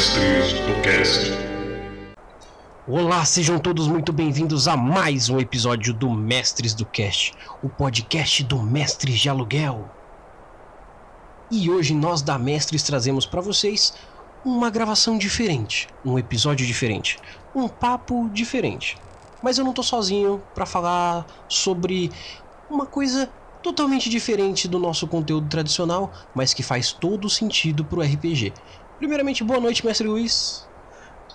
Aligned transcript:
Mestres 0.00 0.52
do 0.52 0.82
Cast. 0.82 1.30
Olá, 2.88 3.22
sejam 3.26 3.58
todos 3.58 3.86
muito 3.86 4.14
bem-vindos 4.14 4.66
a 4.66 4.74
mais 4.74 5.28
um 5.28 5.38
episódio 5.38 5.92
do 5.92 6.08
Mestres 6.08 6.72
do 6.72 6.86
Cast, 6.86 7.34
o 7.62 7.68
podcast 7.68 8.42
do 8.44 8.62
Mestres 8.62 9.20
de 9.20 9.28
Aluguel. 9.28 9.90
E 11.50 11.68
hoje 11.68 11.92
nós 11.92 12.22
da 12.22 12.38
Mestres 12.38 12.82
trazemos 12.82 13.26
para 13.26 13.42
vocês 13.42 13.92
uma 14.42 14.70
gravação 14.70 15.18
diferente, 15.18 15.86
um 16.02 16.18
episódio 16.18 16.66
diferente, 16.66 17.18
um 17.54 17.68
papo 17.68 18.30
diferente. 18.32 18.96
Mas 19.42 19.58
eu 19.58 19.66
não 19.66 19.74
tô 19.74 19.82
sozinho 19.82 20.42
para 20.54 20.64
falar 20.64 21.26
sobre 21.46 22.10
uma 22.70 22.86
coisa 22.86 23.30
totalmente 23.62 24.08
diferente 24.08 24.66
do 24.66 24.78
nosso 24.78 25.06
conteúdo 25.06 25.46
tradicional, 25.48 26.10
mas 26.34 26.54
que 26.54 26.62
faz 26.62 26.90
todo 26.92 27.28
sentido 27.28 27.84
pro 27.84 28.00
RPG. 28.00 28.52
Primeiramente, 29.00 29.42
boa 29.42 29.58
noite, 29.58 29.84
mestre 29.84 30.06
Luiz. 30.06 30.68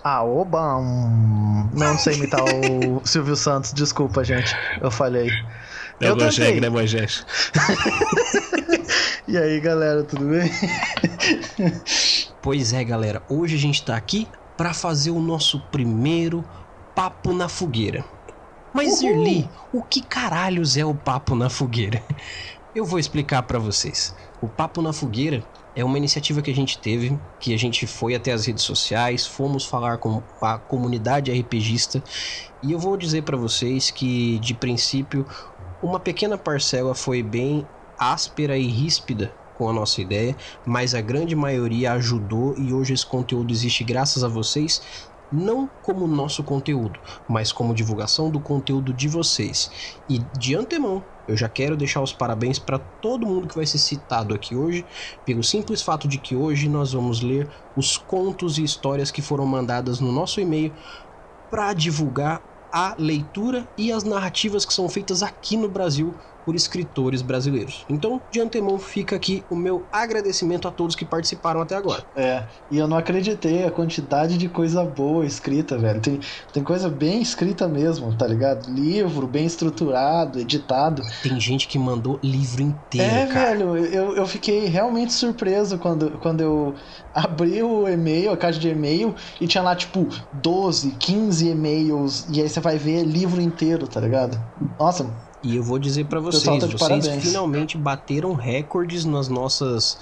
Ah, 0.04 0.22
oba! 0.22 0.76
hum, 0.78 1.68
Não 1.74 1.98
sei 1.98 2.14
imitar 2.14 2.40
o 2.42 3.02
Silvio 3.04 3.34
Santos, 3.34 3.72
desculpa, 3.72 4.22
gente. 4.22 4.54
Eu 4.80 4.90
falhei. 4.90 5.28
É 6.00 6.08
Eu 6.08 6.16
tentei. 6.16 6.60
né, 6.60 6.68
Moisés? 6.70 7.26
E 9.28 9.36
aí, 9.36 9.58
galera, 9.58 10.04
tudo 10.04 10.24
bem? 10.26 10.48
Pois 12.40 12.72
é, 12.72 12.84
galera, 12.84 13.20
hoje 13.28 13.56
a 13.56 13.58
gente 13.58 13.84
tá 13.84 13.96
aqui 13.96 14.28
para 14.56 14.72
fazer 14.72 15.10
o 15.10 15.18
nosso 15.20 15.58
primeiro 15.72 16.44
papo 16.94 17.32
na 17.32 17.48
fogueira. 17.48 18.04
Mas 18.72 19.00
Uhul. 19.00 19.10
Irli, 19.26 19.50
o 19.72 19.82
que 19.82 20.00
caralhos 20.00 20.76
é 20.76 20.84
o 20.84 20.94
papo 20.94 21.34
na 21.34 21.50
fogueira? 21.50 22.00
Eu 22.76 22.84
vou 22.84 22.98
explicar 22.98 23.42
para 23.44 23.58
vocês. 23.58 24.14
O 24.38 24.46
papo 24.46 24.82
na 24.82 24.92
fogueira 24.92 25.42
é 25.74 25.82
uma 25.82 25.96
iniciativa 25.96 26.42
que 26.42 26.50
a 26.50 26.54
gente 26.54 26.76
teve, 26.76 27.18
que 27.40 27.54
a 27.54 27.58
gente 27.58 27.86
foi 27.86 28.14
até 28.14 28.32
as 28.32 28.44
redes 28.44 28.64
sociais, 28.64 29.26
fomos 29.26 29.64
falar 29.64 29.96
com 29.96 30.22
a 30.42 30.58
comunidade 30.58 31.32
RPGista, 31.32 32.04
e 32.62 32.72
eu 32.72 32.78
vou 32.78 32.94
dizer 32.98 33.22
para 33.22 33.34
vocês 33.34 33.90
que 33.90 34.38
de 34.40 34.52
princípio 34.52 35.24
uma 35.82 35.98
pequena 35.98 36.36
parcela 36.36 36.94
foi 36.94 37.22
bem 37.22 37.66
áspera 37.98 38.58
e 38.58 38.66
ríspida 38.66 39.32
com 39.56 39.70
a 39.70 39.72
nossa 39.72 40.02
ideia, 40.02 40.36
mas 40.66 40.94
a 40.94 41.00
grande 41.00 41.34
maioria 41.34 41.92
ajudou 41.92 42.54
e 42.58 42.74
hoje 42.74 42.92
esse 42.92 43.06
conteúdo 43.06 43.54
existe 43.54 43.84
graças 43.84 44.22
a 44.22 44.28
vocês, 44.28 44.82
não 45.32 45.66
como 45.82 46.06
nosso 46.06 46.44
conteúdo, 46.44 47.00
mas 47.26 47.52
como 47.52 47.74
divulgação 47.74 48.28
do 48.28 48.38
conteúdo 48.38 48.92
de 48.92 49.08
vocês. 49.08 49.70
E 50.10 50.18
de 50.38 50.54
antemão, 50.54 51.02
eu 51.26 51.36
já 51.36 51.48
quero 51.48 51.76
deixar 51.76 52.02
os 52.02 52.12
parabéns 52.12 52.58
para 52.58 52.78
todo 52.78 53.26
mundo 53.26 53.48
que 53.48 53.54
vai 53.54 53.66
ser 53.66 53.78
citado 53.78 54.34
aqui 54.34 54.54
hoje, 54.54 54.86
pelo 55.24 55.42
simples 55.42 55.82
fato 55.82 56.06
de 56.06 56.18
que 56.18 56.36
hoje 56.36 56.68
nós 56.68 56.92
vamos 56.92 57.20
ler 57.20 57.52
os 57.74 57.96
contos 57.96 58.58
e 58.58 58.64
histórias 58.64 59.10
que 59.10 59.22
foram 59.22 59.46
mandadas 59.46 60.00
no 60.00 60.12
nosso 60.12 60.40
e-mail 60.40 60.76
para 61.50 61.72
divulgar 61.74 62.44
a 62.72 62.94
leitura 62.98 63.70
e 63.76 63.90
as 63.92 64.04
narrativas 64.04 64.64
que 64.64 64.74
são 64.74 64.88
feitas 64.88 65.22
aqui 65.22 65.56
no 65.56 65.68
Brasil 65.68 66.18
por 66.46 66.54
escritores 66.54 67.22
brasileiros. 67.22 67.84
Então, 67.88 68.22
de 68.30 68.40
antemão, 68.40 68.78
fica 68.78 69.16
aqui 69.16 69.44
o 69.50 69.56
meu 69.56 69.88
agradecimento 69.90 70.68
a 70.68 70.70
todos 70.70 70.94
que 70.94 71.04
participaram 71.04 71.60
até 71.60 71.74
agora. 71.74 72.04
É, 72.14 72.46
e 72.70 72.78
eu 72.78 72.86
não 72.86 72.96
acreditei 72.96 73.64
a 73.64 73.70
quantidade 73.70 74.38
de 74.38 74.48
coisa 74.48 74.84
boa 74.84 75.26
escrita, 75.26 75.76
velho. 75.76 76.00
Tem, 76.00 76.20
tem 76.52 76.62
coisa 76.62 76.88
bem 76.88 77.20
escrita 77.20 77.66
mesmo, 77.66 78.16
tá 78.16 78.28
ligado? 78.28 78.70
Livro 78.70 79.26
bem 79.26 79.44
estruturado, 79.44 80.38
editado. 80.38 81.02
Tem 81.20 81.40
gente 81.40 81.66
que 81.66 81.80
mandou 81.80 82.20
livro 82.22 82.62
inteiro, 82.62 83.12
é, 83.12 83.26
cara. 83.26 83.56
velho, 83.56 83.76
eu, 83.76 84.16
eu 84.16 84.26
fiquei 84.26 84.66
realmente 84.66 85.12
surpreso 85.12 85.78
quando, 85.78 86.12
quando 86.20 86.42
eu 86.42 86.76
abri 87.12 87.60
o 87.60 87.88
e-mail, 87.88 88.30
a 88.30 88.36
caixa 88.36 88.60
de 88.60 88.68
e-mail, 88.68 89.16
e 89.40 89.48
tinha 89.48 89.64
lá, 89.64 89.74
tipo, 89.74 90.08
12, 90.32 90.92
15 90.92 91.48
e-mails, 91.48 92.28
e 92.28 92.40
aí 92.40 92.48
você 92.48 92.60
vai 92.60 92.78
ver 92.78 93.02
livro 93.02 93.40
inteiro, 93.40 93.88
tá 93.88 94.00
ligado? 94.00 94.40
Nossa, 94.78 95.25
E 95.46 95.54
eu 95.54 95.62
vou 95.62 95.78
dizer 95.78 96.06
pra 96.06 96.20
Pessoal, 96.20 96.58
vocês, 96.58 96.60
tá 96.60 96.66
vocês 96.66 97.04
parabéns. 97.04 97.22
finalmente 97.24 97.78
bateram 97.78 98.34
recordes 98.34 99.04
nas 99.04 99.28
nossas 99.28 99.96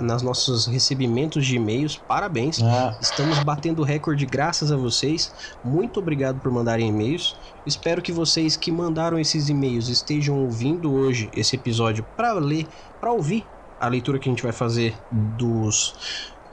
nas 0.00 0.22
nossos 0.22 0.66
recebimentos 0.66 1.46
de 1.46 1.54
e-mails. 1.54 1.96
Parabéns. 1.96 2.60
ah, 2.60 2.98
Estamos 3.00 3.38
batendo 3.44 3.84
recorde 3.84 4.26
graças 4.26 4.72
a 4.72 4.76
vocês. 4.76 5.32
Muito 5.64 6.00
obrigado 6.00 6.40
por 6.40 6.50
mandarem 6.50 6.88
e-mails. 6.88 7.36
Espero 7.64 8.02
que 8.02 8.10
vocês 8.10 8.56
que 8.56 8.72
mandaram 8.72 9.20
esses 9.20 9.48
e-mails 9.48 9.88
estejam 9.88 10.36
ouvindo 10.42 10.92
hoje 10.92 11.30
esse 11.32 11.54
episódio 11.54 12.04
para 12.16 12.32
ler, 12.32 12.66
para 13.00 13.12
ouvir 13.12 13.46
a 13.80 13.86
leitura 13.86 14.18
que 14.18 14.28
a 14.28 14.32
gente 14.32 14.42
vai 14.42 14.50
fazer 14.52 14.96
dos 15.12 15.94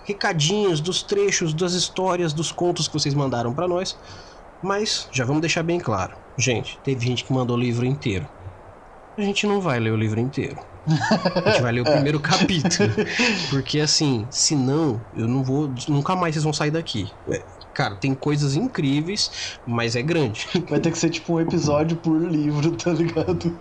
recadinhos, 0.03 0.79
dos 0.79 1.01
trechos, 1.01 1.51
das 1.51 1.73
histórias, 1.73 2.31
dos 2.31 2.51
contos 2.51 2.87
que 2.87 2.93
vocês 2.93 3.15
mandaram 3.15 3.51
para 3.55 3.67
nós. 3.67 3.97
Mas 4.61 5.07
já 5.11 5.25
vamos 5.25 5.41
deixar 5.41 5.63
bem 5.63 5.79
claro. 5.79 6.15
Gente, 6.37 6.77
teve 6.83 7.05
gente 7.07 7.23
que 7.23 7.33
mandou 7.33 7.55
o 7.57 7.59
livro 7.59 7.85
inteiro. 7.85 8.27
A 9.17 9.21
gente 9.21 9.47
não 9.47 9.61
vai 9.61 9.79
ler 9.79 9.91
o 9.91 9.95
livro 9.95 10.19
inteiro. 10.19 10.57
A 10.87 11.49
gente 11.51 11.61
vai 11.61 11.71
ler 11.71 11.81
o 11.81 11.85
primeiro 11.85 12.19
capítulo. 12.21 12.89
Porque 13.49 13.79
assim, 13.79 14.27
senão 14.29 15.01
eu 15.15 15.27
não 15.27 15.43
vou. 15.43 15.71
Nunca 15.87 16.15
mais 16.15 16.35
vocês 16.35 16.43
vão 16.43 16.53
sair 16.53 16.71
daqui. 16.71 17.09
É, 17.29 17.41
Cara, 17.73 17.95
tem 17.95 18.13
coisas 18.13 18.55
incríveis, 18.55 19.57
mas 19.67 19.97
é 19.97 20.01
grande. 20.01 20.47
vai 20.69 20.79
ter 20.79 20.91
que 20.91 20.97
ser 20.97 21.09
tipo 21.09 21.33
um 21.33 21.41
episódio 21.41 21.97
por 21.97 22.17
livro, 22.21 22.71
tá 22.71 22.91
ligado? 22.91 23.59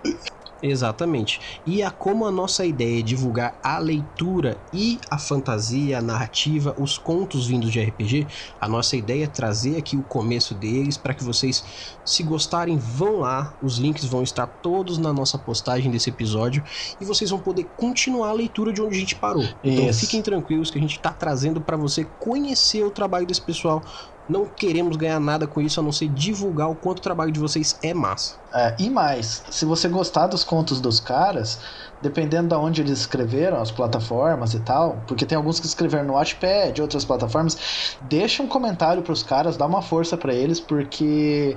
Exatamente. 0.64 1.40
E 1.66 1.82
a 1.82 1.90
como 1.90 2.24
a 2.24 2.30
nossa 2.30 2.64
ideia 2.64 3.00
é 3.00 3.02
divulgar 3.02 3.58
a 3.62 3.78
leitura 3.78 4.56
e 4.72 4.98
a 5.10 5.18
fantasia, 5.18 5.98
a 5.98 6.02
narrativa, 6.02 6.74
os 6.78 6.96
contos 6.96 7.46
vindos 7.46 7.70
de 7.70 7.82
RPG, 7.82 8.26
a 8.58 8.66
nossa 8.66 8.96
ideia 8.96 9.24
é 9.24 9.26
trazer 9.26 9.76
aqui 9.76 9.94
o 9.94 10.02
começo 10.02 10.54
deles 10.54 10.96
para 10.96 11.12
que 11.12 11.22
vocês, 11.22 11.62
se 12.02 12.22
gostarem, 12.22 12.78
vão 12.78 13.20
lá. 13.20 13.52
Os 13.62 13.76
links 13.76 14.06
vão 14.06 14.22
estar 14.22 14.46
todos 14.46 14.96
na 14.96 15.12
nossa 15.12 15.36
postagem 15.36 15.90
desse 15.90 16.08
episódio 16.08 16.64
e 16.98 17.04
vocês 17.04 17.28
vão 17.28 17.38
poder 17.38 17.64
continuar 17.76 18.30
a 18.30 18.32
leitura 18.32 18.72
de 18.72 18.80
onde 18.80 18.96
a 18.96 19.00
gente 19.00 19.16
parou. 19.16 19.44
Então 19.62 19.90
Isso. 19.90 20.00
fiquem 20.00 20.22
tranquilos 20.22 20.70
que 20.70 20.78
a 20.78 20.80
gente 20.80 20.96
está 20.96 21.10
trazendo 21.10 21.60
para 21.60 21.76
você 21.76 22.04
conhecer 22.18 22.82
o 22.82 22.90
trabalho 22.90 23.26
desse 23.26 23.42
pessoal. 23.42 23.82
Não 24.28 24.48
queremos 24.48 24.96
ganhar 24.96 25.20
nada 25.20 25.46
com 25.46 25.60
isso 25.60 25.80
a 25.80 25.82
não 25.82 25.92
ser 25.92 26.08
divulgar 26.08 26.68
o 26.70 26.76
quanto 26.76 26.98
o 26.98 27.02
trabalho 27.02 27.30
de 27.32 27.38
vocês 27.40 27.78
é 27.82 27.92
massa. 27.92 28.36
É, 28.54 28.76
e 28.78 28.88
mais, 28.88 29.42
se 29.50 29.64
você 29.64 29.88
gostar 29.88 30.26
dos 30.28 30.44
contos 30.44 30.80
dos 30.80 31.00
caras, 31.00 31.58
dependendo 32.00 32.48
de 32.48 32.54
onde 32.54 32.80
eles 32.80 33.00
escreveram, 33.00 33.60
as 33.60 33.70
plataformas 33.70 34.54
e 34.54 34.60
tal, 34.60 35.02
porque 35.06 35.26
tem 35.26 35.36
alguns 35.36 35.58
que 35.60 35.66
escreveram 35.66 36.06
no 36.06 36.12
Wattpad, 36.14 36.80
outras 36.80 37.04
plataformas, 37.04 37.56
deixa 38.00 38.42
um 38.42 38.48
comentário 38.48 39.02
pros 39.02 39.22
caras, 39.22 39.56
dá 39.56 39.66
uma 39.66 39.82
força 39.82 40.16
pra 40.16 40.32
eles, 40.34 40.60
porque 40.60 41.56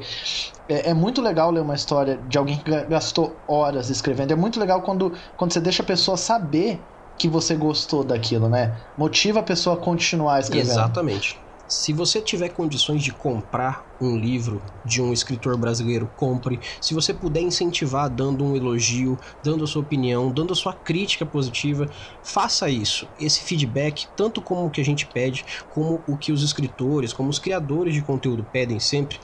é, 0.68 0.90
é 0.90 0.94
muito 0.94 1.22
legal 1.22 1.52
ler 1.52 1.62
uma 1.62 1.76
história 1.76 2.18
de 2.18 2.38
alguém 2.38 2.58
que 2.58 2.70
ga- 2.70 2.86
gastou 2.86 3.44
horas 3.48 3.90
escrevendo. 3.90 4.32
É 4.32 4.36
muito 4.36 4.60
legal 4.60 4.82
quando, 4.84 5.16
quando 5.36 5.54
você 5.54 5.62
deixa 5.62 5.84
a 5.84 5.86
pessoa 5.86 6.18
saber 6.18 6.90
que 7.18 7.28
você 7.28 7.56
gostou 7.56 8.04
daquilo, 8.04 8.48
né? 8.50 8.82
Motiva 8.96 9.40
a 9.40 9.44
pessoa 9.44 9.76
a 9.78 9.80
continuar 9.80 10.40
escrevendo. 10.40 10.72
Exatamente. 10.72 11.47
Se 11.68 11.92
você 11.92 12.22
tiver 12.22 12.50
condições 12.50 13.04
de 13.04 13.12
comprar 13.12 13.86
um 14.00 14.18
livro 14.18 14.64
de 14.86 15.02
um 15.02 15.12
escritor 15.12 15.58
brasileiro, 15.58 16.10
compre. 16.16 16.62
Se 16.80 16.94
você 16.94 17.14
puder 17.14 17.42
incentivar 17.42 18.10
dando 18.10 18.46
um 18.46 18.56
elogio, 18.56 19.20
dando 19.44 19.66
a 19.66 19.68
sua 19.68 19.82
opinião, 19.82 20.32
dando 20.32 20.54
a 20.54 20.56
sua 20.56 20.74
crítica 20.74 21.26
positiva, 21.26 21.90
faça 22.22 22.70
isso. 22.70 23.12
Esse 23.20 23.44
feedback, 23.44 24.08
tanto 24.16 24.42
como 24.42 24.66
o 24.66 24.72
que 24.72 24.80
a 24.80 24.86
gente 24.86 25.08
pede, 25.08 25.46
como 25.68 26.04
o 26.08 26.18
que 26.18 26.32
os 26.32 26.42
escritores, 26.42 27.12
como 27.12 27.30
os 27.30 27.40
criadores 27.40 27.94
de 27.94 28.02
conteúdo 28.02 28.46
pedem 28.46 28.80
sempre, 28.80 29.20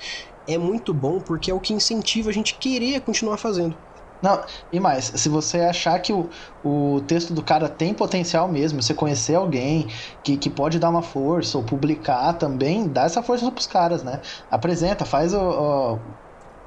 é 0.45 0.57
muito 0.57 0.93
bom 0.93 1.21
porque 1.21 1.49
é 1.49 1.53
o 1.53 1.61
que 1.61 1.73
incentiva 1.73 2.29
a 2.29 2.33
gente 2.33 2.55
querer 2.55 2.99
continuar 3.01 3.37
fazendo. 3.37 3.77
Não, 4.23 4.41
e 4.71 4.79
mais, 4.79 5.03
se 5.05 5.27
você 5.27 5.59
achar 5.59 5.99
que 5.99 6.13
o, 6.13 6.29
o 6.63 7.01
texto 7.01 7.33
do 7.33 7.43
cara 7.43 7.67
tem 7.67 7.93
potencial 7.93 8.47
mesmo, 8.47 8.81
você 8.81 8.93
conhecer 8.93 9.35
alguém 9.35 9.87
que, 10.23 10.37
que 10.37 10.49
pode 10.49 10.79
dar 10.79 10.89
uma 10.89 11.01
força 11.01 11.57
ou 11.57 11.63
publicar 11.65 12.31
também, 12.35 12.87
dá 12.87 13.03
essa 13.03 13.21
força 13.21 13.51
pros 13.51 13.67
caras, 13.67 14.01
né? 14.01 14.21
Apresenta, 14.49 15.03
faz 15.03 15.33
o. 15.33 15.99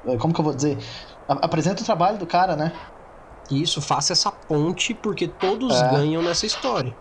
o- 0.05 0.17
como 0.19 0.33
que 0.33 0.39
eu 0.39 0.43
vou 0.45 0.53
dizer? 0.55 0.77
A- 1.27 1.45
Apresenta 1.45 1.81
o 1.81 1.85
trabalho 1.85 2.19
do 2.19 2.27
cara, 2.27 2.55
né? 2.55 2.73
E 3.49 3.61
isso 3.61 3.81
faça 3.81 4.13
essa 4.13 4.31
ponte 4.31 4.93
porque 4.93 5.27
todos 5.27 5.81
É. 5.81 5.89
ganham 5.89 6.21
nessa 6.21 6.45
história. 6.45 6.95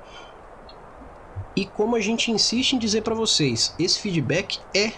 E 1.55 1.67
como 1.67 1.97
a 1.97 2.00
gente 2.00 2.31
insiste 2.31 2.73
em 2.75 2.79
dizer 2.79 3.02
pra 3.02 3.14
vocês, 3.14 3.75
esse 3.79 3.99
feedback 4.00 4.59
é 4.75 4.93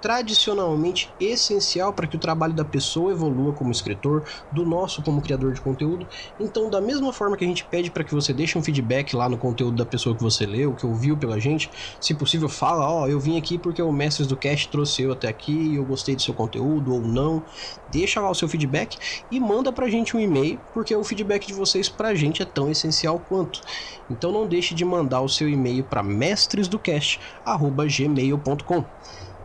tradicionalmente 0.00 1.12
essencial 1.20 1.92
para 1.92 2.06
que 2.06 2.16
o 2.16 2.18
trabalho 2.18 2.52
da 2.52 2.64
pessoa 2.64 3.12
evolua 3.12 3.52
como 3.52 3.70
escritor, 3.70 4.24
do 4.50 4.64
nosso 4.64 5.02
como 5.02 5.20
criador 5.20 5.52
de 5.52 5.60
conteúdo. 5.60 6.06
Então, 6.38 6.70
da 6.70 6.80
mesma 6.80 7.12
forma 7.12 7.36
que 7.36 7.44
a 7.44 7.48
gente 7.48 7.64
pede 7.64 7.90
para 7.90 8.04
que 8.04 8.14
você 8.14 8.32
deixe 8.32 8.56
um 8.58 8.62
feedback 8.62 9.14
lá 9.14 9.28
no 9.28 9.36
conteúdo 9.36 9.76
da 9.76 9.84
pessoa 9.84 10.16
que 10.16 10.22
você 10.22 10.46
leu, 10.46 10.74
que 10.74 10.86
ouviu 10.86 11.16
pela 11.16 11.38
gente, 11.38 11.70
se 12.00 12.14
possível, 12.14 12.48
fala: 12.48 12.88
Ó, 12.88 13.02
oh, 13.02 13.08
eu 13.08 13.20
vim 13.20 13.38
aqui 13.38 13.58
porque 13.58 13.82
o 13.82 13.92
Mestres 13.92 14.26
do 14.26 14.36
Cast 14.36 14.68
trouxe 14.68 15.02
eu 15.02 15.12
até 15.12 15.28
aqui, 15.28 15.74
eu 15.74 15.84
gostei 15.84 16.16
do 16.16 16.22
seu 16.22 16.34
conteúdo 16.34 16.94
ou 16.94 17.00
não. 17.00 17.42
Deixa 17.90 18.20
lá 18.20 18.30
o 18.30 18.34
seu 18.34 18.48
feedback 18.48 18.96
e 19.30 19.40
manda 19.40 19.72
pra 19.72 19.88
gente 19.88 20.16
um 20.16 20.20
e-mail, 20.20 20.60
porque 20.72 20.94
o 20.94 21.02
feedback 21.04 21.46
de 21.46 21.52
vocês 21.52 21.88
pra 21.88 22.14
gente 22.14 22.42
é 22.42 22.44
tão 22.44 22.70
essencial 22.70 23.20
quanto. 23.28 23.60
Então 24.08 24.30
não 24.32 24.46
deixe 24.46 24.74
de 24.74 24.84
mandar 24.84 25.20
o 25.20 25.28
seu 25.28 25.48
e-mail 25.48 25.82
para 25.84 26.02
mestresdocast@gmail.com. 26.02 28.84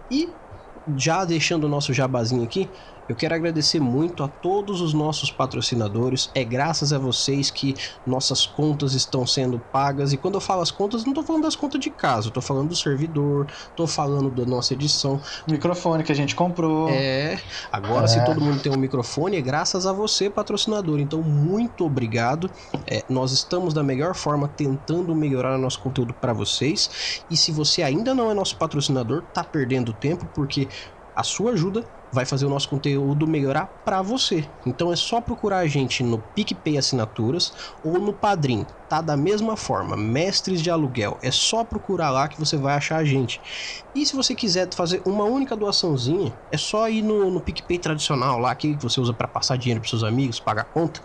E 0.10 0.30
já 0.96 1.26
deixando 1.26 1.66
o 1.66 1.70
nosso 1.70 1.94
jabazinho 1.94 2.44
aqui, 2.44 2.74
eu 3.07 3.16
quero 3.16 3.36
agradecer 3.36 3.80
muito 3.80 4.24
a 4.24 4.28
todos 4.28 4.81
os 4.81 4.94
nossos 4.94 5.31
patrocinadores. 5.31 6.30
É 6.34 6.44
graças 6.44 6.92
a 6.92 6.98
vocês 6.98 7.52
que 7.52 7.75
nossas 8.06 8.46
contas 8.46 8.94
estão 8.94 9.28
sendo 9.28 9.60
pagas. 9.60 10.12
E 10.12 10.18
quando 10.18 10.36
eu 10.36 10.42
falo 10.42 10.62
as 10.62 10.72
contas, 10.72 11.04
não 11.04 11.12
estou 11.12 11.24
falando 11.24 11.44
das 11.44 11.56
contas 11.56 11.80
de 11.80 11.90
casa, 11.90 12.30
estou 12.30 12.42
falando 12.42 12.69
do 12.69 12.75
servidor, 12.75 13.48
estou 13.69 13.86
falando 13.86 14.30
da 14.30 14.46
nossa 14.46 14.74
edição. 14.74 15.22
Microfone 15.48 16.04
que 16.04 16.12
a 16.12 16.16
gente 16.16 16.36
comprou. 16.36 16.90
É. 16.90 17.40
Agora, 17.72 18.06
é. 18.06 18.07
se 18.07 18.25
todo 18.25 18.42
mundo 18.42 18.62
tem 18.62 18.72
um 18.72 18.78
microfone, 18.78 19.38
é 19.38 19.42
graças 19.42 19.86
a 19.86 19.94
você, 19.94 20.30
patrocinador. 20.30 21.00
Então, 21.00 21.22
muito 21.22 21.86
obrigado. 21.86 22.50
É, 22.88 23.04
nós 23.08 23.31
estamos 23.31 23.74
da 23.74 23.84
melhor 23.84 24.16
forma 24.16 24.48
tentando 24.48 25.13
melhorar 25.13 25.56
o 25.56 25.62
nosso 25.62 25.80
conteúdo 25.80 26.13
para 26.13 26.34
vocês. 26.34 27.22
E 27.30 27.38
se 27.38 27.51
você 27.51 27.84
ainda 27.84 28.13
não 28.16 28.31
é 28.31 28.34
nosso 28.34 28.58
patrocinador, 28.58 29.24
tá 29.34 29.44
perdendo 29.44 29.94
tempo, 29.94 30.25
porque 30.34 30.68
a 31.16 31.24
sua 31.24 31.51
ajuda 31.51 31.86
vai 32.12 32.25
fazer 32.25 32.46
o 32.46 32.50
nosso 32.50 32.69
conteúdo 32.69 33.28
melhorar 33.28 33.74
para 33.84 34.02
você. 34.02 34.50
Então 34.66 34.92
é 34.92 34.96
só 34.96 35.19
procurar 35.19 35.60
a 35.60 35.68
gente 35.68 36.04
no 36.04 36.19
PicPay 36.19 36.78
Assinaturas 36.78 37.54
ou 37.84 38.00
no 38.00 38.13
Padrim. 38.13 38.66
Tá 38.88 39.02
da 39.02 39.18
mesma 39.18 39.57
forma, 39.57 39.98
Mestres 39.98 40.62
de 40.62 40.69
Aluguel. 40.69 41.18
É 41.22 41.31
só 41.31 41.63
procurar 41.63 42.12
lá 42.12 42.28
que 42.28 42.40
você 42.40 42.56
vai 42.56 42.75
achar 42.75 42.98
a 42.98 43.04
gente. 43.04 43.42
E 43.96 44.06
se 44.06 44.16
você 44.16 44.36
quiser 44.36 44.72
fazer 44.74 45.02
uma 45.06 45.24
única 45.24 45.56
doaçãozinha, 45.56 46.38
é 46.52 46.57
só 46.57 46.88
ir 46.88 47.02
no, 47.02 47.31
no 47.31 47.42
PicPay 47.42 47.80
tradicional 47.80 48.38
lá, 48.38 48.54
que 48.54 48.75
você 48.75 49.01
usa 49.01 49.13
para 49.13 49.28
passar 49.28 49.58
dinheiro 49.58 49.81
para 49.81 49.90
seus 49.90 50.04
amigos, 50.04 50.40
pagar 50.40 50.66
conta. 50.66 51.01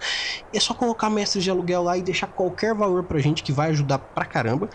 É 0.52 0.60
só 0.60 0.74
colocar 0.74 1.08
Mestres 1.08 1.42
de 1.42 1.50
Aluguel 1.50 1.82
lá 1.82 1.96
e 1.96 2.02
deixar 2.02 2.26
qualquer 2.26 2.74
valor 2.74 3.04
pra 3.04 3.18
gente 3.18 3.42
que 3.42 3.52
vai 3.52 3.70
ajudar 3.70 3.98
pra 3.98 4.26
caramba. 4.26 4.68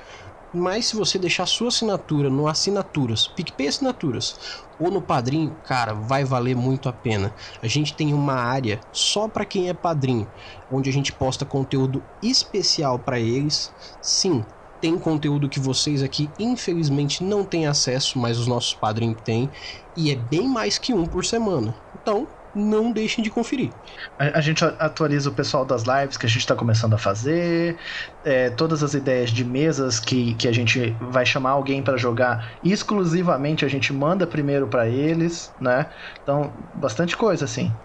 Mas 0.55 0.85
se 0.85 0.95
você 0.95 1.19
deixar 1.19 1.45
sua 1.45 1.67
assinatura 1.67 2.29
no 2.29 2.47
Assinaturas, 2.47 3.27
PicPay 3.27 3.67
Assinaturas, 3.67 4.63
ou 4.79 4.89
no 4.89 5.01
Padrinho, 5.01 5.53
cara, 5.65 5.93
vai 5.93 6.23
valer 6.23 6.55
muito 6.55 6.87
a 6.87 6.93
pena. 6.93 7.35
A 7.61 7.67
gente 7.67 7.93
tem 7.93 8.13
uma 8.13 8.35
área 8.35 8.79
só 8.89 9.27
para 9.27 9.43
quem 9.43 9.67
é 9.67 9.73
padrinho, 9.73 10.25
onde 10.71 10.89
a 10.89 10.93
gente 10.93 11.11
posta 11.11 11.43
conteúdo 11.43 12.01
especial 12.23 12.97
para 12.97 13.19
eles. 13.19 13.73
Sim, 14.01 14.45
tem 14.79 14.97
conteúdo 14.97 15.49
que 15.49 15.59
vocês 15.59 16.01
aqui 16.01 16.29
infelizmente 16.39 17.21
não 17.21 17.43
têm 17.43 17.67
acesso, 17.67 18.17
mas 18.17 18.39
os 18.39 18.47
nossos 18.47 18.73
padrinhos 18.73 19.21
têm, 19.25 19.49
e 19.93 20.09
é 20.09 20.15
bem 20.15 20.47
mais 20.47 20.77
que 20.77 20.93
um 20.93 21.05
por 21.05 21.25
semana. 21.25 21.75
Então, 22.01 22.25
não 22.55 22.91
deixem 22.91 23.23
de 23.23 23.29
conferir. 23.29 23.75
A, 24.17 24.39
a 24.39 24.41
gente 24.41 24.63
atualiza 24.63 25.29
o 25.29 25.35
pessoal 25.35 25.65
das 25.65 25.83
lives 25.83 26.17
que 26.17 26.25
a 26.25 26.29
gente 26.29 26.39
está 26.39 26.55
começando 26.55 26.93
a 26.93 26.97
fazer, 26.97 27.77
é, 28.23 28.49
todas 28.49 28.81
as 28.81 28.93
ideias 28.93 29.29
de 29.31 29.43
mesas 29.43 29.99
que, 29.99 30.35
que 30.35 30.47
a 30.47 30.51
gente 30.53 30.97
vai 31.01 31.25
chamar 31.25 31.51
alguém 31.51 31.83
para 31.83 31.97
jogar 31.97 32.57
exclusivamente, 32.63 33.65
a 33.65 33.67
gente 33.67 33.91
manda 33.93 34.25
primeiro 34.25 34.67
para 34.69 34.87
eles, 34.89 35.53
né? 35.59 35.91
Então, 36.23 36.69
bastante 36.73 37.17
coisa 37.17 37.45
assim. 37.45 37.77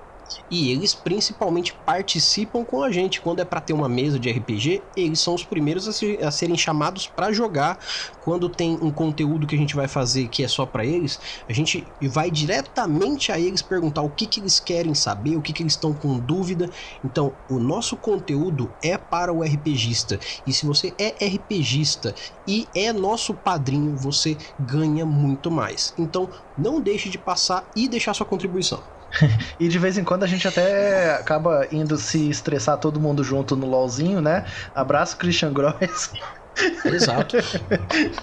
E 0.51 0.71
eles 0.71 0.95
principalmente 0.95 1.75
participam 1.85 2.65
com 2.65 2.83
a 2.83 2.91
gente. 2.91 3.21
Quando 3.21 3.41
é 3.41 3.45
para 3.45 3.61
ter 3.61 3.73
uma 3.73 3.89
mesa 3.89 4.19
de 4.19 4.31
RPG, 4.31 4.83
eles 4.97 5.21
são 5.21 5.35
os 5.35 5.45
primeiros 5.45 5.89
a, 5.89 5.93
ser, 5.93 6.23
a 6.25 6.31
serem 6.31 6.57
chamados 6.57 7.07
para 7.07 7.33
jogar. 7.33 7.79
Quando 8.23 8.49
tem 8.49 8.79
um 8.81 8.91
conteúdo 8.91 9.47
que 9.47 9.55
a 9.55 9.59
gente 9.59 9.75
vai 9.75 9.89
fazer 9.89 10.29
que 10.29 10.43
é 10.43 10.49
só 10.49 10.67
para 10.67 10.85
eles, 10.85 11.21
a 11.49 11.53
gente 11.53 11.87
vai 12.03 12.31
diretamente 12.31 13.33
a 13.33 13.39
eles 13.39 13.63
perguntar 13.63 14.03
o 14.03 14.11
que, 14.11 14.27
que 14.27 14.41
eles 14.41 14.61
querem 14.61 14.95
saber, 14.95 15.37
o 15.37 15.43
que, 15.43 15.53
que 15.53 15.63
eles 15.63 15.73
estão 15.73 15.93
com 15.93 16.19
dúvida. 16.19 16.71
Então, 17.05 17.33
o 17.49 17.59
nosso 17.59 17.97
conteúdo 17.97 18.73
é 18.83 18.97
para 18.97 19.33
o 19.33 19.43
RPGista. 19.43 20.19
E 20.47 20.53
se 20.53 20.67
você 20.67 20.95
é 20.99 21.27
RPGista 21.27 22.15
e 22.47 22.67
é 22.75 22.93
nosso 22.93 23.35
padrinho, 23.35 23.97
você 23.97 24.37
ganha 24.59 25.05
muito 25.07 25.51
mais. 25.51 25.95
Então, 25.99 26.29
não 26.57 26.81
deixe 26.81 27.09
de 27.09 27.19
passar 27.19 27.69
e 27.75 27.89
deixar 27.89 28.15
sua 28.15 28.27
contribuição. 28.27 28.83
e 29.59 29.69
de 29.69 29.79
vez 29.79 29.99
em 29.99 30.05
quando 30.05 30.25
a 30.25 30.27
gente 30.27 30.47
até 30.47 31.15
acaba 31.15 31.67
indo 31.73 31.97
se 31.97 32.31
estressar 32.31 32.79
todo 32.79 33.01
mundo 33.01 33.23
junto 33.25 33.57
no 33.57 33.67
LOLzinho, 33.67 34.21
né? 34.21 34.45
Abraço, 34.75 35.17
Christian 35.17 35.53
Gross. 35.53 36.13
Exato. 36.85 37.37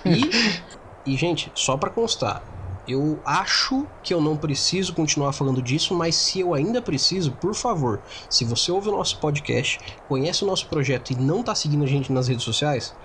E, 0.06 1.12
e 1.12 1.18
gente, 1.18 1.52
só 1.56 1.78
para 1.78 1.90
constar, 1.90 2.44
eu 2.88 3.22
acho 3.26 3.86
que 4.02 4.14
eu 4.14 4.22
não 4.22 4.38
preciso 4.38 4.94
continuar 4.94 5.34
falando 5.34 5.62
disso, 5.62 5.94
mas 5.94 6.16
se 6.16 6.40
eu 6.40 6.54
ainda 6.54 6.82
preciso, 6.82 7.34
por 7.34 7.54
favor, 7.54 8.02
se 8.30 8.46
você 8.46 8.72
ouve 8.72 8.88
o 8.88 8.94
nosso 8.94 9.20
podcast, 9.20 9.80
conhece 10.08 10.44
o 10.44 10.48
nosso 10.48 10.70
projeto 10.70 11.12
e 11.12 11.16
não 11.16 11.44
tá 11.44 11.54
seguindo 11.54 11.84
a 11.84 11.88
gente 11.88 12.14
nas 12.14 12.30
redes 12.30 12.46
sociais, 12.46 12.96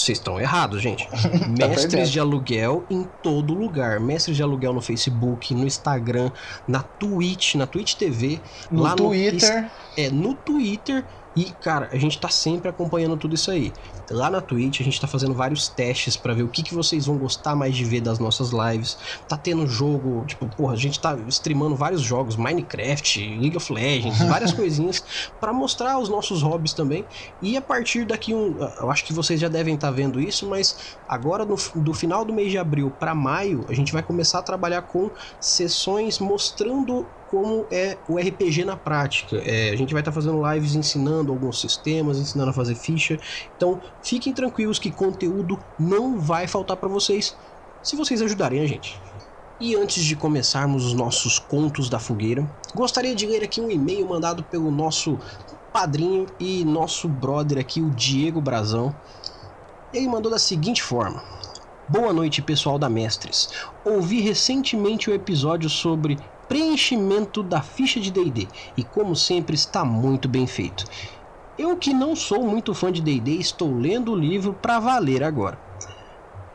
vocês 0.00 0.18
estão 0.18 0.40
errados, 0.40 0.82
gente. 0.82 1.08
Tá 1.58 1.68
Mestres 1.68 2.10
de 2.10 2.18
aluguel 2.20 2.84
em 2.88 3.06
todo 3.22 3.54
lugar. 3.54 4.00
Mestres 4.00 4.36
de 4.36 4.42
aluguel 4.42 4.72
no 4.72 4.80
Facebook, 4.80 5.54
no 5.54 5.66
Instagram, 5.66 6.30
na 6.66 6.82
Twitch, 6.82 7.54
na 7.54 7.66
Twitch 7.66 7.94
TV, 7.94 8.40
no 8.70 8.82
lá 8.82 8.94
Twitter. 8.94 9.62
No, 9.62 9.70
é, 9.96 10.10
no 10.10 10.34
Twitter 10.34 11.04
e, 11.34 11.52
cara, 11.52 11.88
a 11.92 11.96
gente 11.96 12.18
tá 12.18 12.28
sempre 12.28 12.68
acompanhando 12.68 13.16
tudo 13.16 13.36
isso 13.36 13.50
aí. 13.52 13.72
Lá 14.10 14.28
na 14.28 14.40
Twitch 14.40 14.80
a 14.80 14.84
gente 14.84 15.00
tá 15.00 15.06
fazendo 15.06 15.32
vários 15.32 15.68
testes 15.68 16.16
para 16.16 16.34
ver 16.34 16.42
o 16.42 16.48
que, 16.48 16.62
que 16.62 16.74
vocês 16.74 17.06
vão 17.06 17.16
gostar 17.16 17.54
mais 17.54 17.76
de 17.76 17.84
ver 17.84 18.00
das 18.00 18.18
nossas 18.18 18.50
lives. 18.50 18.98
Tá 19.28 19.36
tendo 19.36 19.64
jogo, 19.66 20.24
tipo, 20.26 20.48
porra, 20.48 20.74
a 20.74 20.76
gente 20.76 21.00
tá 21.00 21.16
streamando 21.28 21.76
vários 21.76 22.02
jogos, 22.02 22.34
Minecraft, 22.34 23.38
League 23.38 23.56
of 23.56 23.72
Legends, 23.72 24.18
várias 24.26 24.52
coisinhas 24.52 25.04
para 25.38 25.52
mostrar 25.52 26.00
os 26.00 26.08
nossos 26.08 26.42
hobbies 26.42 26.74
também. 26.74 27.06
E 27.40 27.56
a 27.56 27.62
partir 27.62 28.04
daqui 28.04 28.34
um, 28.34 28.58
eu 28.80 28.90
acho 28.90 29.04
que 29.04 29.12
vocês 29.12 29.38
já 29.38 29.48
devem 29.48 29.76
estar 29.76 29.88
tá 29.88 29.92
vendo 29.92 30.20
isso, 30.20 30.48
mas 30.48 30.96
agora 31.06 31.44
no, 31.44 31.56
do 31.76 31.94
final 31.94 32.24
do 32.24 32.32
mês 32.32 32.50
de 32.50 32.58
abril 32.58 32.90
para 32.90 33.14
maio, 33.14 33.64
a 33.68 33.72
gente 33.72 33.92
vai 33.92 34.02
começar 34.02 34.40
a 34.40 34.42
trabalhar 34.42 34.82
com 34.82 35.12
sessões 35.38 36.18
mostrando 36.18 37.06
como 37.30 37.64
é 37.70 37.96
o 38.08 38.18
RPG 38.18 38.64
na 38.64 38.76
prática. 38.76 39.36
É, 39.36 39.70
a 39.70 39.76
gente 39.76 39.92
vai 39.92 40.00
estar 40.00 40.10
tá 40.10 40.14
fazendo 40.14 40.42
lives 40.52 40.74
ensinando 40.74 41.30
alguns 41.30 41.60
sistemas, 41.60 42.18
ensinando 42.18 42.50
a 42.50 42.52
fazer 42.52 42.74
ficha. 42.74 43.20
Então, 43.56 43.80
fiquem 44.02 44.34
tranquilos 44.34 44.80
que 44.80 44.90
conteúdo 44.90 45.56
não 45.78 46.18
vai 46.18 46.48
faltar 46.48 46.76
para 46.76 46.88
vocês 46.88 47.36
se 47.82 47.94
vocês 47.94 48.20
ajudarem 48.20 48.60
a 48.60 48.66
gente. 48.66 49.00
E 49.60 49.76
antes 49.76 50.02
de 50.04 50.16
começarmos 50.16 50.84
os 50.84 50.92
nossos 50.92 51.38
contos 51.38 51.88
da 51.88 52.00
fogueira, 52.00 52.50
gostaria 52.74 53.14
de 53.14 53.26
ler 53.26 53.44
aqui 53.44 53.60
um 53.60 53.70
e-mail 53.70 54.08
mandado 54.08 54.42
pelo 54.42 54.70
nosso 54.70 55.16
padrinho 55.72 56.26
e 56.40 56.64
nosso 56.64 57.08
brother 57.08 57.58
aqui, 57.58 57.80
o 57.80 57.90
Diego 57.90 58.40
Brazão. 58.40 58.92
Ele 59.94 60.08
mandou 60.08 60.32
da 60.32 60.38
seguinte 60.38 60.82
forma: 60.82 61.22
Boa 61.88 62.12
noite, 62.12 62.42
pessoal 62.42 62.76
da 62.76 62.88
Mestres. 62.88 63.50
Ouvi 63.84 64.20
recentemente 64.20 65.08
o 65.08 65.14
episódio 65.14 65.70
sobre 65.70 66.18
preenchimento 66.50 67.44
da 67.44 67.62
ficha 67.62 68.00
de 68.00 68.10
D&D 68.10 68.48
e 68.76 68.82
como 68.82 69.14
sempre 69.14 69.54
está 69.54 69.84
muito 69.84 70.28
bem 70.28 70.48
feito. 70.48 70.84
Eu 71.56 71.76
que 71.76 71.94
não 71.94 72.16
sou 72.16 72.42
muito 72.42 72.74
fã 72.74 72.90
de 72.90 73.00
D&D 73.00 73.36
estou 73.36 73.72
lendo 73.72 74.10
o 74.10 74.16
livro 74.16 74.52
para 74.52 74.80
valer 74.80 75.22
agora. 75.22 75.56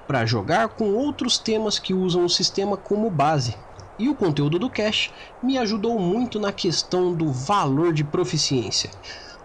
Para 0.05 0.25
jogar 0.25 0.67
com 0.67 0.91
outros 0.91 1.37
temas 1.37 1.79
que 1.79 1.93
usam 1.93 2.25
o 2.25 2.29
sistema 2.29 2.75
como 2.75 3.09
base. 3.09 3.55
E 3.97 4.09
o 4.09 4.15
conteúdo 4.15 4.59
do 4.59 4.69
cache 4.69 5.11
me 5.41 5.57
ajudou 5.57 5.97
muito 5.97 6.41
na 6.41 6.51
questão 6.51 7.13
do 7.13 7.31
valor 7.31 7.93
de 7.93 8.03
proficiência, 8.03 8.91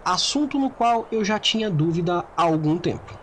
assunto 0.03 0.59
no 0.59 0.69
qual 0.69 1.07
eu 1.09 1.23
já 1.23 1.39
tinha 1.39 1.69
dúvida 1.69 2.25
há 2.35 2.43
algum 2.43 2.77
tempo. 2.77 3.17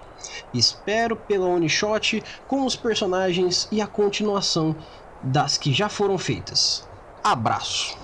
Espero 0.54 1.14
pela 1.14 1.46
one 1.46 1.68
shot 1.68 2.24
com 2.46 2.64
os 2.64 2.74
personagens 2.74 3.68
e 3.70 3.82
a 3.82 3.86
continuação 3.86 4.74
das 5.22 5.58
que 5.58 5.74
já 5.74 5.90
foram 5.90 6.16
feitas 6.16 6.87
abraço. 7.22 7.96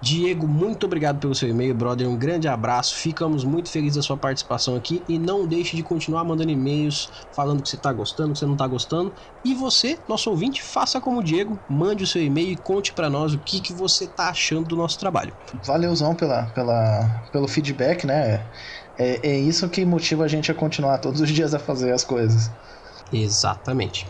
Diego, 0.00 0.46
muito 0.46 0.84
obrigado 0.84 1.18
pelo 1.18 1.34
seu 1.34 1.48
e-mail, 1.48 1.74
brother. 1.74 2.08
Um 2.08 2.16
grande 2.16 2.48
abraço. 2.48 2.96
Ficamos 2.96 3.44
muito 3.44 3.70
felizes 3.70 3.96
da 3.96 4.02
sua 4.02 4.16
participação 4.16 4.76
aqui 4.76 5.02
e 5.08 5.18
não 5.18 5.46
deixe 5.46 5.76
de 5.76 5.82
continuar 5.82 6.24
mandando 6.24 6.50
e-mails 6.50 7.10
falando 7.32 7.62
que 7.62 7.68
você 7.68 7.76
está 7.76 7.92
gostando, 7.92 8.32
que 8.32 8.38
você 8.38 8.46
não 8.46 8.54
está 8.54 8.66
gostando. 8.66 9.14
E 9.44 9.54
você, 9.54 9.98
nosso 10.08 10.30
ouvinte, 10.30 10.62
faça 10.62 11.00
como 11.00 11.20
o 11.20 11.22
Diego, 11.22 11.58
mande 11.68 12.04
o 12.04 12.06
seu 12.06 12.22
e-mail 12.22 12.52
e 12.52 12.56
conte 12.56 12.92
para 12.92 13.08
nós 13.08 13.32
o 13.32 13.38
que, 13.38 13.60
que 13.60 13.72
você 13.72 14.04
está 14.04 14.28
achando 14.28 14.68
do 14.68 14.76
nosso 14.76 14.98
trabalho. 14.98 15.34
Valeuzão 15.64 16.14
pela, 16.14 16.46
pela, 16.46 17.28
pelo 17.32 17.48
feedback, 17.48 18.06
né? 18.06 18.46
É, 18.98 19.30
é 19.30 19.38
isso 19.38 19.68
que 19.68 19.84
motiva 19.84 20.24
a 20.24 20.28
gente 20.28 20.50
a 20.50 20.54
continuar 20.54 20.98
todos 20.98 21.20
os 21.20 21.28
dias 21.30 21.54
a 21.54 21.58
fazer 21.58 21.92
as 21.92 22.04
coisas. 22.04 22.50
Exatamente. 23.12 24.06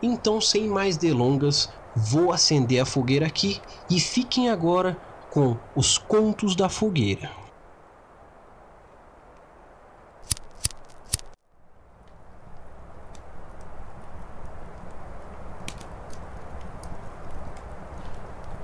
Então, 0.00 0.40
sem 0.40 0.68
mais 0.68 0.96
delongas, 0.96 1.68
vou 1.98 2.32
acender 2.32 2.80
a 2.80 2.86
fogueira 2.86 3.26
aqui 3.26 3.60
e 3.90 3.98
fiquem 3.98 4.48
agora 4.48 4.96
com 5.30 5.56
os 5.74 5.98
contos 5.98 6.54
da 6.54 6.68
fogueira. 6.68 7.30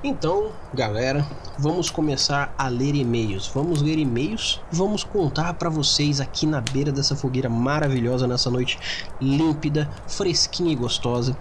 Então, 0.06 0.52
galera, 0.74 1.26
vamos 1.58 1.88
começar 1.88 2.54
a 2.58 2.68
ler 2.68 2.94
e-mails. 2.94 3.48
Vamos 3.48 3.80
ler 3.80 3.98
e-mails, 3.98 4.60
vamos 4.70 5.02
contar 5.02 5.54
para 5.54 5.70
vocês 5.70 6.20
aqui 6.20 6.46
na 6.46 6.60
beira 6.60 6.92
dessa 6.92 7.16
fogueira 7.16 7.48
maravilhosa 7.48 8.26
nessa 8.26 8.50
noite 8.50 8.78
límpida, 9.18 9.90
fresquinha 10.06 10.70
e 10.70 10.76
gostosa, 10.76 11.34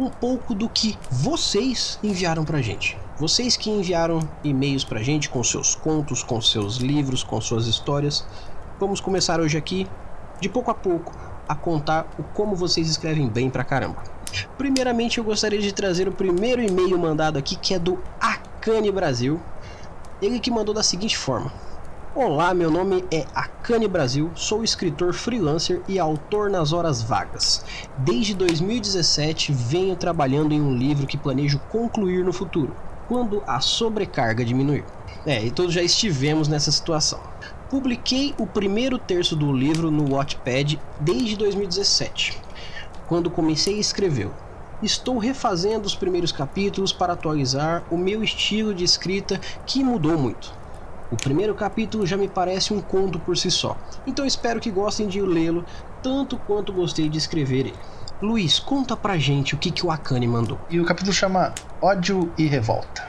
um 0.00 0.08
pouco 0.08 0.54
do 0.54 0.66
que 0.66 0.98
vocês 1.10 1.98
enviaram 2.02 2.42
pra 2.42 2.62
gente. 2.62 2.96
Vocês 3.18 3.54
que 3.54 3.68
enviaram 3.68 4.26
e-mails 4.42 4.82
pra 4.82 5.02
gente 5.02 5.28
com 5.28 5.44
seus 5.44 5.74
contos, 5.74 6.22
com 6.22 6.40
seus 6.40 6.78
livros, 6.78 7.22
com 7.22 7.38
suas 7.38 7.66
histórias. 7.66 8.24
Vamos 8.80 8.98
começar 8.98 9.38
hoje 9.40 9.58
aqui, 9.58 9.86
de 10.40 10.48
pouco 10.48 10.70
a 10.70 10.74
pouco, 10.74 11.14
a 11.46 11.54
contar 11.54 12.08
o 12.18 12.22
como 12.22 12.56
vocês 12.56 12.88
escrevem 12.88 13.28
bem 13.28 13.50
pra 13.50 13.62
caramba. 13.62 14.02
Primeiramente, 14.56 15.18
eu 15.18 15.24
gostaria 15.24 15.60
de 15.60 15.70
trazer 15.70 16.08
o 16.08 16.12
primeiro 16.12 16.62
e-mail 16.62 16.98
mandado 16.98 17.38
aqui, 17.38 17.54
que 17.56 17.74
é 17.74 17.78
do 17.78 18.02
Akane 18.18 18.90
Brasil. 18.90 19.38
Ele 20.22 20.40
que 20.40 20.50
mandou 20.50 20.74
da 20.74 20.82
seguinte 20.82 21.18
forma: 21.18 21.52
Olá, 22.14 22.52
meu 22.52 22.70
nome 22.70 23.04
é 23.10 23.24
Akane 23.34 23.86
Brasil, 23.86 24.30
sou 24.34 24.64
escritor 24.64 25.12
freelancer 25.12 25.80
e 25.86 25.98
autor 25.98 26.50
nas 26.50 26.72
horas 26.72 27.02
vagas. 27.02 27.64
Desde 27.98 28.34
2017 28.34 29.52
venho 29.52 29.94
trabalhando 29.94 30.52
em 30.52 30.60
um 30.60 30.76
livro 30.76 31.06
que 31.06 31.16
planejo 31.16 31.60
concluir 31.70 32.24
no 32.24 32.32
futuro, 32.32 32.74
quando 33.06 33.42
a 33.46 33.60
sobrecarga 33.60 34.44
diminuir. 34.44 34.84
É, 35.24 35.44
e 35.44 35.50
todos 35.50 35.72
já 35.72 35.82
estivemos 35.82 36.48
nessa 36.48 36.72
situação. 36.72 37.20
Publiquei 37.68 38.34
o 38.38 38.46
primeiro 38.46 38.98
terço 38.98 39.36
do 39.36 39.52
livro 39.52 39.90
no 39.90 40.14
Wattpad 40.14 40.80
desde 41.00 41.36
2017 41.36 42.50
quando 43.10 43.28
comecei 43.28 43.74
a 43.74 43.80
escrever. 43.80 44.30
Estou 44.80 45.18
refazendo 45.18 45.84
os 45.84 45.96
primeiros 45.96 46.30
capítulos 46.30 46.92
para 46.92 47.14
atualizar 47.14 47.82
o 47.90 47.98
meu 47.98 48.22
estilo 48.22 48.72
de 48.72 48.84
escrita 48.84 49.40
que 49.66 49.82
mudou 49.82 50.16
muito. 50.16 50.59
O 51.10 51.16
primeiro 51.16 51.54
capítulo 51.54 52.06
já 52.06 52.16
me 52.16 52.28
parece 52.28 52.72
um 52.72 52.80
conto 52.80 53.18
por 53.18 53.36
si 53.36 53.50
só, 53.50 53.76
então 54.06 54.24
espero 54.24 54.60
que 54.60 54.70
gostem 54.70 55.08
de 55.08 55.20
lê-lo 55.20 55.64
tanto 56.02 56.36
quanto 56.38 56.72
gostei 56.72 57.08
de 57.08 57.18
escrever 57.18 57.66
ele. 57.66 57.74
Luiz, 58.22 58.58
conta 58.58 58.96
pra 58.96 59.18
gente 59.18 59.54
o 59.54 59.58
que, 59.58 59.70
que 59.70 59.84
o 59.84 59.90
Akane 59.90 60.28
mandou. 60.28 60.58
E 60.68 60.78
o 60.78 60.84
capítulo 60.84 61.12
chama 61.12 61.52
Ódio 61.80 62.30
e 62.38 62.46
Revolta. 62.46 63.08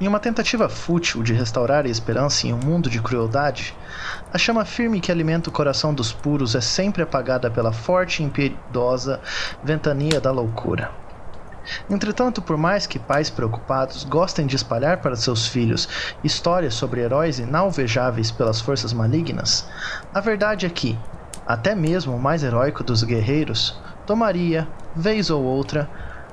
Em 0.00 0.08
uma 0.08 0.18
tentativa 0.18 0.68
fútil 0.68 1.22
de 1.22 1.32
restaurar 1.32 1.86
a 1.86 1.88
esperança 1.88 2.46
em 2.46 2.52
um 2.52 2.58
mundo 2.58 2.90
de 2.90 3.00
crueldade, 3.00 3.76
a 4.32 4.36
chama 4.36 4.64
firme 4.64 5.00
que 5.00 5.12
alimenta 5.12 5.48
o 5.48 5.52
coração 5.52 5.94
dos 5.94 6.12
puros 6.12 6.56
é 6.56 6.60
sempre 6.60 7.02
apagada 7.02 7.48
pela 7.48 7.72
forte 7.72 8.20
e 8.20 8.26
impiedosa 8.26 9.20
ventania 9.62 10.20
da 10.20 10.32
loucura. 10.32 11.03
Entretanto, 11.88 12.42
por 12.42 12.56
mais 12.56 12.86
que 12.86 12.98
pais 12.98 13.30
preocupados 13.30 14.04
gostem 14.04 14.46
de 14.46 14.56
espalhar 14.56 14.98
para 14.98 15.16
seus 15.16 15.46
filhos 15.46 15.88
histórias 16.22 16.74
sobre 16.74 17.00
heróis 17.00 17.38
inalvejáveis 17.38 18.30
pelas 18.30 18.60
forças 18.60 18.92
malignas, 18.92 19.66
a 20.12 20.20
verdade 20.20 20.66
é 20.66 20.70
que, 20.70 20.98
até 21.46 21.74
mesmo 21.74 22.16
o 22.16 22.20
mais 22.20 22.42
heróico 22.42 22.84
dos 22.84 23.02
guerreiros 23.02 23.78
tomaria, 24.06 24.68
vez 24.94 25.30
ou 25.30 25.42
outra, 25.42 25.88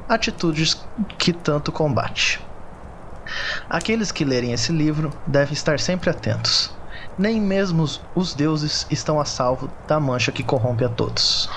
atitudes 0.08 0.86
que 1.18 1.32
tanto 1.32 1.72
combate. 1.72 2.46
Aqueles 3.70 4.12
que 4.12 4.26
lerem 4.26 4.52
esse 4.52 4.72
livro 4.72 5.12
devem 5.26 5.54
estar 5.54 5.80
sempre 5.80 6.10
atentos. 6.10 6.74
Nem 7.18 7.40
mesmo 7.40 7.86
os 8.16 8.34
deuses 8.34 8.86
estão 8.90 9.20
a 9.20 9.26
salvo 9.26 9.70
da 9.88 10.00
mancha 10.00 10.32
que 10.32 10.44
corrompe 10.44 10.84
a 10.84 10.90
todos. 10.90 11.50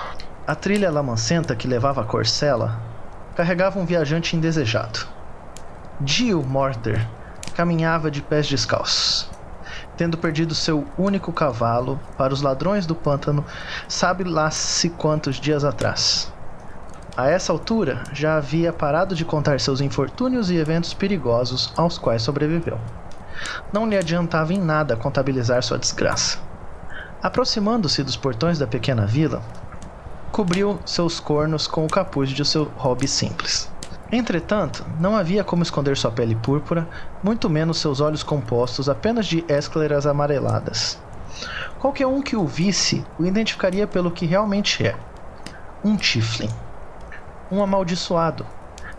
A 0.47 0.55
trilha 0.55 0.91
lamancenta 0.91 1.57
que 1.57 1.67
levava 1.67 2.03
a 2.03 2.05
Corcela 2.05 2.94
carregava 3.35 3.79
um 3.79 3.85
viajante 3.85 4.37
indesejado. 4.37 5.07
Gil 6.05 6.43
Morter 6.43 7.07
caminhava 7.55 8.11
de 8.11 8.21
pés 8.21 8.49
descalços, 8.49 9.29
tendo 9.97 10.19
perdido 10.19 10.55
seu 10.55 10.85
único 10.99 11.33
cavalo 11.33 12.01
para 12.17 12.35
os 12.35 12.43
ladrões 12.43 12.87
do 12.87 12.95
pântano, 12.95 13.45
sabe 13.89 14.25
lá 14.25 14.51
se 14.51 14.91
quantos 14.91 15.37
dias 15.37 15.65
atrás. 15.65 16.33
A 17.17 17.29
essa 17.29 17.53
altura, 17.53 18.03
já 18.13 18.37
havia 18.37 18.73
parado 18.73 19.15
de 19.15 19.25
contar 19.25 19.61
seus 19.61 19.81
infortúnios 19.81 20.51
e 20.51 20.57
eventos 20.57 20.93
perigosos 20.93 21.73
aos 21.77 21.97
quais 21.97 22.23
sobreviveu. 22.23 22.79
Não 23.73 23.89
lhe 23.89 23.97
adiantava 23.97 24.53
em 24.53 24.59
nada 24.59 24.97
contabilizar 24.97 25.63
sua 25.63 25.79
desgraça. 25.79 26.39
Aproximando-se 27.23 28.03
dos 28.03 28.17
portões 28.17 28.59
da 28.59 28.67
pequena 28.67 29.07
vila, 29.07 29.41
cobriu 30.35 30.81
seus 30.85 31.21
cornos 31.21 31.69
com 31.69 31.87
o 31.87 31.89
capuz 31.89 32.29
de 32.29 32.45
seu 32.45 32.65
hobby 32.77 33.07
simples. 33.07 33.71
Entretanto, 34.11 34.85
não 34.99 35.17
havia 35.17 35.45
como 35.45 35.63
esconder 35.63 35.97
sua 35.97 36.11
pele 36.11 36.35
púrpura, 36.35 36.89
muito 37.23 37.49
menos 37.49 37.79
seus 37.79 38.01
olhos 38.01 38.25
compostos 38.25 38.89
apenas 38.89 39.27
de 39.27 39.45
escleras 39.49 40.09
amareladas. 40.09 40.99
Qualquer 41.79 42.09
um 42.09 42.21
que 42.21 42.35
o 42.35 42.49
visse 42.49 43.07
o 43.17 43.25
identificaria 43.25 43.87
pelo 43.87 44.11
que 44.11 44.27
realmente 44.27 44.85
é: 44.85 44.97
um 45.85 45.97
Tiflin 45.97 46.51
um 47.49 47.63
amaldiçoado, 47.63 48.45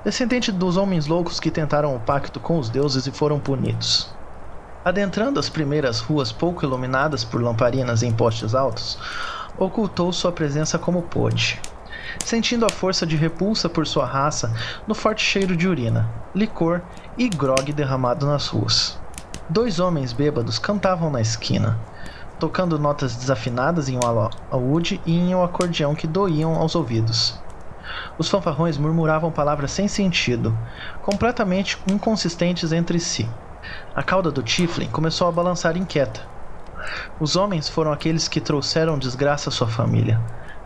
descendente 0.05 0.53
dos 0.53 0.77
homens 0.77 1.05
loucos 1.05 1.37
que 1.37 1.51
tentaram 1.51 1.93
o 1.93 1.99
pacto 1.99 2.39
com 2.39 2.57
os 2.57 2.69
deuses 2.69 3.07
e 3.07 3.11
foram 3.11 3.41
punidos. 3.41 4.09
Adentrando 4.85 5.37
as 5.37 5.49
primeiras 5.49 5.99
ruas 5.99 6.31
pouco 6.31 6.63
iluminadas 6.63 7.25
por 7.25 7.43
lamparinas 7.43 8.03
em 8.03 8.13
postes 8.13 8.55
altos, 8.55 8.97
ocultou 9.57 10.11
sua 10.11 10.31
presença 10.31 10.77
como 10.77 11.03
pôde, 11.03 11.59
sentindo 12.23 12.65
a 12.65 12.69
força 12.69 13.05
de 13.05 13.15
repulsa 13.15 13.69
por 13.69 13.87
sua 13.87 14.05
raça 14.05 14.53
no 14.87 14.95
forte 14.95 15.23
cheiro 15.23 15.55
de 15.55 15.67
urina, 15.67 16.09
licor 16.33 16.81
e 17.17 17.29
grog 17.29 17.71
derramado 17.71 18.25
nas 18.25 18.47
ruas. 18.47 18.99
Dois 19.47 19.79
homens 19.79 20.11
bêbados 20.11 20.57
cantavam 20.57 21.09
na 21.09 21.21
esquina, 21.21 21.79
tocando 22.39 22.79
notas 22.79 23.15
desafinadas 23.15 23.87
em 23.87 23.97
um 23.97 24.01
alaúde 24.51 24.99
e 25.05 25.15
em 25.15 25.35
um 25.35 25.43
acordeão 25.43 25.95
que 25.95 26.07
doíam 26.07 26.55
aos 26.55 26.75
ouvidos. 26.75 27.39
Os 28.17 28.29
fanfarrões 28.29 28.77
murmuravam 28.77 29.31
palavras 29.31 29.71
sem 29.71 29.87
sentido, 29.87 30.57
completamente 31.03 31.77
inconsistentes 31.87 32.71
entre 32.71 32.99
si. 32.99 33.29
A 33.95 34.03
cauda 34.03 34.31
do 34.31 34.43
Tiflin 34.43 34.87
começou 34.87 35.27
a 35.27 35.31
balançar 35.31 35.77
inquieta. 35.77 36.34
Os 37.19 37.35
homens 37.35 37.69
foram 37.69 37.91
aqueles 37.91 38.27
que 38.27 38.41
trouxeram 38.41 38.97
desgraça 38.97 39.49
à 39.49 39.51
sua 39.51 39.67
família. 39.67 40.19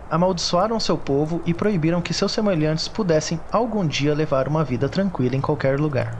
Amaldiçoaram 0.09 0.79
seu 0.79 0.97
povo 0.97 1.41
e 1.45 1.53
proibiram 1.53 2.01
que 2.01 2.13
seus 2.13 2.31
semelhantes 2.31 2.87
pudessem 2.87 3.39
algum 3.51 3.85
dia 3.85 4.15
levar 4.15 4.47
uma 4.47 4.63
vida 4.63 4.89
tranquila 4.89 5.35
em 5.35 5.41
qualquer 5.41 5.79
lugar. 5.79 6.17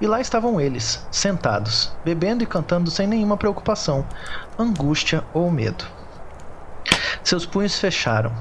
E 0.00 0.06
lá 0.06 0.20
estavam 0.20 0.60
eles, 0.60 1.06
sentados, 1.10 1.92
bebendo 2.04 2.44
e 2.44 2.46
cantando 2.46 2.90
sem 2.90 3.06
nenhuma 3.06 3.36
preocupação, 3.36 4.06
angústia 4.58 5.24
ou 5.32 5.50
medo. 5.50 5.84
Seus 7.24 7.44
punhos 7.44 7.78
fecharam, 7.78 8.32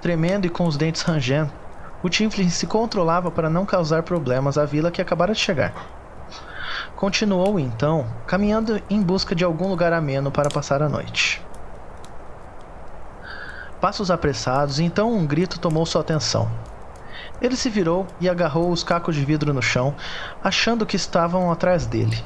Tremendo 0.00 0.46
e 0.46 0.50
com 0.50 0.64
os 0.64 0.76
dentes 0.76 1.02
rangendo, 1.02 1.52
o 2.02 2.08
Tiflin 2.08 2.48
se 2.48 2.66
controlava 2.66 3.30
para 3.30 3.50
não 3.50 3.66
causar 3.66 4.04
problemas 4.04 4.56
à 4.56 4.64
vila 4.64 4.92
que 4.92 5.02
acabara 5.02 5.32
de 5.32 5.40
chegar. 5.40 5.74
Continuou 6.98 7.60
então, 7.60 8.04
caminhando 8.26 8.82
em 8.90 9.00
busca 9.00 9.32
de 9.32 9.44
algum 9.44 9.68
lugar 9.68 9.92
ameno 9.92 10.32
para 10.32 10.50
passar 10.50 10.82
a 10.82 10.88
noite. 10.88 11.40
Passos 13.80 14.10
apressados, 14.10 14.80
então 14.80 15.12
um 15.12 15.24
grito 15.24 15.60
tomou 15.60 15.86
sua 15.86 16.00
atenção. 16.00 16.50
Ele 17.40 17.54
se 17.54 17.70
virou 17.70 18.04
e 18.20 18.28
agarrou 18.28 18.72
os 18.72 18.82
cacos 18.82 19.14
de 19.14 19.24
vidro 19.24 19.54
no 19.54 19.62
chão, 19.62 19.94
achando 20.42 20.84
que 20.84 20.96
estavam 20.96 21.52
atrás 21.52 21.86
dele. 21.86 22.20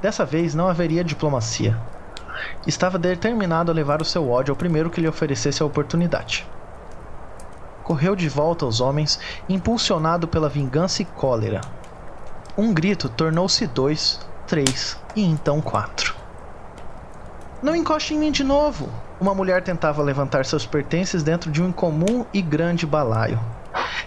Dessa 0.00 0.24
vez 0.24 0.54
não 0.54 0.66
haveria 0.66 1.04
diplomacia. 1.04 1.78
Estava 2.66 2.98
determinado 2.98 3.70
a 3.70 3.74
levar 3.74 4.00
o 4.00 4.06
seu 4.06 4.30
ódio 4.30 4.52
ao 4.52 4.56
primeiro 4.56 4.88
que 4.88 5.02
lhe 5.02 5.08
oferecesse 5.08 5.62
a 5.62 5.66
oportunidade 5.66 6.48
correu 7.90 8.14
de 8.14 8.28
volta 8.28 8.64
aos 8.64 8.80
homens, 8.80 9.18
impulsionado 9.48 10.28
pela 10.28 10.48
vingança 10.48 11.02
e 11.02 11.04
cólera. 11.04 11.60
Um 12.56 12.74
grito 12.74 13.08
tornou-se 13.08 13.66
dois, 13.66 14.20
três 14.46 14.96
e 15.14 15.22
então 15.22 15.60
quatro. 15.60 16.16
Não 17.62 17.76
encoste 17.76 18.14
em 18.14 18.18
mim 18.18 18.32
de 18.32 18.42
novo! 18.42 18.88
Uma 19.20 19.34
mulher 19.34 19.62
tentava 19.62 20.02
levantar 20.02 20.44
seus 20.44 20.66
pertences 20.66 21.22
dentro 21.22 21.50
de 21.50 21.62
um 21.62 21.68
incomum 21.68 22.24
e 22.32 22.40
grande 22.42 22.86
balaio. 22.86 23.38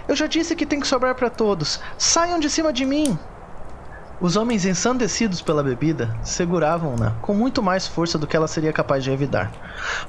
Eu 0.07 0.15
já 0.15 0.27
disse 0.27 0.55
que 0.55 0.65
tem 0.65 0.79
que 0.79 0.87
sobrar 0.87 1.15
para 1.15 1.29
todos! 1.29 1.79
Saiam 1.97 2.39
de 2.39 2.49
cima 2.49 2.73
de 2.73 2.85
mim! 2.85 3.17
Os 4.19 4.35
homens 4.35 4.65
ensandecidos 4.65 5.41
pela 5.41 5.63
bebida 5.63 6.15
seguravam-na 6.23 7.11
com 7.21 7.33
muito 7.33 7.61
mais 7.61 7.87
força 7.87 8.17
do 8.17 8.27
que 8.27 8.35
ela 8.35 8.47
seria 8.47 8.73
capaz 8.73 9.03
de 9.03 9.11
evitar, 9.11 9.51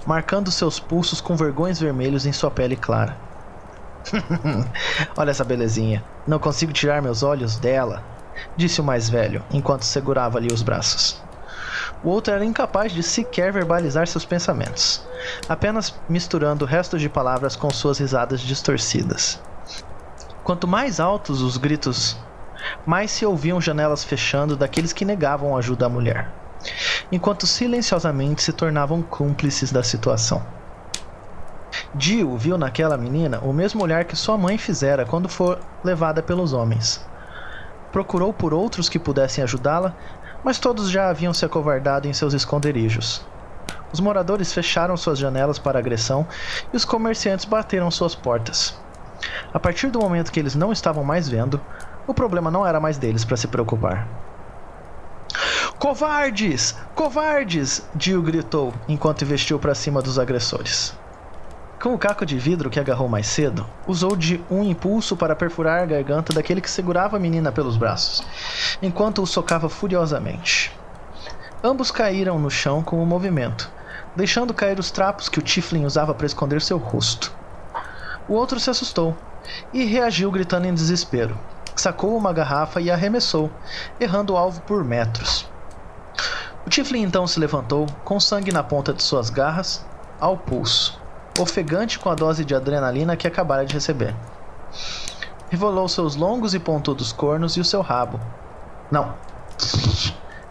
marcando 0.07 0.51
seus 0.51 0.79
pulsos 0.79 1.21
com 1.21 1.37
vergões 1.37 1.79
vermelhos 1.81 2.27
em 2.27 2.33
sua 2.33 2.51
pele 2.51 2.77
clara. 2.77 3.17
Olha 5.17 5.31
essa 5.31 5.45
belezinha. 5.45 6.05
Não 6.27 6.39
consigo 6.39 6.73
tirar 6.73 7.03
meus 7.03 7.23
olhos 7.23 7.57
dela, 7.59 8.03
disse 8.57 8.81
o 8.81 8.85
mais 8.85 9.09
velho, 9.09 9.43
enquanto 9.51 9.83
segurava 9.83 10.39
ali 10.39 10.53
os 10.53 10.63
braços. 10.63 11.23
O 12.03 12.11
outro 12.11 12.35
era 12.35 12.45
incapaz 12.45 12.93
de 12.93 13.03
sequer 13.03 13.53
verbalizar 13.53 14.07
seus 14.07 14.25
pensamentos, 14.25 15.03
apenas 15.49 15.95
misturando 16.09 16.65
restos 16.65 17.01
de 17.01 17.09
palavras 17.09 17.57
com 17.57 17.71
suas 17.71 17.99
risadas 17.99 18.41
distorcidas. 18.41 19.41
Quanto 20.43 20.69
mais 20.69 21.01
altos 21.01 21.41
os 21.41 21.57
gritos, 21.57 22.17
mais 22.85 23.11
se 23.11 23.25
ouviam 23.25 23.61
janelas 23.61 24.05
fechando 24.05 24.57
daqueles 24.57 24.93
que 24.93 25.05
negavam 25.05 25.57
ajuda 25.57 25.87
à 25.87 25.89
mulher, 25.89 26.31
enquanto 27.11 27.47
silenciosamente 27.47 28.43
se 28.43 28.53
tornavam 28.53 29.03
cúmplices 29.03 29.73
da 29.73 29.83
situação. 29.83 30.45
Dio 31.95 32.37
viu 32.37 32.59
naquela 32.59 32.97
menina 32.97 33.39
o 33.41 33.53
mesmo 33.53 33.83
olhar 33.83 34.05
que 34.05 34.17
sua 34.17 34.37
mãe 34.37 34.59
fizera 34.59 35.07
quando 35.07 35.29
for 35.29 35.61
levada 35.83 36.23
pelos 36.23 36.53
homens. 36.53 37.01
Procurou 37.95 38.33
por 38.33 38.53
outros 38.53 38.89
que 38.89 38.99
pudessem 38.99 39.45
ajudá-la, 39.45 39.95
mas 40.43 40.59
todos 40.59 40.91
já 40.91 41.09
haviam 41.09 41.33
se 41.33 41.45
acovardado 41.45 42.09
em 42.09 42.13
seus 42.13 42.35
esconderijos. 42.35 43.25
Os 43.93 44.01
moradores 44.01 44.53
fecharam 44.53 44.97
suas 44.97 45.17
janelas 45.17 45.61
para 45.61 45.79
agressão 45.79 46.27
e 46.73 46.77
os 46.77 46.85
comerciantes 46.85 47.45
bateram 47.45 47.89
suas 47.93 48.17
portas. 48.17 48.77
A 49.53 49.61
partir 49.61 49.91
do 49.91 50.01
momento 50.01 50.33
que 50.33 50.41
eles 50.41 50.57
não 50.57 50.73
estavam 50.73 51.05
mais 51.05 51.29
vendo, 51.29 51.61
o 52.05 52.13
problema 52.13 52.51
não 52.51 52.67
era 52.67 52.81
mais 52.81 52.99
deles 52.99 53.25
para 53.25 53.37
se 53.37 53.47
preocupar. 53.47 54.09
Covardes! 55.79 56.75
Covardes! 56.97 57.89
Dio 57.95 58.21
gritou 58.21 58.75
enquanto 58.89 59.23
investiu 59.23 59.57
para 59.61 59.73
cima 59.73 60.03
dos 60.03 60.19
agressores. 60.19 60.99
Com 61.85 61.93
o 61.93 61.99
caco 61.99 62.25
de 62.25 62.39
vidro 62.39 62.71
que 62.71 62.81
agarrou 62.81 63.11
mais 63.11 63.27
cedo, 63.27 63.67
usou 63.87 64.17
de 64.17 64.43
um 64.51 64.65
impulso 64.65 65.15
para 65.19 65.37
perfurar 65.37 65.83
a 65.83 65.85
garganta 65.85 66.33
daquele 66.33 66.63
que 66.63 66.71
segurava 66.71 67.19
a 67.19 67.21
menina 67.21 67.53
pelos 67.53 67.77
braços, 67.77 68.27
enquanto 68.81 69.21
o 69.21 69.27
socava 69.27 69.69
furiosamente. 69.69 70.73
Ambos 71.63 71.91
caíram 71.91 72.39
no 72.39 72.51
chão 72.51 72.83
com 72.83 73.03
o 73.03 73.07
movimento, 73.07 73.71
deixando 74.17 74.55
cair 74.55 74.79
os 74.79 74.91
trapos 74.91 75.29
que 75.29 75.39
o 75.39 75.43
Tiflin 75.43 75.85
usava 75.85 76.15
para 76.15 76.25
esconder 76.25 76.63
seu 76.63 76.79
rosto. 76.79 77.31
O 78.27 78.33
outro 78.33 78.59
se 78.59 78.71
assustou 78.71 79.15
e 79.71 79.85
reagiu 79.85 80.31
gritando 80.31 80.67
em 80.67 80.73
desespero. 80.73 81.39
Sacou 81.77 82.17
uma 82.17 82.33
garrafa 82.33 82.81
e 82.81 82.91
arremessou, 82.91 83.51
errando 84.01 84.33
o 84.33 84.39
alvo 84.39 84.63
por 84.63 84.83
metros. 84.83 85.47
O 86.67 86.71
Tiflin 86.71 87.03
então 87.03 87.27
se 87.27 87.39
levantou, 87.39 87.85
com 88.07 88.19
sangue 88.19 88.51
na 88.51 88.63
ponta 88.63 88.95
de 88.95 89.03
suas 89.03 89.29
garras, 89.29 89.85
ao 90.19 90.39
pulso 90.39 91.04
ofegante 91.39 91.99
com 91.99 92.11
a 92.11 92.15
dose 92.15 92.45
de 92.45 92.55
adrenalina 92.55 93.17
que 93.17 93.27
acabara 93.27 93.65
de 93.65 93.75
receber. 93.75 94.15
Revelou 95.51 95.89
seus 95.89 96.17
longos 96.17 96.55
e 96.55 96.59
pontudos 96.59 97.13
cornos 97.13 97.57
e 97.57 97.61
o 97.61 97.65
seu 97.65 97.81
rabo. 97.81 98.21
Não. 98.91 99.15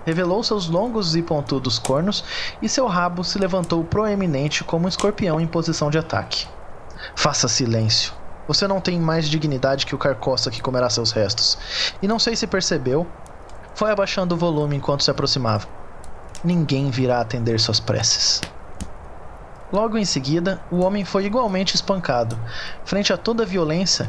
Revelou 0.06 0.44
seus 0.44 0.68
longos 0.68 1.16
e 1.16 1.22
pontudos 1.22 1.80
cornos 1.80 2.24
e 2.62 2.68
seu 2.68 2.88
rabo 2.88 3.24
se 3.24 3.40
levantou 3.40 3.84
proeminente 3.84 4.64
como 4.64 4.86
um 4.86 4.90
escorpião 4.90 5.40
em 5.40 5.48
posição 5.48 5.90
de 5.90 5.98
ataque. 5.98 6.48
Faça 7.16 7.48
silêncio. 7.48 8.14
Você 8.48 8.68
não 8.68 8.82
tem 8.82 9.00
mais 9.00 9.30
dignidade 9.30 9.86
que 9.86 9.96
o 9.96 9.98
carcoça 9.98 10.52
que 10.52 10.62
comerá 10.62 10.90
seus 10.90 11.12
restos. 11.12 11.58
E 12.02 12.08
não 12.08 12.20
sei 12.20 12.36
se 12.36 12.46
percebeu, 12.46 13.08
foi 13.74 13.92
abaixando 13.92 14.36
o 14.36 14.38
volume 14.38 14.76
enquanto 14.76 15.04
se 15.04 15.12
aproximava. 15.12 15.68
Ninguém 16.44 16.90
virá 16.90 17.22
atender 17.22 17.60
suas 17.60 17.80
preces. 17.80 18.42
Logo 19.74 19.98
em 19.98 20.06
seguida, 20.06 20.62
o 20.70 20.82
homem 20.82 21.04
foi 21.04 21.26
igualmente 21.26 21.74
espancado. 21.74 22.40
Frente 22.86 23.12
a 23.12 23.18
toda 23.18 23.42
a 23.42 23.46
violência, 23.46 24.08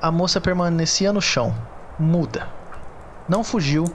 a 0.00 0.12
moça 0.12 0.42
permanecia 0.42 1.10
no 1.10 1.22
chão, 1.22 1.54
muda. 1.98 2.46
Não 3.26 3.42
fugiu, 3.42 3.86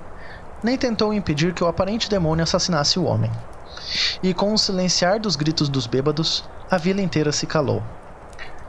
nem 0.64 0.76
tentou 0.80 1.14
impedir 1.14 1.54
que 1.54 1.64
o 1.64 1.68
aparente 1.68 2.10
demônio 2.10 2.42
assassinasse 2.42 2.98
o 2.98 3.04
homem. 3.04 3.30
E 4.24 4.34
com 4.34 4.52
o 4.52 4.58
silenciar 4.58 5.20
dos 5.20 5.36
gritos 5.36 5.70
dos 5.70 5.86
bêbados, 5.86 6.44
a 6.72 6.78
vila 6.78 7.04
inteira 7.04 7.32
se 7.32 7.46
calou. 7.46 7.84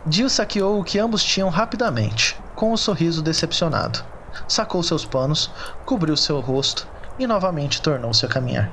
Dio 0.05 0.29
saqueou 0.29 0.79
o 0.79 0.85
que 0.85 0.99
ambos 0.99 1.25
tinham 1.25 1.49
rapidamente, 1.49 2.39
com 2.55 2.71
um 2.71 2.77
sorriso 2.77 3.23
decepcionado. 3.23 4.05
Sacou 4.47 4.83
seus 4.83 5.07
panos, 5.07 5.51
cobriu 5.87 6.19
seu 6.19 6.39
rosto 6.41 6.87
e 7.19 7.27
novamente 7.27 7.81
tornou-se 7.81 8.27
a 8.27 8.29
caminhar. 8.29 8.71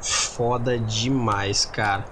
Foda 0.00 0.78
demais, 0.78 1.64
cara. 1.64 2.04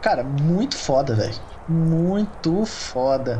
Cara, 0.00 0.24
muito 0.24 0.76
foda, 0.76 1.14
velho. 1.14 1.34
Muito 1.68 2.64
foda. 2.64 3.38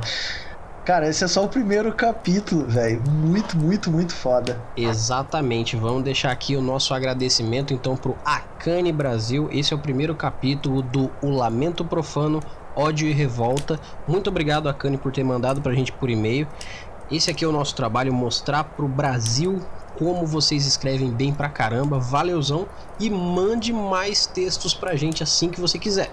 Cara, 0.84 1.08
esse 1.08 1.22
é 1.24 1.28
só 1.28 1.44
o 1.44 1.48
primeiro 1.48 1.92
capítulo, 1.92 2.66
velho. 2.66 3.02
Muito, 3.08 3.56
muito, 3.56 3.90
muito 3.90 4.12
foda. 4.12 4.60
Exatamente. 4.76 5.76
Vamos 5.76 6.02
deixar 6.02 6.30
aqui 6.32 6.56
o 6.56 6.62
nosso 6.62 6.92
agradecimento 6.92 7.72
então 7.72 7.96
pro 7.96 8.16
Akane 8.24 8.92
Brasil. 8.92 9.48
Esse 9.52 9.72
é 9.72 9.76
o 9.76 9.78
primeiro 9.78 10.14
capítulo 10.14 10.82
do 10.82 11.10
O 11.22 11.30
Lamento 11.30 11.84
Profano, 11.84 12.40
Ódio 12.74 13.08
e 13.08 13.12
Revolta. 13.12 13.78
Muito 14.06 14.28
obrigado, 14.28 14.68
Akane, 14.68 14.98
por 14.98 15.12
ter 15.12 15.24
mandado 15.24 15.60
pra 15.60 15.74
gente 15.74 15.92
por 15.92 16.10
e-mail. 16.10 16.46
Esse 17.10 17.30
aqui 17.30 17.44
é 17.44 17.48
o 17.48 17.52
nosso 17.52 17.74
trabalho, 17.74 18.12
mostrar 18.12 18.64
pro 18.64 18.86
Brasil 18.86 19.60
como 19.98 20.26
vocês 20.26 20.66
escrevem 20.66 21.10
bem 21.10 21.32
pra 21.32 21.48
caramba. 21.48 21.98
Valeuzão 21.98 22.66
e 22.98 23.10
mande 23.10 23.72
mais 23.72 24.26
textos 24.26 24.74
pra 24.74 24.96
gente 24.96 25.22
assim 25.22 25.50
que 25.50 25.60
você 25.60 25.78
quiser. 25.78 26.10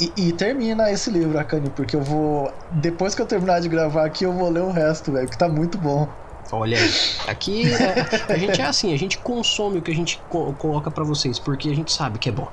E, 0.00 0.12
e, 0.16 0.32
termina 0.32 0.90
esse 0.90 1.10
livro, 1.10 1.38
Akane, 1.38 1.70
porque 1.70 1.94
eu 1.94 2.02
vou. 2.02 2.52
Depois 2.72 3.14
que 3.14 3.22
eu 3.22 3.26
terminar 3.26 3.60
de 3.60 3.68
gravar 3.68 4.04
aqui, 4.04 4.24
eu 4.24 4.32
vou 4.32 4.50
ler 4.50 4.62
o 4.62 4.70
resto, 4.70 5.12
velho, 5.12 5.28
que 5.28 5.38
tá 5.38 5.48
muito 5.48 5.78
bom. 5.78 6.08
Olha 6.50 6.78
aí. 6.78 6.90
Aqui 7.26 7.64
é, 7.72 8.32
a 8.32 8.36
gente 8.36 8.60
é 8.60 8.66
assim, 8.66 8.92
a 8.92 8.98
gente 8.98 9.18
consome 9.18 9.78
o 9.78 9.82
que 9.82 9.90
a 9.90 9.94
gente 9.94 10.20
co 10.28 10.52
coloca 10.54 10.90
para 10.90 11.04
vocês, 11.04 11.38
porque 11.38 11.68
a 11.68 11.74
gente 11.74 11.92
sabe 11.92 12.18
que 12.18 12.28
é 12.28 12.32
bom. 12.32 12.48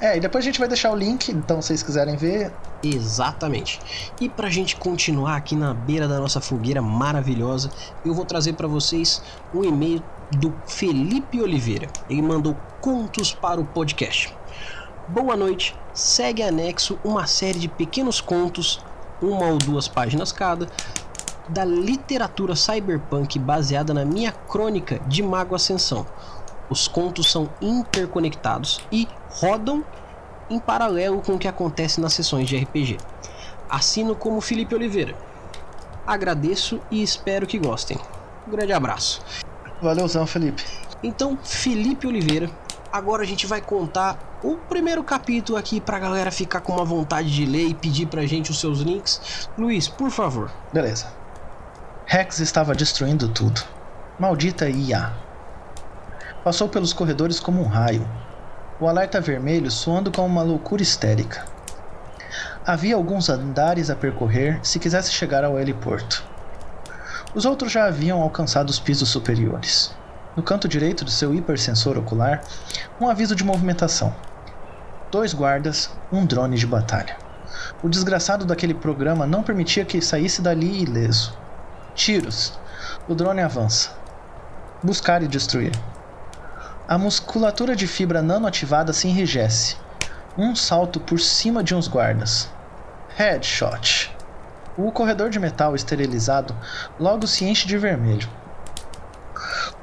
É, 0.00 0.16
e 0.16 0.20
depois 0.20 0.42
a 0.42 0.46
gente 0.46 0.58
vai 0.58 0.66
deixar 0.66 0.90
o 0.92 0.96
link, 0.96 1.28
então 1.28 1.60
se 1.60 1.68
vocês 1.68 1.82
quiserem 1.82 2.16
ver. 2.16 2.50
Exatamente. 2.82 3.78
E 4.18 4.28
pra 4.28 4.48
gente 4.48 4.76
continuar 4.76 5.36
aqui 5.36 5.54
na 5.54 5.74
beira 5.74 6.08
da 6.08 6.18
nossa 6.18 6.40
fogueira 6.40 6.80
maravilhosa, 6.80 7.70
eu 8.04 8.14
vou 8.14 8.24
trazer 8.24 8.54
para 8.54 8.66
vocês 8.66 9.22
um 9.54 9.62
e-mail 9.62 10.02
do 10.32 10.54
Felipe 10.66 11.40
Oliveira. 11.40 11.88
Ele 12.08 12.22
mandou 12.22 12.56
contos 12.80 13.34
para 13.34 13.60
o 13.60 13.64
podcast. 13.64 14.34
Boa 15.10 15.34
Noite 15.34 15.74
segue 15.92 16.40
anexo 16.40 16.96
uma 17.02 17.26
série 17.26 17.58
de 17.58 17.66
pequenos 17.66 18.20
contos, 18.20 18.78
uma 19.20 19.46
ou 19.46 19.58
duas 19.58 19.88
páginas 19.88 20.30
cada, 20.30 20.68
da 21.48 21.64
literatura 21.64 22.54
cyberpunk 22.54 23.36
baseada 23.36 23.92
na 23.92 24.04
minha 24.04 24.30
crônica 24.30 25.00
de 25.08 25.20
Mago 25.20 25.56
Ascensão. 25.56 26.06
Os 26.68 26.86
contos 26.86 27.28
são 27.28 27.50
interconectados 27.60 28.80
e 28.92 29.08
rodam 29.30 29.84
em 30.48 30.60
paralelo 30.60 31.20
com 31.22 31.32
o 31.32 31.38
que 31.40 31.48
acontece 31.48 32.00
nas 32.00 32.12
sessões 32.12 32.48
de 32.48 32.56
RPG. 32.56 32.96
Assino 33.68 34.14
como 34.14 34.40
Felipe 34.40 34.76
Oliveira. 34.76 35.16
Agradeço 36.06 36.80
e 36.88 37.02
espero 37.02 37.48
que 37.48 37.58
gostem. 37.58 37.98
Um 38.46 38.52
grande 38.52 38.72
abraço. 38.72 39.20
Valeuzão, 39.82 40.24
Felipe. 40.24 40.64
Então, 41.02 41.36
Felipe 41.42 42.06
Oliveira, 42.06 42.48
agora 42.92 43.22
a 43.22 43.26
gente 43.26 43.46
vai 43.46 43.60
contar 43.60 44.18
o 44.42 44.56
primeiro 44.56 45.02
capítulo 45.04 45.58
aqui 45.58 45.80
pra 45.80 45.98
galera 45.98 46.30
ficar 46.30 46.60
com 46.60 46.72
uma 46.72 46.84
vontade 46.84 47.30
de 47.32 47.44
ler 47.44 47.68
e 47.68 47.74
pedir 47.74 48.06
pra 48.06 48.26
gente 48.26 48.50
os 48.50 48.58
seus 48.58 48.80
links. 48.80 49.48
Luiz, 49.56 49.88
por 49.88 50.10
favor. 50.10 50.50
Beleza. 50.72 51.06
Rex 52.06 52.40
estava 52.40 52.74
destruindo 52.74 53.28
tudo. 53.28 53.62
Maldita 54.18 54.68
IA. 54.68 55.12
Passou 56.42 56.68
pelos 56.68 56.92
corredores 56.92 57.38
como 57.38 57.62
um 57.62 57.66
raio. 57.66 58.08
O 58.80 58.88
alerta 58.88 59.20
vermelho 59.20 59.70
soando 59.70 60.10
como 60.10 60.26
uma 60.26 60.42
loucura 60.42 60.82
histérica. 60.82 61.44
Havia 62.66 62.96
alguns 62.96 63.28
andares 63.28 63.90
a 63.90 63.96
percorrer 63.96 64.58
se 64.62 64.78
quisesse 64.78 65.12
chegar 65.12 65.44
ao 65.44 65.58
heliporto. 65.58 66.24
Os 67.34 67.44
outros 67.44 67.70
já 67.70 67.84
haviam 67.84 68.20
alcançado 68.20 68.70
os 68.70 68.80
pisos 68.80 69.08
superiores. 69.08 69.94
No 70.36 70.42
canto 70.42 70.68
direito 70.68 71.04
do 71.04 71.10
seu 71.10 71.34
hipersensor 71.34 71.98
ocular, 71.98 72.42
um 73.00 73.08
aviso 73.08 73.34
de 73.34 73.44
movimentação 73.44 74.14
dois 75.10 75.34
guardas, 75.34 75.90
um 76.12 76.24
drone 76.24 76.56
de 76.56 76.66
batalha. 76.66 77.16
O 77.82 77.88
desgraçado 77.88 78.44
daquele 78.44 78.74
programa 78.74 79.26
não 79.26 79.42
permitia 79.42 79.84
que 79.84 80.00
saísse 80.00 80.40
dali 80.40 80.82
ileso. 80.82 81.36
Tiros. 81.94 82.58
O 83.08 83.14
drone 83.14 83.42
avança. 83.42 83.90
Buscar 84.82 85.22
e 85.22 85.28
destruir. 85.28 85.72
A 86.86 86.96
musculatura 86.96 87.74
de 87.74 87.86
fibra 87.86 88.22
nanoativada 88.22 88.92
se 88.92 89.08
enrijece. 89.08 89.76
Um 90.38 90.54
salto 90.54 91.00
por 91.00 91.18
cima 91.18 91.62
de 91.62 91.74
uns 91.74 91.88
guardas. 91.88 92.48
Headshot. 93.16 94.16
O 94.78 94.92
corredor 94.92 95.28
de 95.28 95.40
metal 95.40 95.74
esterilizado 95.74 96.54
logo 96.98 97.26
se 97.26 97.44
enche 97.44 97.66
de 97.66 97.76
vermelho. 97.76 98.28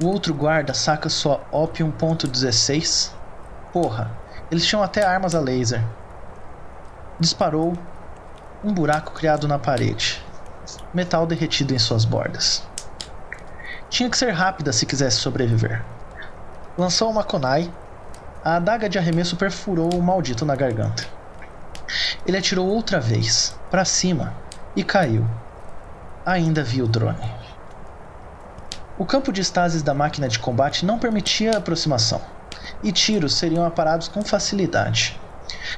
O 0.00 0.06
outro 0.06 0.32
guarda 0.32 0.72
saca 0.72 1.08
sua 1.08 1.40
Opium 1.50 1.90
.16. 1.90 3.10
Porra, 3.72 4.12
eles 4.48 4.64
tinham 4.64 4.80
até 4.80 5.04
armas 5.04 5.34
a 5.34 5.40
laser. 5.40 5.84
Disparou 7.18 7.76
um 8.62 8.72
buraco 8.72 9.10
criado 9.10 9.48
na 9.48 9.58
parede. 9.58 10.24
metal 10.94 11.26
derretido 11.26 11.74
em 11.74 11.78
suas 11.80 12.04
bordas. 12.04 12.62
Tinha 13.90 14.08
que 14.08 14.16
ser 14.16 14.30
rápida 14.30 14.72
se 14.72 14.86
quisesse 14.86 15.16
sobreviver. 15.16 15.82
Lançou 16.76 17.10
uma 17.10 17.24
kunai. 17.24 17.68
A 18.44 18.54
adaga 18.54 18.88
de 18.88 18.98
arremesso 18.98 19.36
perfurou 19.36 19.92
o 19.94 20.02
maldito 20.02 20.46
na 20.46 20.54
garganta. 20.54 21.04
Ele 22.24 22.36
atirou 22.36 22.68
outra 22.68 23.00
vez, 23.00 23.58
para 23.68 23.84
cima, 23.84 24.32
e 24.76 24.84
caiu. 24.84 25.26
Ainda 26.24 26.62
viu 26.62 26.84
o 26.84 26.88
drone. 26.88 27.47
O 28.98 29.06
campo 29.06 29.32
de 29.32 29.40
estases 29.40 29.80
da 29.80 29.94
máquina 29.94 30.26
de 30.26 30.40
combate 30.40 30.84
não 30.84 30.98
permitia 30.98 31.56
aproximação, 31.56 32.20
e 32.82 32.90
tiros 32.90 33.34
seriam 33.34 33.64
aparados 33.64 34.08
com 34.08 34.24
facilidade. 34.24 35.20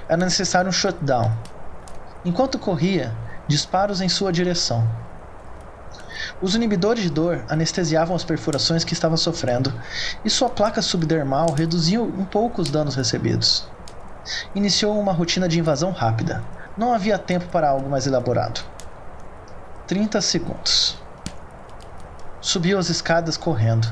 Era 0.09 0.25
necessário 0.25 0.71
um 0.71 0.73
shutdown. 0.73 1.31
Enquanto 2.25 2.59
corria, 2.59 3.15
disparos 3.47 4.01
em 4.01 4.09
sua 4.09 4.33
direção. 4.33 4.89
Os 6.41 6.55
inibidores 6.55 7.03
de 7.03 7.11
dor 7.11 7.45
anestesiavam 7.47 8.17
as 8.17 8.25
perfurações 8.25 8.85
que 8.85 8.95
estava 8.95 9.19
sofrendo, 9.19 9.71
e 10.25 10.31
sua 10.31 10.49
placa 10.49 10.81
subdermal 10.81 11.53
reduzia 11.53 12.01
um 12.01 12.25
pouco 12.25 12.63
os 12.63 12.71
danos 12.71 12.95
recebidos. 12.95 13.69
Iniciou 14.55 14.99
uma 14.99 15.13
rotina 15.13 15.47
de 15.47 15.59
invasão 15.59 15.91
rápida. 15.91 16.43
Não 16.75 16.95
havia 16.95 17.19
tempo 17.19 17.47
para 17.49 17.69
algo 17.69 17.91
mais 17.91 18.07
elaborado. 18.07 18.63
30 19.87 20.23
segundos. 20.23 21.10
Subiu 22.41 22.79
as 22.79 22.89
escadas 22.89 23.37
correndo. 23.37 23.87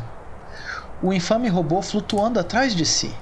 O 1.02 1.12
infame 1.12 1.48
robô 1.48 1.82
flutuando 1.82 2.40
atrás 2.40 2.74
de 2.74 2.86
si. 2.86 3.14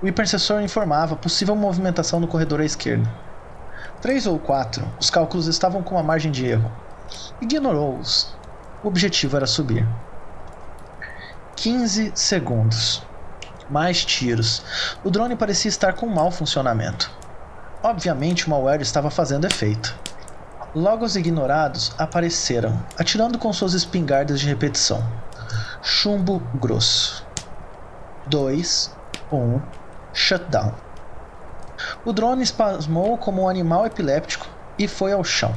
O 0.00 0.06
hipersensor 0.06 0.62
informava 0.62 1.16
possível 1.16 1.56
movimentação 1.56 2.20
no 2.20 2.28
corredor 2.28 2.60
à 2.60 2.64
esquerda. 2.64 3.10
Três 4.00 4.28
ou 4.28 4.38
quatro, 4.38 4.88
os 5.00 5.10
cálculos 5.10 5.48
estavam 5.48 5.82
com 5.82 5.96
uma 5.96 6.04
margem 6.04 6.30
de 6.30 6.46
erro. 6.46 6.70
Ignorou-os. 7.40 8.32
O 8.84 8.86
objetivo 8.86 9.36
era 9.36 9.46
subir. 9.46 9.84
15 11.56 12.12
segundos. 12.14 13.02
Mais 13.68 14.04
tiros. 14.04 14.62
O 15.02 15.10
drone 15.10 15.34
parecia 15.34 15.68
estar 15.68 15.94
com 15.94 16.06
mau 16.06 16.30
funcionamento. 16.30 17.10
Obviamente, 17.82 18.46
o 18.46 18.50
malware 18.50 18.82
estava 18.82 19.10
fazendo 19.10 19.48
efeito. 19.48 19.98
Logo 20.74 21.02
os 21.02 21.16
ignorados 21.16 21.94
apareceram, 21.96 22.78
atirando 22.98 23.38
com 23.38 23.50
suas 23.54 23.72
espingardas 23.72 24.38
de 24.38 24.46
repetição. 24.46 25.02
Chumbo 25.80 26.42
grosso. 26.56 27.26
2, 28.26 28.94
1, 29.32 29.62
shutdown. 30.12 30.74
O 32.04 32.12
drone 32.12 32.42
espasmou 32.42 33.16
como 33.16 33.42
um 33.42 33.48
animal 33.48 33.86
epiléptico 33.86 34.46
e 34.78 34.86
foi 34.86 35.14
ao 35.14 35.24
chão. 35.24 35.54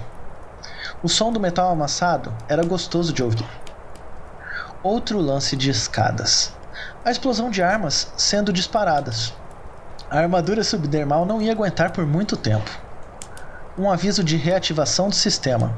O 1.04 1.10
som 1.10 1.30
do 1.30 1.42
metal 1.42 1.70
amassado 1.70 2.34
era 2.48 2.64
gostoso 2.64 3.12
de 3.12 3.22
ouvir. 3.22 3.50
Outro 4.82 5.20
lance 5.20 5.58
de 5.58 5.70
escadas. 5.70 6.54
A 7.04 7.12
explosão 7.12 7.50
de 7.50 7.62
armas 7.62 8.14
sendo 8.16 8.54
disparadas. 8.54 9.34
A 10.10 10.20
armadura 10.20 10.64
subdermal 10.64 11.26
não 11.26 11.42
ia 11.42 11.52
aguentar 11.52 11.92
por 11.92 12.06
muito 12.06 12.38
tempo. 12.38 12.72
Um 13.82 13.90
aviso 13.90 14.24
de 14.24 14.38
reativação 14.38 15.10
do 15.10 15.16
sistema, 15.16 15.76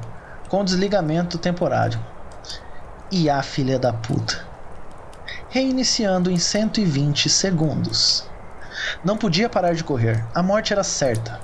com 0.49 0.63
desligamento 0.63 1.37
temporário. 1.37 1.99
E 3.09 3.29
a 3.29 3.41
filha 3.41 3.79
da 3.79 3.93
puta. 3.93 4.45
Reiniciando 5.49 6.29
em 6.29 6.37
120 6.37 7.29
segundos. 7.29 8.27
Não 9.05 9.17
podia 9.17 9.47
parar 9.47 9.73
de 9.73 9.83
correr, 9.83 10.21
a 10.35 10.43
morte 10.43 10.73
era 10.73 10.83
certa 10.83 11.39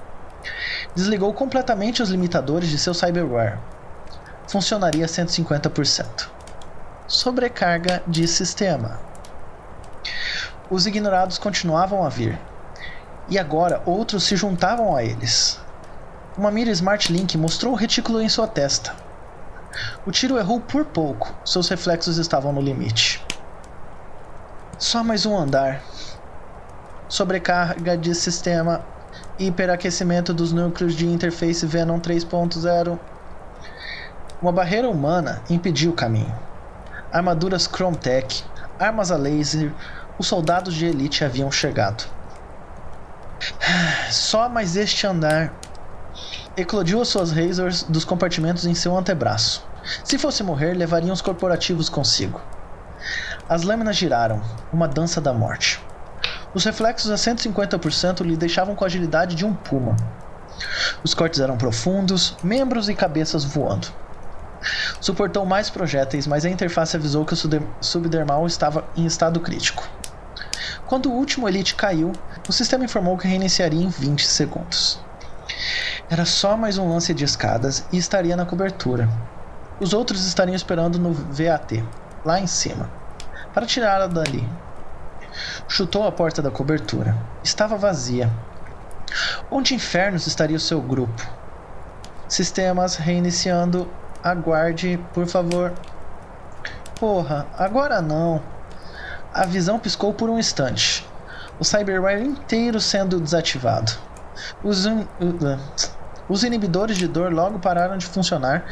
desligou 0.95 1.33
completamente 1.33 2.01
os 2.01 2.09
limitadores 2.09 2.69
de 2.69 2.77
seu 2.77 2.93
cyberware. 2.93 3.57
Funcionaria 4.47 5.05
150%. 5.05 6.27
Sobrecarga 7.07 8.03
de 8.07 8.27
sistema. 8.27 8.99
Os 10.69 10.85
ignorados 10.85 11.37
continuavam 11.37 12.03
a 12.03 12.09
vir. 12.09 12.37
E 13.27 13.37
agora 13.37 13.81
outros 13.85 14.23
se 14.23 14.35
juntavam 14.35 14.95
a 14.95 15.03
eles. 15.03 15.59
Uma 16.37 16.51
mira 16.51 16.71
Smart 16.71 17.11
Link 17.11 17.37
mostrou 17.37 17.73
o 17.73 17.75
retículo 17.75 18.21
em 18.21 18.29
sua 18.29 18.47
testa. 18.47 18.93
O 20.05 20.11
tiro 20.11 20.37
errou 20.37 20.59
por 20.59 20.85
pouco, 20.85 21.33
seus 21.43 21.67
reflexos 21.67 22.17
estavam 22.17 22.53
no 22.53 22.61
limite. 22.61 23.23
Só 24.77 25.03
mais 25.03 25.25
um 25.25 25.37
andar. 25.37 25.81
Sobrecarga 27.09 27.97
de 27.97 28.13
sistema 28.13 28.81
hiperaquecimento 29.37 30.33
dos 30.33 30.53
núcleos 30.53 30.93
de 30.93 31.07
interface 31.07 31.65
Venom 31.65 31.99
3.0. 31.99 32.97
Uma 34.41 34.51
barreira 34.51 34.89
humana 34.89 35.41
impediu 35.49 35.91
o 35.91 35.95
caminho. 35.95 36.33
Armaduras 37.11 37.67
Chromtech, 37.67 38.45
armas 38.77 39.11
a 39.11 39.17
laser, 39.17 39.73
os 40.17 40.27
soldados 40.27 40.75
de 40.75 40.85
elite 40.85 41.25
haviam 41.25 41.51
chegado. 41.51 42.05
Só 44.11 44.47
mais 44.47 44.75
este 44.75 45.07
andar 45.07 45.51
eclodiu 46.61 47.01
as 47.01 47.07
suas 47.07 47.31
razors 47.31 47.83
dos 47.83 48.05
compartimentos 48.05 48.65
em 48.65 48.73
seu 48.73 48.97
antebraço. 48.97 49.65
Se 50.03 50.17
fosse 50.17 50.43
morrer, 50.43 50.73
levariam 50.73 51.13
os 51.13 51.21
corporativos 51.21 51.89
consigo. 51.89 52.41
As 53.47 53.63
lâminas 53.63 53.95
giraram, 53.95 54.41
uma 54.71 54.87
dança 54.87 55.19
da 55.19 55.33
morte. 55.33 55.81
Os 56.53 56.63
reflexos 56.63 57.11
a 57.11 57.15
150% 57.15 58.21
lhe 58.21 58.35
deixavam 58.35 58.75
com 58.75 58.83
a 58.83 58.87
agilidade 58.87 59.35
de 59.35 59.45
um 59.45 59.53
puma. 59.53 59.95
Os 61.03 61.13
cortes 61.13 61.39
eram 61.39 61.57
profundos, 61.57 62.35
membros 62.43 62.89
e 62.89 62.95
cabeças 62.95 63.43
voando. 63.43 63.87
Suportou 64.99 65.45
mais 65.45 65.69
projéteis, 65.69 66.27
mas 66.27 66.43
a 66.43 66.49
interface 66.49 66.95
avisou 66.95 67.25
que 67.25 67.33
o 67.33 67.37
subdermal 67.81 68.45
estava 68.45 68.83
em 68.95 69.05
estado 69.05 69.39
crítico. 69.39 69.87
Quando 70.85 71.09
o 71.09 71.13
último 71.13 71.47
Elite 71.47 71.75
caiu, 71.75 72.11
o 72.47 72.51
sistema 72.51 72.83
informou 72.83 73.17
que 73.17 73.27
reiniciaria 73.27 73.83
em 73.83 73.89
20 73.89 74.25
segundos. 74.25 74.99
Era 76.11 76.25
só 76.25 76.57
mais 76.57 76.79
um 76.79 76.89
lance 76.89 77.13
de 77.13 77.23
escadas 77.23 77.85
e 77.91 77.97
estaria 77.97 78.35
na 78.35 78.43
cobertura. 78.43 79.07
Os 79.79 79.93
outros 79.93 80.25
estariam 80.25 80.55
esperando 80.55 80.97
no 80.97 81.13
VAT, 81.13 81.83
lá 82.25 82.39
em 82.39 82.47
cima, 82.47 82.89
para 83.53 83.67
tirá-la 83.67 84.07
dali. 84.07 84.43
Chutou 85.67 86.07
a 86.07 86.11
porta 86.11 86.41
da 86.41 86.49
cobertura. 86.49 87.15
Estava 87.43 87.77
vazia. 87.77 88.27
Onde 89.51 89.75
infernos 89.75 90.25
estaria 90.25 90.57
o 90.57 90.59
seu 90.59 90.81
grupo? 90.81 91.29
Sistemas 92.27 92.95
reiniciando. 92.95 93.87
Aguarde, 94.23 94.99
por 95.13 95.27
favor. 95.27 95.71
Porra, 96.99 97.45
agora 97.55 98.01
não. 98.01 98.41
A 99.31 99.45
visão 99.45 99.77
piscou 99.77 100.11
por 100.11 100.27
um 100.27 100.39
instante. 100.39 101.07
O 101.59 101.63
Cyberwire 101.63 102.25
inteiro 102.25 102.81
sendo 102.81 103.19
desativado. 103.19 103.91
Os, 104.63 104.85
uh, 104.85 105.07
os 106.29 106.43
inibidores 106.43 106.97
de 106.97 107.07
dor 107.07 107.33
logo 107.33 107.57
pararam 107.57 107.97
de 107.97 108.05
funcionar 108.05 108.63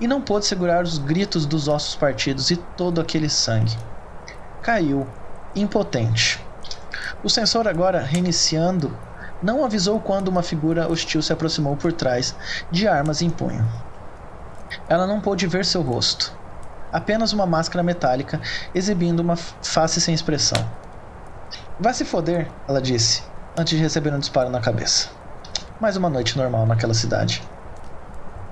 e 0.00 0.06
não 0.06 0.22
pôde 0.22 0.46
segurar 0.46 0.84
os 0.84 0.96
gritos 0.96 1.44
dos 1.44 1.66
ossos 1.66 1.96
partidos 1.96 2.50
e 2.50 2.56
todo 2.56 3.00
aquele 3.00 3.28
sangue. 3.28 3.76
Caiu, 4.62 5.06
impotente. 5.54 6.42
O 7.24 7.28
sensor 7.28 7.66
agora 7.66 8.00
reiniciando 8.00 8.96
não 9.42 9.64
avisou 9.64 9.98
quando 10.00 10.28
uma 10.28 10.42
figura 10.42 10.88
hostil 10.88 11.20
se 11.20 11.32
aproximou 11.32 11.76
por 11.76 11.92
trás, 11.92 12.34
de 12.70 12.86
armas 12.86 13.22
em 13.22 13.30
punho. 13.30 13.66
Ela 14.88 15.06
não 15.06 15.20
pôde 15.20 15.46
ver 15.46 15.64
seu 15.64 15.82
rosto. 15.82 16.32
Apenas 16.92 17.32
uma 17.32 17.46
máscara 17.46 17.82
metálica 17.82 18.40
exibindo 18.74 19.20
uma 19.20 19.36
face 19.36 20.00
sem 20.00 20.14
expressão. 20.14 20.64
Vai 21.78 21.94
se 21.94 22.04
foder, 22.04 22.48
ela 22.68 22.80
disse, 22.80 23.22
antes 23.56 23.76
de 23.76 23.82
receber 23.82 24.12
um 24.12 24.18
disparo 24.18 24.50
na 24.50 24.60
cabeça. 24.60 25.19
Mais 25.80 25.96
uma 25.96 26.10
noite 26.10 26.36
normal 26.36 26.66
naquela 26.66 26.92
cidade. 26.92 27.42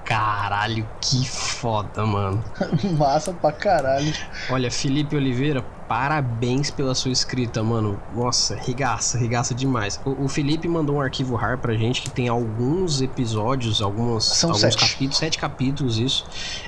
Caralho, 0.02 0.88
que 1.02 1.28
foda, 1.28 2.06
mano. 2.06 2.42
Massa 2.96 3.34
pra 3.34 3.52
caralho. 3.52 4.10
Olha, 4.48 4.70
Felipe 4.70 5.14
Oliveira, 5.14 5.62
parabéns 5.86 6.70
pela 6.70 6.94
sua 6.94 7.12
escrita, 7.12 7.62
mano. 7.62 8.00
Nossa, 8.14 8.56
rigaça, 8.56 9.18
rigaça 9.18 9.54
demais. 9.54 10.00
O, 10.06 10.24
o, 10.24 10.28
Felipe 10.28 10.66
mandou 10.66 10.96
um 10.96 11.00
arquivo 11.02 11.36
RAR 11.36 11.58
pra 11.58 11.74
gente 11.74 12.00
que 12.00 12.08
tem 12.08 12.28
alguns 12.28 13.02
episódios, 13.02 13.82
alguns, 13.82 14.24
São 14.24 14.48
alguns 14.48 14.62
sete. 14.62 14.78
capítulos, 14.78 15.18
sete 15.18 15.38
capítulos, 15.38 15.98
isso. 15.98 16.24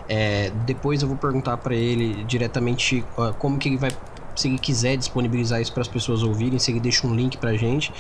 É, 0.07 0.53
depois 0.67 1.01
eu 1.01 1.09
vou 1.09 1.17
perguntar 1.17 1.57
para 1.57 1.75
ele 1.75 2.23
diretamente 2.25 3.03
uh, 3.17 3.33
como 3.39 3.59
que 3.59 3.71
ele 3.71 3.79
vai 3.79 3.91
se 4.35 4.49
quiser 4.59 4.97
disponibilizar 4.97 5.61
isso 5.61 5.73
para 5.73 5.83
as 5.83 5.89
pessoas 5.89 6.23
ouvirem, 6.23 6.59
se 6.59 6.79
deixa 6.81 7.07
um 7.07 7.15
link 7.15 7.37
pra 7.39 7.55
gente. 7.55 7.93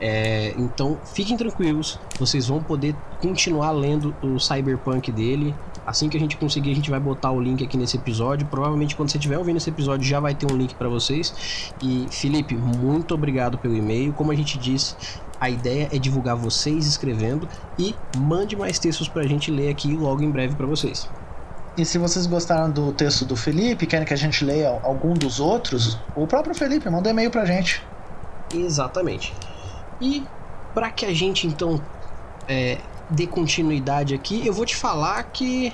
É, 0.00 0.54
então, 0.58 0.98
fiquem 1.14 1.36
tranquilos, 1.36 1.98
vocês 2.18 2.46
vão 2.46 2.62
poder 2.62 2.94
continuar 3.20 3.70
lendo 3.70 4.14
o 4.22 4.38
Cyberpunk 4.38 5.10
dele. 5.12 5.54
Assim 5.86 6.08
que 6.08 6.16
a 6.16 6.20
gente 6.20 6.36
conseguir, 6.36 6.72
a 6.72 6.74
gente 6.74 6.90
vai 6.90 6.98
botar 6.98 7.30
o 7.30 7.40
link 7.40 7.62
aqui 7.62 7.76
nesse 7.76 7.96
episódio. 7.96 8.46
Provavelmente 8.46 8.96
quando 8.96 9.10
você 9.10 9.18
estiver 9.18 9.36
ouvindo 9.38 9.58
esse 9.58 9.68
episódio 9.68 10.06
já 10.06 10.18
vai 10.18 10.34
ter 10.34 10.50
um 10.50 10.56
link 10.56 10.74
para 10.74 10.88
vocês. 10.88 11.72
E 11.82 12.06
Felipe, 12.10 12.54
muito 12.54 13.14
obrigado 13.14 13.58
pelo 13.58 13.76
e-mail. 13.76 14.12
Como 14.14 14.32
a 14.32 14.34
gente 14.34 14.58
disse, 14.58 14.96
a 15.38 15.50
ideia 15.50 15.88
é 15.92 15.98
divulgar 15.98 16.36
vocês 16.36 16.86
escrevendo 16.86 17.46
e 17.78 17.94
mande 18.16 18.56
mais 18.56 18.78
textos 18.78 19.08
pra 19.08 19.24
gente 19.24 19.50
ler 19.50 19.68
aqui 19.68 19.94
logo 19.94 20.22
em 20.22 20.30
breve 20.30 20.54
para 20.54 20.66
vocês. 20.66 21.06
E 21.76 21.84
se 21.84 21.98
vocês 21.98 22.26
gostaram 22.26 22.70
do 22.70 22.92
texto 22.92 23.24
do 23.24 23.34
Felipe, 23.34 23.84
querem 23.84 24.06
que 24.06 24.14
a 24.14 24.16
gente 24.16 24.44
leia 24.44 24.78
algum 24.82 25.12
dos 25.12 25.40
outros, 25.40 25.98
o 26.14 26.24
próprio 26.26 26.54
Felipe 26.54 26.88
manda 26.88 27.10
e-mail 27.10 27.30
pra 27.30 27.44
gente. 27.44 27.84
Exatamente. 28.54 29.34
E 30.00 30.24
para 30.72 30.90
que 30.92 31.04
a 31.04 31.12
gente 31.12 31.48
então 31.48 31.80
é, 32.48 32.78
dê 33.10 33.26
continuidade 33.26 34.14
aqui, 34.14 34.46
eu 34.46 34.52
vou 34.52 34.64
te 34.64 34.76
falar 34.76 35.22
que 35.24 35.72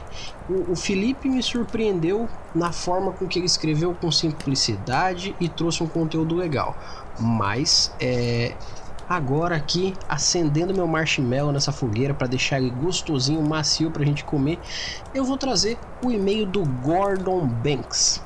o, 0.48 0.72
o, 0.72 0.76
Felipe 0.76 1.28
me 1.28 1.42
surpreendeu 1.42 2.28
na 2.54 2.72
forma 2.72 3.12
com 3.12 3.26
que 3.26 3.38
ele 3.38 3.46
escreveu 3.46 3.94
com 3.94 4.10
simplicidade 4.10 5.34
e 5.38 5.48
trouxe 5.48 5.82
um 5.82 5.86
conteúdo 5.86 6.34
legal. 6.34 6.76
Mas 7.18 7.94
é, 8.00 8.54
agora 9.10 9.56
aqui 9.56 9.92
acendendo 10.08 10.72
meu 10.72 10.86
marshmallow 10.86 11.50
nessa 11.50 11.72
fogueira 11.72 12.14
para 12.14 12.28
deixar 12.28 12.60
ele 12.60 12.70
gostosinho, 12.70 13.42
macio 13.42 13.90
pra 13.90 14.04
gente 14.04 14.22
comer, 14.22 14.56
eu 15.12 15.24
vou 15.24 15.36
trazer 15.36 15.76
o 16.00 16.12
e-mail 16.12 16.46
do 16.46 16.64
Gordon 16.64 17.44
Banks. 17.44 18.22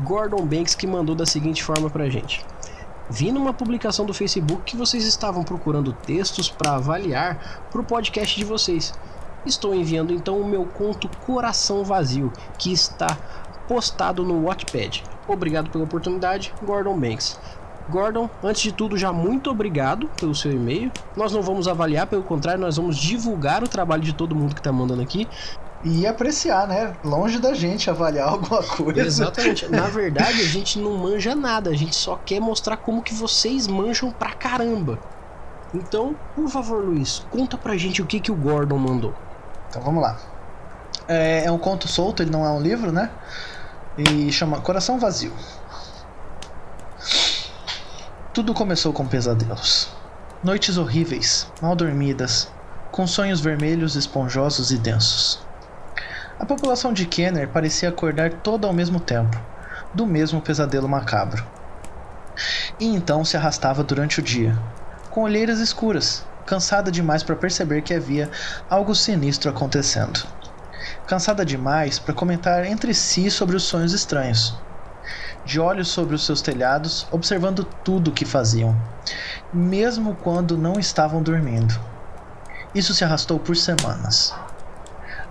Gordon 0.00 0.46
Banks 0.46 0.74
que 0.74 0.86
mandou 0.86 1.14
da 1.14 1.26
seguinte 1.26 1.62
forma 1.62 1.90
pra 1.90 2.08
gente. 2.08 2.42
Vi 3.10 3.30
numa 3.30 3.52
publicação 3.52 4.06
do 4.06 4.14
Facebook 4.14 4.62
que 4.64 4.78
vocês 4.78 5.04
estavam 5.04 5.44
procurando 5.44 5.92
textos 5.92 6.48
para 6.48 6.76
avaliar 6.76 7.68
para 7.70 7.82
o 7.82 7.84
podcast 7.84 8.34
de 8.34 8.46
vocês. 8.46 8.94
Estou 9.44 9.74
enviando 9.74 10.10
então 10.10 10.40
o 10.40 10.48
meu 10.48 10.64
conto 10.64 11.06
Coração 11.26 11.84
Vazio, 11.84 12.32
que 12.58 12.72
está 12.72 13.14
postado 13.68 14.24
no 14.24 14.46
Wattpad. 14.46 15.04
Obrigado 15.28 15.68
pela 15.68 15.84
oportunidade, 15.84 16.54
Gordon 16.64 16.98
Banks. 16.98 17.38
Gordon, 17.88 18.30
antes 18.42 18.62
de 18.62 18.72
tudo, 18.72 18.96
já 18.96 19.12
muito 19.12 19.50
obrigado 19.50 20.08
pelo 20.18 20.34
seu 20.34 20.52
e-mail. 20.52 20.90
Nós 21.16 21.32
não 21.32 21.42
vamos 21.42 21.68
avaliar, 21.68 22.06
pelo 22.06 22.22
contrário, 22.22 22.60
nós 22.60 22.76
vamos 22.76 22.96
divulgar 22.96 23.62
o 23.62 23.68
trabalho 23.68 24.02
de 24.02 24.14
todo 24.14 24.34
mundo 24.34 24.54
que 24.54 24.60
está 24.60 24.72
mandando 24.72 25.02
aqui 25.02 25.28
e 25.84 26.06
apreciar, 26.06 26.66
né? 26.66 26.96
Longe 27.04 27.38
da 27.38 27.52
gente 27.52 27.90
avaliar 27.90 28.28
alguma 28.30 28.62
coisa. 28.62 29.02
Exatamente. 29.02 29.70
Na 29.70 29.86
verdade, 29.86 30.40
a 30.40 30.46
gente 30.46 30.78
não 30.78 30.96
manja 30.96 31.34
nada, 31.34 31.70
a 31.70 31.74
gente 31.74 31.94
só 31.94 32.18
quer 32.24 32.40
mostrar 32.40 32.78
como 32.78 33.02
que 33.02 33.14
vocês 33.14 33.66
manjam 33.66 34.10
pra 34.10 34.32
caramba. 34.32 34.98
Então, 35.74 36.16
por 36.34 36.48
favor, 36.48 36.82
Luiz, 36.82 37.24
conta 37.30 37.58
pra 37.58 37.76
gente 37.76 38.00
o 38.00 38.06
que, 38.06 38.18
que 38.18 38.32
o 38.32 38.34
Gordon 38.34 38.78
mandou. 38.78 39.12
Então 39.68 39.82
vamos 39.82 40.02
lá. 40.02 40.16
É, 41.06 41.44
é 41.44 41.52
um 41.52 41.58
conto 41.58 41.86
solto, 41.86 42.22
ele 42.22 42.30
não 42.30 42.46
é 42.46 42.50
um 42.50 42.60
livro, 42.60 42.90
né? 42.90 43.10
E 43.98 44.32
chama 44.32 44.60
Coração 44.60 44.98
Vazio. 44.98 45.32
Tudo 48.34 48.52
começou 48.52 48.92
com 48.92 49.06
pesadelos. 49.06 49.90
Noites 50.42 50.76
horríveis, 50.76 51.46
mal 51.62 51.76
dormidas, 51.76 52.48
com 52.90 53.06
sonhos 53.06 53.40
vermelhos, 53.40 53.94
esponjosos 53.94 54.72
e 54.72 54.76
densos. 54.76 55.38
A 56.36 56.44
população 56.44 56.92
de 56.92 57.06
Kenner 57.06 57.48
parecia 57.48 57.88
acordar 57.88 58.32
toda 58.32 58.66
ao 58.66 58.72
mesmo 58.72 58.98
tempo, 58.98 59.40
do 59.94 60.04
mesmo 60.04 60.40
pesadelo 60.40 60.88
macabro. 60.88 61.46
E 62.80 62.86
então 62.86 63.24
se 63.24 63.36
arrastava 63.36 63.84
durante 63.84 64.18
o 64.18 64.22
dia, 64.22 64.58
com 65.10 65.22
olheiras 65.22 65.60
escuras, 65.60 66.26
cansada 66.44 66.90
demais 66.90 67.22
para 67.22 67.36
perceber 67.36 67.82
que 67.82 67.94
havia 67.94 68.28
algo 68.68 68.96
sinistro 68.96 69.48
acontecendo. 69.48 70.26
Cansada 71.06 71.44
demais 71.44 72.00
para 72.00 72.12
comentar 72.12 72.64
entre 72.64 72.94
si 72.94 73.30
sobre 73.30 73.54
os 73.54 73.62
sonhos 73.62 73.92
estranhos. 73.92 74.58
De 75.44 75.60
olhos 75.60 75.88
sobre 75.88 76.14
os 76.14 76.24
seus 76.24 76.40
telhados, 76.40 77.06
observando 77.10 77.64
tudo 77.84 78.08
o 78.08 78.12
que 78.12 78.24
faziam, 78.24 78.74
mesmo 79.52 80.16
quando 80.22 80.56
não 80.56 80.78
estavam 80.78 81.22
dormindo. 81.22 81.78
Isso 82.74 82.94
se 82.94 83.04
arrastou 83.04 83.38
por 83.38 83.54
semanas. 83.54 84.34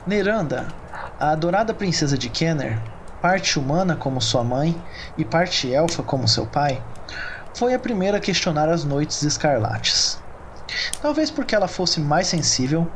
Neranda 0.06 0.68
a 1.20 1.32
adorada 1.32 1.74
princesa 1.74 2.18
de 2.18 2.30
Kenner, 2.30 2.80
parte 3.22 3.58
humana 3.58 3.96
como 3.96 4.22
sua 4.22 4.44
mãe 4.44 4.80
e 5.18 5.26
parte 5.26 5.72
elfa 5.72 6.04
como 6.04 6.28
seu 6.28 6.46
pai, 6.46 6.82
foi 7.54 7.74
a 7.74 7.80
primeira 7.80 8.18
a 8.18 8.22
questionar 8.22 8.68
as 8.70 8.84
noites 8.84 9.24
escarlates. 9.24 10.22
Talvez 11.02 11.32
porque 11.32 11.56
ela 11.56 11.68
fosse 11.68 12.00
mais 12.00 12.28
sensível, 12.28 12.90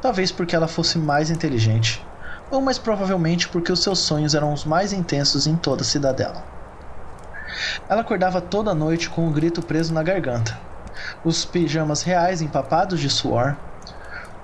talvez 0.00 0.32
porque 0.32 0.54
ela 0.54 0.68
fosse 0.68 0.98
mais 0.98 1.30
inteligente, 1.30 2.04
ou 2.50 2.60
mais 2.60 2.78
provavelmente 2.78 3.48
porque 3.48 3.72
os 3.72 3.82
seus 3.82 4.00
sonhos 4.00 4.34
eram 4.34 4.52
os 4.52 4.64
mais 4.64 4.92
intensos 4.92 5.46
em 5.46 5.56
toda 5.56 5.82
a 5.82 5.84
cidadela. 5.84 6.51
Ela 7.88 8.00
acordava 8.00 8.40
toda 8.40 8.74
noite 8.74 9.08
com 9.08 9.22
o 9.22 9.28
um 9.28 9.32
grito 9.32 9.62
preso 9.62 9.92
na 9.92 10.02
garganta, 10.02 10.58
os 11.24 11.44
pijamas 11.44 12.02
reais 12.02 12.40
empapados 12.40 13.00
de 13.00 13.08
suor, 13.08 13.56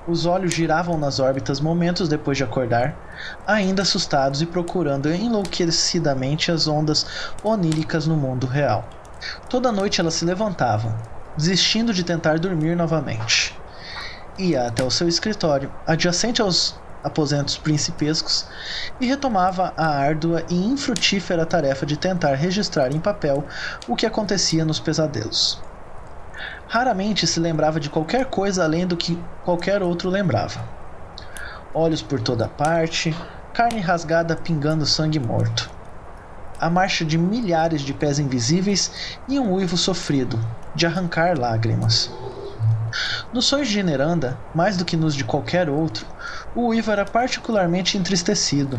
os 0.09 0.25
olhos 0.25 0.55
giravam 0.55 0.97
nas 0.97 1.21
órbitas 1.21 1.61
momentos 1.61 2.09
depois 2.09 2.39
de 2.39 2.45
acordar, 2.45 2.97
ainda 3.47 3.83
assustados 3.83 4.41
e 4.41 4.47
procurando 4.47 5.13
enlouquecidamente 5.13 6.51
as 6.51 6.67
ondas 6.67 7.07
oníricas 7.45 8.07
no 8.07 8.17
mundo 8.17 8.47
real. 8.47 8.89
Toda 9.51 9.71
noite 9.71 10.01
ela 10.01 10.11
se 10.11 10.25
levantava, 10.25 10.97
desistindo 11.37 11.93
de 11.93 12.05
tentar 12.05 12.39
dormir 12.39 12.75
novamente. 12.75 13.55
Ia 14.39 14.69
até 14.69 14.83
o 14.83 14.91
seu 14.91 15.09
escritório, 15.09 15.71
adjacente 15.87 16.41
aos 16.41 16.75
aposentos 17.03 17.57
principescos, 17.57 18.47
e 19.01 19.07
retomava 19.07 19.73
a 19.77 19.87
árdua 19.87 20.45
e 20.49 20.55
infrutífera 20.55 21.47
tarefa 21.47 21.87
de 21.87 21.97
tentar 21.97 22.35
registrar 22.35 22.93
em 22.93 23.01
papel 23.01 23.45
o 23.87 23.97
que 23.97 24.07
acontecia 24.07 24.65
nos 24.65 24.81
pesadelos. 24.81 25.61
Raramente 26.69 27.27
se 27.27 27.41
lembrava 27.41 27.81
de 27.81 27.89
qualquer 27.89 28.27
coisa 28.27 28.63
além 28.65 28.87
do 28.87 28.97
que 28.97 29.19
qualquer 29.45 29.83
outro 29.83 30.11
lembrava. 30.11 30.63
Olhos 31.73 32.03
por 32.03 32.21
toda 32.21 32.49
parte, 32.49 33.17
carne 33.55 33.81
rasgada 33.81 34.37
pingando 34.37 34.85
sangue 34.85 35.19
morto. 35.19 35.71
A 36.61 36.69
marcha 36.69 37.05
de 37.05 37.17
milhares 37.17 37.83
de 37.83 37.95
pés 37.95 38.19
invisíveis 38.19 39.19
e 39.29 39.39
um 39.39 39.53
uivo 39.53 39.77
sofrido, 39.77 40.39
de 40.75 40.87
arrancar 40.87 41.39
lágrimas. 41.39 42.11
Nos 43.33 43.47
sonhos 43.47 43.69
de 43.69 43.83
Neranda, 43.83 44.39
mais 44.55 44.77
do 44.77 44.85
que 44.85 44.97
nos 44.97 45.15
de 45.15 45.25
qualquer 45.25 45.69
outro, 45.69 46.07
o 46.55 46.67
uivo 46.69 46.91
era 46.91 47.05
particularmente 47.05 47.97
entristecido, 47.97 48.79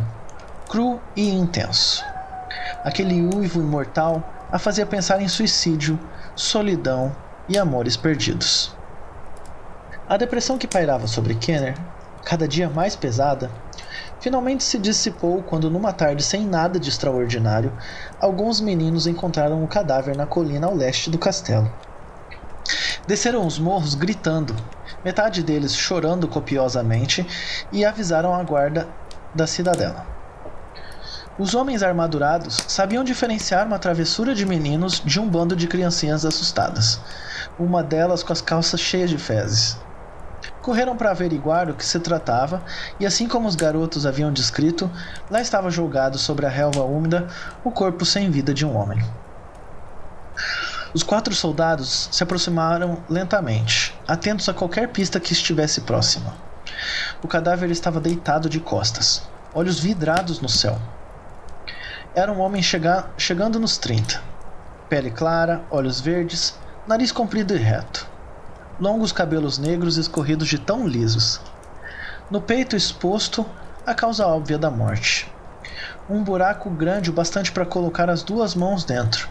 cru 0.67 0.99
e 1.15 1.29
intenso. 1.29 2.03
Aquele 2.83 3.21
uivo 3.21 3.59
imortal 3.59 4.23
a 4.51 4.57
fazia 4.57 4.85
pensar 4.85 5.21
em 5.21 5.27
suicídio, 5.27 5.99
solidão 6.35 7.15
e 7.47 7.57
amores 7.57 7.95
perdidos. 7.95 8.75
A 10.07 10.17
depressão 10.17 10.57
que 10.57 10.67
pairava 10.67 11.05
sobre 11.05 11.35
Kenner, 11.35 11.75
cada 12.25 12.47
dia 12.47 12.69
mais 12.69 12.95
pesada, 12.95 13.51
finalmente 14.19 14.63
se 14.63 14.79
dissipou 14.79 15.43
quando, 15.43 15.69
numa 15.69 15.93
tarde 15.93 16.23
sem 16.23 16.45
nada 16.45 16.79
de 16.79 16.89
extraordinário, 16.89 17.71
alguns 18.19 18.59
meninos 18.59 19.05
encontraram 19.05 19.63
o 19.63 19.67
cadáver 19.67 20.15
na 20.17 20.25
colina 20.25 20.67
ao 20.67 20.75
leste 20.75 21.09
do 21.09 21.17
castelo. 21.17 21.71
Desceram 23.09 23.43
os 23.43 23.57
morros 23.57 23.95
gritando, 23.95 24.55
metade 25.03 25.41
deles 25.41 25.75
chorando 25.75 26.27
copiosamente, 26.27 27.25
e 27.71 27.83
avisaram 27.83 28.35
a 28.35 28.43
guarda 28.43 28.87
da 29.33 29.47
cidadela. 29.47 30.05
Os 31.39 31.55
homens 31.55 31.81
armadurados 31.81 32.65
sabiam 32.67 33.03
diferenciar 33.03 33.65
uma 33.65 33.79
travessura 33.79 34.35
de 34.35 34.45
meninos 34.45 35.01
de 35.03 35.19
um 35.19 35.27
bando 35.27 35.55
de 35.55 35.65
criancinhas 35.65 36.23
assustadas, 36.23 37.01
uma 37.57 37.81
delas 37.81 38.21
com 38.21 38.31
as 38.31 38.43
calças 38.43 38.79
cheias 38.79 39.09
de 39.09 39.17
fezes. 39.17 39.75
Correram 40.61 40.95
para 40.95 41.09
averiguar 41.09 41.67
o 41.67 41.73
que 41.73 41.87
se 41.87 41.99
tratava, 41.99 42.61
e 42.99 43.07
assim 43.07 43.27
como 43.27 43.47
os 43.47 43.55
garotos 43.55 44.05
haviam 44.05 44.31
descrito, 44.31 44.87
lá 45.31 45.41
estava 45.41 45.71
jogado 45.71 46.19
sobre 46.19 46.45
a 46.45 46.49
relva 46.49 46.83
úmida 46.83 47.27
o 47.63 47.71
corpo 47.71 48.05
sem 48.05 48.29
vida 48.29 48.53
de 48.53 48.67
um 48.67 48.77
homem. 48.77 49.03
Os 50.91 51.04
quatro 51.04 51.36
soldados 51.36 52.10
se 52.12 52.23
aproximaram 52.23 53.04
lentamente, 53.08 53.95
atentos 54.08 54.49
a 54.49 54.54
qualquer 54.56 54.88
pista 54.88 55.19
que 55.19 55.34
estivesse 55.34 55.82
próxima. 55.82 56.34
O 57.21 57.28
cadáver 57.28 57.69
estava 57.69 57.99
deitado 57.99 58.49
de 58.49 58.60
costas, 58.60 59.21
olhos 59.54 59.80
vidrados 59.80 60.41
no 60.41 60.49
céu. 60.49 60.80
Era 62.15 62.32
um 62.32 62.39
homem 62.39 62.63
chega 62.63 63.06
chegando 63.17 63.60
nos 63.60 63.78
30. 63.78 64.19
Pele 64.89 65.12
clara, 65.12 65.62
olhos 65.69 66.02
verdes, 66.02 66.56
nariz 66.88 67.12
comprido 67.12 67.56
e 67.56 67.60
reto, 67.60 68.08
longos 68.80 69.12
cabelos 69.12 69.60
negros 69.60 69.95
escorridos 69.95 70.47
de 70.47 70.58
tão 70.58 70.88
lisos. 70.88 71.39
No 72.32 72.41
peito 72.41 72.75
exposto, 72.75 73.45
a 73.86 73.93
causa 73.93 74.25
óbvia 74.25 74.58
da 74.58 74.71
morte. 74.71 75.32
Um 76.10 76.23
buraco 76.23 76.67
grande 76.71 77.12
o 77.12 77.13
bastante 77.13 77.52
para 77.52 77.65
colocar 77.65 78.10
as 78.10 78.23
duas 78.23 78.56
mãos 78.56 78.84
dentro, 78.84 79.30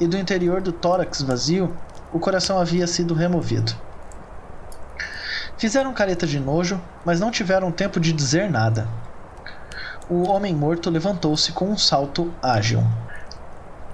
e 0.00 0.06
do 0.06 0.16
interior 0.16 0.62
do 0.62 0.72
tórax 0.72 1.20
vazio, 1.20 1.76
o 2.10 2.18
coração 2.18 2.58
havia 2.58 2.86
sido 2.86 3.12
removido. 3.12 3.72
Fizeram 5.58 5.92
careta 5.92 6.26
de 6.26 6.40
nojo, 6.40 6.80
mas 7.04 7.20
não 7.20 7.30
tiveram 7.30 7.70
tempo 7.70 8.00
de 8.00 8.14
dizer 8.14 8.50
nada. 8.50 8.88
O 10.08 10.26
homem 10.26 10.54
morto 10.54 10.88
levantou-se 10.88 11.52
com 11.52 11.68
um 11.68 11.76
salto 11.76 12.32
ágil. 12.42 12.82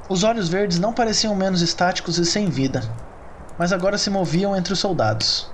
Os 0.08 0.22
olhos 0.22 0.48
verdes 0.48 0.78
não 0.78 0.92
pareciam 0.92 1.34
menos 1.34 1.60
estáticos 1.60 2.18
e 2.18 2.24
sem 2.24 2.48
vida, 2.48 2.80
mas 3.58 3.72
agora 3.72 3.98
se 3.98 4.08
moviam 4.08 4.54
entre 4.54 4.72
os 4.72 4.78
soldados. 4.78 5.50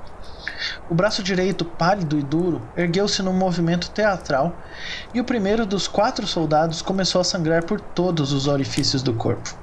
O 0.90 0.94
braço 0.94 1.22
direito, 1.22 1.64
pálido 1.64 2.18
e 2.18 2.22
duro, 2.22 2.60
ergueu-se 2.76 3.22
num 3.22 3.32
movimento 3.32 3.90
teatral 3.90 4.54
e 5.14 5.20
o 5.20 5.24
primeiro 5.24 5.64
dos 5.64 5.88
quatro 5.88 6.26
soldados 6.26 6.82
começou 6.82 7.22
a 7.22 7.24
sangrar 7.24 7.64
por 7.64 7.80
todos 7.80 8.32
os 8.32 8.46
orifícios 8.46 9.02
do 9.02 9.14
corpo. 9.14 9.61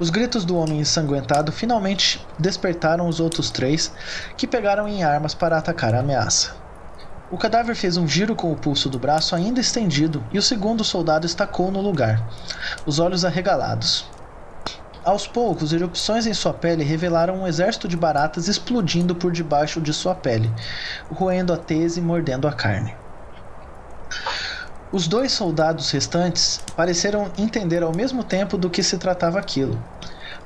Os 0.00 0.10
gritos 0.10 0.44
do 0.44 0.56
homem 0.56 0.78
ensanguentado 0.78 1.50
finalmente 1.50 2.24
despertaram 2.38 3.08
os 3.08 3.18
outros 3.18 3.50
três, 3.50 3.92
que 4.36 4.46
pegaram 4.46 4.86
em 4.86 5.02
armas 5.02 5.34
para 5.34 5.58
atacar 5.58 5.92
a 5.92 5.98
ameaça. 5.98 6.54
O 7.32 7.36
cadáver 7.36 7.74
fez 7.74 7.96
um 7.96 8.06
giro 8.06 8.36
com 8.36 8.52
o 8.52 8.56
pulso 8.56 8.88
do 8.88 8.98
braço 8.98 9.34
ainda 9.34 9.60
estendido 9.60 10.24
e 10.32 10.38
o 10.38 10.42
segundo 10.42 10.84
soldado 10.84 11.26
estacou 11.26 11.72
no 11.72 11.80
lugar, 11.80 12.22
os 12.86 13.00
olhos 13.00 13.24
arregalados. 13.24 14.06
Aos 15.04 15.26
poucos, 15.26 15.72
erupções 15.72 16.26
em 16.26 16.34
sua 16.34 16.54
pele 16.54 16.84
revelaram 16.84 17.42
um 17.42 17.46
exército 17.46 17.88
de 17.88 17.96
baratas 17.96 18.46
explodindo 18.46 19.16
por 19.16 19.32
debaixo 19.32 19.80
de 19.80 19.92
sua 19.92 20.14
pele, 20.14 20.52
roendo 21.10 21.52
a 21.52 21.56
tese 21.56 21.98
e 21.98 22.02
mordendo 22.02 22.46
a 22.46 22.52
carne. 22.52 22.94
Os 24.90 25.06
dois 25.06 25.32
soldados 25.32 25.90
restantes 25.90 26.60
pareceram 26.74 27.30
entender 27.36 27.82
ao 27.82 27.94
mesmo 27.94 28.24
tempo 28.24 28.56
do 28.56 28.70
que 28.70 28.82
se 28.82 28.96
tratava 28.96 29.38
aquilo. 29.38 29.78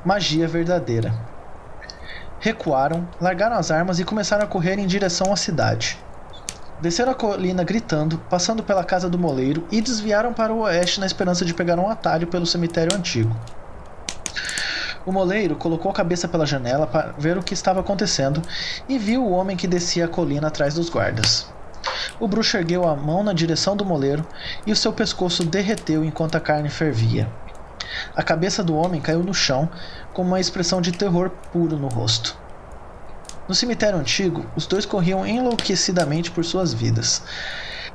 Magia 0.04 0.48
verdadeira. 0.48 1.14
Recuaram, 2.40 3.06
largaram 3.20 3.54
as 3.54 3.70
armas 3.70 4.00
e 4.00 4.04
começaram 4.04 4.42
a 4.42 4.48
correr 4.48 4.80
em 4.80 4.86
direção 4.86 5.32
à 5.32 5.36
cidade. 5.36 5.96
Desceram 6.80 7.12
a 7.12 7.14
colina 7.14 7.62
gritando, 7.62 8.18
passando 8.28 8.64
pela 8.64 8.82
casa 8.82 9.08
do 9.08 9.16
moleiro 9.16 9.64
e 9.70 9.80
desviaram 9.80 10.32
para 10.32 10.52
o 10.52 10.62
oeste 10.62 10.98
na 10.98 11.06
esperança 11.06 11.44
de 11.44 11.54
pegar 11.54 11.78
um 11.78 11.88
atalho 11.88 12.26
pelo 12.26 12.44
cemitério 12.44 12.96
antigo. 12.96 13.32
O 15.06 15.12
moleiro 15.12 15.54
colocou 15.54 15.92
a 15.92 15.94
cabeça 15.94 16.26
pela 16.26 16.44
janela 16.44 16.88
para 16.88 17.12
ver 17.16 17.38
o 17.38 17.44
que 17.44 17.54
estava 17.54 17.78
acontecendo 17.78 18.42
e 18.88 18.98
viu 18.98 19.24
o 19.24 19.30
homem 19.30 19.56
que 19.56 19.68
descia 19.68 20.06
a 20.06 20.08
colina 20.08 20.48
atrás 20.48 20.74
dos 20.74 20.90
guardas. 20.90 21.46
O 22.20 22.28
bruxo 22.28 22.56
ergueu 22.56 22.86
a 22.86 22.94
mão 22.94 23.22
na 23.22 23.32
direção 23.32 23.76
do 23.76 23.84
moleiro 23.84 24.24
e 24.66 24.70
o 24.70 24.76
seu 24.76 24.92
pescoço 24.92 25.44
derreteu 25.44 26.04
enquanto 26.04 26.36
a 26.36 26.40
carne 26.40 26.68
fervia. 26.68 27.28
A 28.14 28.22
cabeça 28.22 28.62
do 28.62 28.76
homem 28.76 29.00
caiu 29.00 29.22
no 29.22 29.34
chão, 29.34 29.68
com 30.12 30.22
uma 30.22 30.40
expressão 30.40 30.80
de 30.80 30.92
terror 30.92 31.30
puro 31.52 31.76
no 31.76 31.88
rosto. 31.88 32.36
No 33.48 33.54
cemitério 33.54 33.98
antigo, 33.98 34.46
os 34.54 34.66
dois 34.66 34.86
corriam 34.86 35.26
enlouquecidamente 35.26 36.30
por 36.30 36.44
suas 36.44 36.72
vidas, 36.72 37.22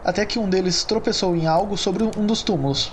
até 0.04 0.26
que 0.26 0.38
um 0.38 0.50
deles 0.50 0.84
tropeçou 0.84 1.36
em 1.36 1.48
algo 1.48 1.78
sobre 1.78 2.04
um 2.04 2.26
dos 2.26 2.44
túmulos. 2.44 2.92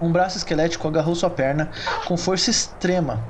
Um 0.00 0.12
braço 0.12 0.36
esquelético 0.36 0.86
agarrou 0.86 1.14
sua 1.14 1.30
perna 1.30 1.70
com 2.06 2.16
força 2.16 2.50
extrema, 2.50 3.24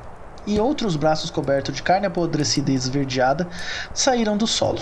e 0.47 0.59
outros 0.59 0.97
braços 0.97 1.31
cobertos 1.31 1.75
de 1.75 1.83
carne 1.83 2.07
apodrecida 2.07 2.71
e 2.71 2.75
esverdeada 2.75 3.49
saíram 3.95 4.37
do 4.37 4.47
solo 4.47 4.81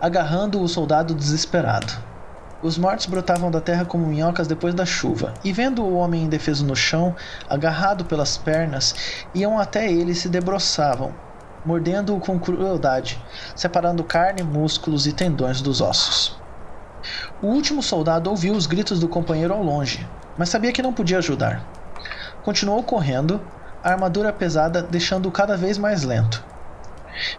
agarrando 0.00 0.62
o 0.62 0.68
soldado 0.68 1.14
desesperado. 1.14 1.92
Os 2.62 2.76
mortos 2.78 3.06
brotavam 3.06 3.50
da 3.50 3.60
terra 3.60 3.84
como 3.84 4.06
minhocas 4.06 4.46
depois 4.46 4.74
da 4.74 4.84
chuva, 4.86 5.34
e 5.44 5.52
vendo 5.52 5.82
o 5.82 5.94
homem 5.94 6.24
indefeso 6.24 6.64
no 6.64 6.76
chão, 6.76 7.14
agarrado 7.48 8.04
pelas 8.04 8.36
pernas, 8.36 8.94
iam 9.34 9.58
até 9.58 9.90
ele 9.90 10.12
e 10.12 10.14
se 10.14 10.28
debruçavam, 10.28 11.14
mordendo-o 11.64 12.20
com 12.20 12.38
crueldade, 12.38 13.22
separando 13.54 14.04
carne, 14.04 14.42
músculos 14.42 15.06
e 15.06 15.12
tendões 15.12 15.60
dos 15.60 15.80
ossos. 15.80 16.38
O 17.42 17.46
último 17.46 17.82
soldado 17.82 18.28
ouviu 18.28 18.54
os 18.54 18.66
gritos 18.66 19.00
do 19.00 19.08
companheiro 19.08 19.54
ao 19.54 19.62
longe, 19.62 20.06
mas 20.36 20.50
sabia 20.50 20.72
que 20.72 20.82
não 20.82 20.92
podia 20.92 21.18
ajudar. 21.18 21.64
Continuou 22.42 22.82
correndo, 22.82 23.40
a 23.82 23.90
armadura 23.90 24.32
pesada 24.32 24.82
deixando-o 24.82 25.32
cada 25.32 25.56
vez 25.56 25.78
mais 25.78 26.02
lento. 26.02 26.44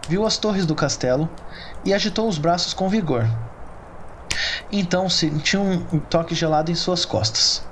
Viu 0.08 0.26
as 0.26 0.36
torres 0.36 0.66
do 0.66 0.74
castelo 0.74 1.28
e 1.84 1.92
agitou 1.92 2.28
os 2.28 2.38
braços 2.38 2.74
com 2.74 2.88
vigor. 2.88 3.28
Então 4.70 5.08
sentiu 5.08 5.60
um 5.62 5.98
toque 5.98 6.34
gelado 6.34 6.70
em 6.70 6.74
suas 6.74 7.04
costas. 7.04 7.62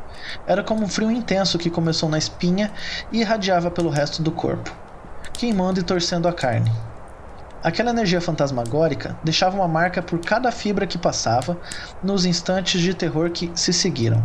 Era 0.47 0.63
como 0.63 0.85
um 0.85 0.89
frio 0.89 1.11
intenso 1.11 1.59
que 1.59 1.71
começou 1.71 2.09
na 2.09 2.19
espinha 2.19 2.71
e 3.11 3.21
irradiava 3.21 3.71
pelo 3.71 3.91
resto 3.91 4.23
do 4.23 4.31
corpo, 4.31 4.71
queimando 5.33 5.81
e 5.81 5.83
torcendo 5.83 6.29
a 6.29 6.33
carne. 6.33 6.71
Aquela 7.63 7.91
energia 7.91 8.21
fantasmagórica 8.21 9.17
deixava 9.23 9.57
uma 9.57 9.69
marca 9.69 10.01
por 10.01 10.19
cada 10.21 10.51
fibra 10.51 10.87
que 10.87 10.97
passava 10.97 11.59
nos 12.03 12.25
instantes 12.25 12.81
de 12.81 12.95
terror 12.95 13.31
que 13.31 13.51
se 13.55 13.73
seguiram. 13.73 14.25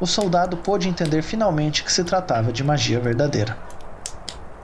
O 0.00 0.06
soldado 0.06 0.56
pôde 0.56 0.88
entender 0.88 1.22
finalmente 1.22 1.84
que 1.84 1.92
se 1.92 2.04
tratava 2.04 2.52
de 2.52 2.64
magia 2.64 3.00
verdadeira. 3.00 3.56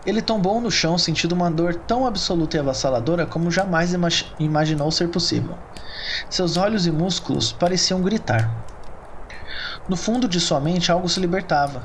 Ele 0.07 0.21
tombou 0.21 0.61
no 0.61 0.71
chão 0.71 0.99
sentindo 0.99 1.35
uma 1.35 1.51
dor 1.51 1.75
tão 1.75 2.07
absoluta 2.07 2.57
e 2.57 2.61
avassaladora 2.61 3.25
como 3.25 3.51
jamais 3.51 3.95
imaginou 4.38 4.90
ser 4.90 5.09
possível. 5.09 5.57
Seus 6.29 6.59
olhos 6.59 6.87
e 6.87 6.90
músculos 6.90 7.53
pareciam 7.53 8.03
gritar. 8.03 8.51
No 9.88 9.97
fundo 9.97 10.29
de 10.29 10.40
sua 10.40 10.61
mente 10.61 10.93
algo 10.93 11.09
se 11.09 11.21
libertava. 11.21 11.83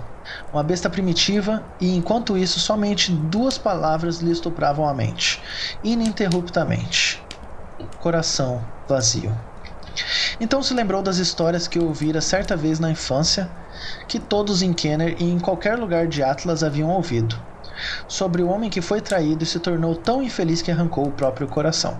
Uma 0.51 0.63
besta 0.63 0.89
primitiva, 0.89 1.63
e 1.79 1.95
enquanto 1.95 2.37
isso 2.37 2.59
somente 2.59 3.11
duas 3.11 3.57
palavras 3.57 4.19
lhe 4.19 4.31
estupravam 4.31 4.87
a 4.87 4.93
mente, 4.93 5.41
ininterruptamente: 5.83 7.23
coração 7.99 8.63
vazio. 8.87 9.35
Então 10.39 10.61
se 10.61 10.73
lembrou 10.73 11.01
das 11.01 11.17
histórias 11.17 11.67
que 11.67 11.79
ouvira 11.79 12.21
certa 12.21 12.55
vez 12.55 12.79
na 12.79 12.91
infância, 12.91 13.49
que 14.07 14.19
todos 14.19 14.61
em 14.61 14.73
Kenner 14.73 15.15
e 15.19 15.23
em 15.23 15.39
qualquer 15.39 15.77
lugar 15.77 16.07
de 16.07 16.21
Atlas 16.21 16.63
haviam 16.63 16.89
ouvido 16.89 17.48
sobre 18.07 18.41
o 18.41 18.49
homem 18.49 18.69
que 18.69 18.81
foi 18.81 19.01
traído 19.01 19.43
e 19.43 19.47
se 19.47 19.59
tornou 19.59 19.95
tão 19.95 20.21
infeliz 20.21 20.61
que 20.61 20.71
arrancou 20.71 21.05
o 21.07 21.11
próprio 21.11 21.47
coração. 21.47 21.97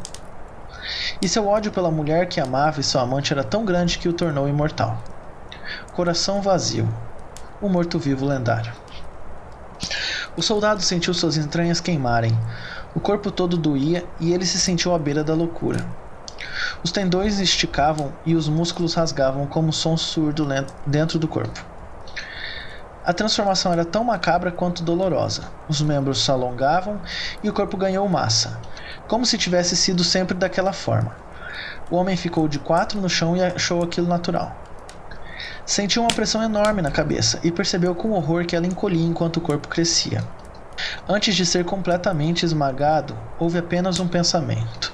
E 1.22 1.28
seu 1.28 1.48
ódio 1.48 1.72
pela 1.72 1.92
mulher 1.92 2.28
que 2.28 2.40
amava 2.40 2.80
e 2.80 2.84
seu 2.84 3.00
amante 3.00 3.34
era 3.34 3.44
tão 3.44 3.66
grande 3.66 3.98
que 3.98 4.10
o 4.10 4.14
tornou 4.14 4.48
imortal. 4.48 4.98
Coração 5.94 6.42
vazio, 6.42 6.88
o 7.62 7.70
morto-vivo 7.70 8.26
lendário. 8.26 8.72
O 10.36 10.42
soldado 10.42 10.82
sentiu 10.82 11.14
suas 11.14 11.38
entranhas 11.38 11.82
queimarem, 11.82 12.38
o 12.96 13.00
corpo 13.00 13.30
todo 13.30 13.58
doía 13.58 14.06
e 14.20 14.34
ele 14.34 14.46
se 14.46 14.60
sentiu 14.60 14.96
à 14.96 15.00
beira 15.00 15.24
da 15.24 15.34
loucura. 15.34 15.86
Os 16.84 16.92
tendões 16.92 17.40
esticavam 17.40 18.14
e 18.26 18.36
os 18.36 18.48
músculos 18.48 18.94
rasgavam 18.94 19.46
como 19.46 19.74
som 19.74 19.98
surdo 19.98 20.48
dentro 20.88 21.20
do 21.20 21.28
corpo. 21.28 21.69
A 23.10 23.14
transformação 23.14 23.74
era 23.74 23.84
tão 23.84 24.04
macabra 24.04 24.52
quanto 24.52 24.84
dolorosa. 24.84 25.42
Os 25.68 25.82
membros 25.82 26.24
se 26.24 26.30
alongavam 26.30 27.02
e 27.42 27.50
o 27.50 27.54
corpo 27.54 27.76
ganhou 27.76 28.08
massa, 28.08 28.60
como 29.08 29.26
se 29.26 29.36
tivesse 29.36 29.76
sido 29.76 30.04
sempre 30.04 30.38
daquela 30.38 30.72
forma. 30.72 31.16
O 31.90 31.96
homem 31.96 32.16
ficou 32.16 32.48
de 32.48 32.60
quatro 32.60 33.02
no 33.02 33.10
chão 33.10 33.36
e 33.36 33.42
achou 33.42 33.82
aquilo 33.82 34.06
natural. 34.06 34.56
Sentiu 35.66 36.04
uma 36.04 36.14
pressão 36.14 36.44
enorme 36.44 36.84
na 36.84 36.92
cabeça 36.92 37.40
e 37.44 37.52
percebeu 37.52 37.96
com 37.96 38.12
horror 38.12 38.46
que 38.46 38.56
ela 38.56 38.68
encolhia 38.68 39.08
enquanto 39.08 39.38
o 39.38 39.42
corpo 39.42 39.68
crescia. 39.68 40.24
Antes 41.08 41.34
de 41.34 41.48
ser 41.48 41.66
completamente 41.66 42.46
esmagado, 42.46 43.18
houve 43.40 43.58
apenas 43.58 44.00
um 44.00 44.08
pensamento: 44.08 44.94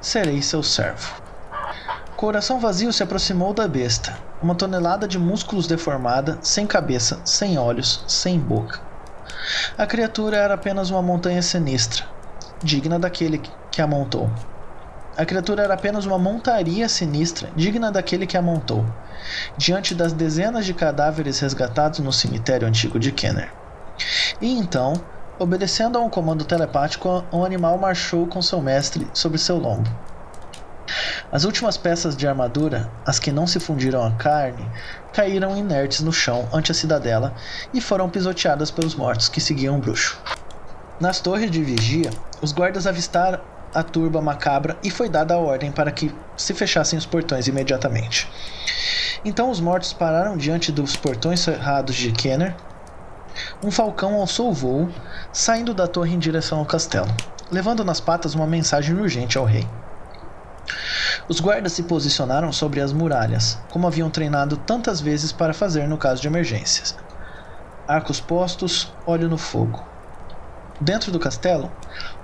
Serei 0.00 0.40
seu 0.40 0.62
servo. 0.62 1.19
Coração 2.20 2.60
vazio 2.60 2.92
se 2.92 3.02
aproximou 3.02 3.54
da 3.54 3.66
besta, 3.66 4.14
uma 4.42 4.54
tonelada 4.54 5.08
de 5.08 5.18
músculos 5.18 5.66
deformada, 5.66 6.38
sem 6.42 6.66
cabeça, 6.66 7.18
sem 7.24 7.56
olhos, 7.56 8.04
sem 8.06 8.38
boca. 8.38 8.78
A 9.78 9.86
criatura 9.86 10.36
era 10.36 10.52
apenas 10.52 10.90
uma 10.90 11.00
montanha 11.00 11.40
sinistra, 11.40 12.04
digna 12.62 12.98
daquele 12.98 13.40
que 13.70 13.80
a 13.80 13.86
montou. 13.86 14.30
A 15.16 15.24
criatura 15.24 15.62
era 15.62 15.72
apenas 15.72 16.04
uma 16.04 16.18
montaria 16.18 16.90
sinistra, 16.90 17.48
digna 17.56 17.90
daquele 17.90 18.26
que 18.26 18.36
a 18.36 18.42
montou, 18.42 18.84
diante 19.56 19.94
das 19.94 20.12
dezenas 20.12 20.66
de 20.66 20.74
cadáveres 20.74 21.40
resgatados 21.40 22.00
no 22.00 22.12
cemitério 22.12 22.68
antigo 22.68 22.98
de 22.98 23.12
Kenner. 23.12 23.50
E 24.42 24.58
então, 24.58 24.92
obedecendo 25.38 25.96
a 25.96 26.02
um 26.02 26.10
comando 26.10 26.44
telepático, 26.44 27.24
o 27.32 27.38
um 27.38 27.44
animal 27.46 27.78
marchou 27.78 28.26
com 28.26 28.42
seu 28.42 28.60
mestre 28.60 29.08
sobre 29.14 29.38
seu 29.38 29.56
lombo. 29.56 29.88
As 31.32 31.44
últimas 31.44 31.76
peças 31.76 32.16
de 32.16 32.26
armadura, 32.26 32.90
as 33.06 33.18
que 33.18 33.30
não 33.30 33.46
se 33.46 33.60
fundiram 33.60 34.04
à 34.04 34.10
carne, 34.12 34.68
caíram 35.12 35.56
inertes 35.56 36.00
no 36.00 36.12
chão 36.12 36.48
ante 36.52 36.72
a 36.72 36.74
cidadela 36.74 37.34
e 37.72 37.80
foram 37.80 38.10
pisoteadas 38.10 38.70
pelos 38.70 38.94
mortos 38.94 39.28
que 39.28 39.40
seguiam 39.40 39.76
o 39.76 39.80
bruxo. 39.80 40.18
Nas 41.00 41.20
torres 41.20 41.50
de 41.50 41.62
vigia, 41.62 42.10
os 42.42 42.52
guardas 42.52 42.86
avistaram 42.86 43.40
a 43.74 43.82
turba 43.82 44.20
macabra 44.20 44.76
e 44.82 44.90
foi 44.90 45.08
dada 45.08 45.34
a 45.34 45.38
ordem 45.38 45.70
para 45.70 45.90
que 45.90 46.14
se 46.36 46.52
fechassem 46.52 46.98
os 46.98 47.06
portões 47.06 47.46
imediatamente. 47.46 48.28
Então 49.24 49.50
os 49.50 49.60
mortos 49.60 49.92
pararam 49.92 50.36
diante 50.36 50.72
dos 50.72 50.96
portões 50.96 51.40
cerrados 51.40 51.94
de 51.94 52.10
Kenner. 52.10 52.54
Um 53.62 53.70
falcão 53.70 54.14
alçou 54.14 54.50
o 54.50 54.54
voo, 54.54 54.88
saindo 55.32 55.72
da 55.72 55.86
torre 55.86 56.14
em 56.14 56.18
direção 56.18 56.58
ao 56.58 56.66
castelo, 56.66 57.08
levando 57.50 57.84
nas 57.84 58.00
patas 58.00 58.34
uma 58.34 58.46
mensagem 58.46 58.96
urgente 58.96 59.38
ao 59.38 59.44
rei. 59.44 59.66
Os 61.28 61.40
guardas 61.40 61.72
se 61.72 61.82
posicionaram 61.84 62.52
sobre 62.52 62.80
as 62.80 62.92
muralhas, 62.92 63.58
como 63.70 63.86
haviam 63.86 64.10
treinado 64.10 64.56
tantas 64.56 65.00
vezes 65.00 65.32
para 65.32 65.54
fazer 65.54 65.88
no 65.88 65.98
caso 65.98 66.20
de 66.20 66.28
emergências. 66.28 66.96
Arcos 67.86 68.20
postos, 68.20 68.92
olho 69.06 69.28
no 69.28 69.38
fogo. 69.38 69.84
Dentro 70.80 71.12
do 71.12 71.18
castelo, 71.18 71.70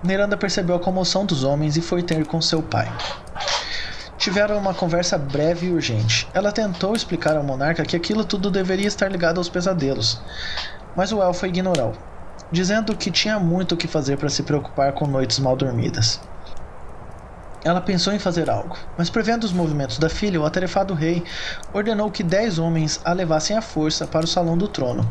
Miranda 0.03 0.37
percebeu 0.37 0.77
a 0.77 0.81
comoção 0.81 1.27
dos 1.27 1.45
homens 1.45 1.77
e 1.77 1.83
foi 1.83 2.03
ter 2.03 2.27
com 2.27 2.41
seu 2.41 2.63
pai. 2.63 2.91
Tiveram 4.17 4.57
uma 4.57 4.73
conversa 4.73 5.19
breve 5.19 5.67
e 5.67 5.73
urgente. 5.73 6.27
Ela 6.33 6.51
tentou 6.51 6.97
explicar 6.97 7.37
ao 7.37 7.43
monarca 7.43 7.85
que 7.85 7.95
aquilo 7.95 8.25
tudo 8.25 8.51
deveria 8.51 8.89
estar 8.89 9.11
ligado 9.11 9.39
aos 9.39 9.49
pesadelos, 9.49 10.21
mas 10.97 11.13
o 11.13 11.23
elfo 11.23 11.47
ignorou, 11.47 11.93
dizendo 12.51 12.97
que 12.97 13.11
tinha 13.11 13.39
muito 13.39 13.73
o 13.73 13.77
que 13.77 13.87
fazer 13.87 14.17
para 14.17 14.31
se 14.31 14.43
preocupar 14.43 14.93
com 14.95 15.07
noites 15.07 15.39
mal 15.39 15.55
dormidas. 15.55 16.19
Ela 17.67 17.81
pensou 17.81 18.13
em 18.13 18.19
fazer 18.21 18.49
algo, 18.49 18.77
mas 18.97 19.11
prevendo 19.11 19.43
os 19.43 19.51
movimentos 19.51 19.99
da 19.99 20.09
filha, 20.09 20.41
o 20.41 20.47
atarefado 20.47 20.95
rei 20.95 21.25
ordenou 21.75 22.09
que 22.13 22.23
dez 22.23 22.61
homens 22.61 23.01
a 23.05 23.13
levassem 23.13 23.57
à 23.57 23.61
força 23.61 24.07
para 24.07 24.25
o 24.25 24.29
salão 24.29 24.57
do 24.57 24.69
trono, 24.69 25.05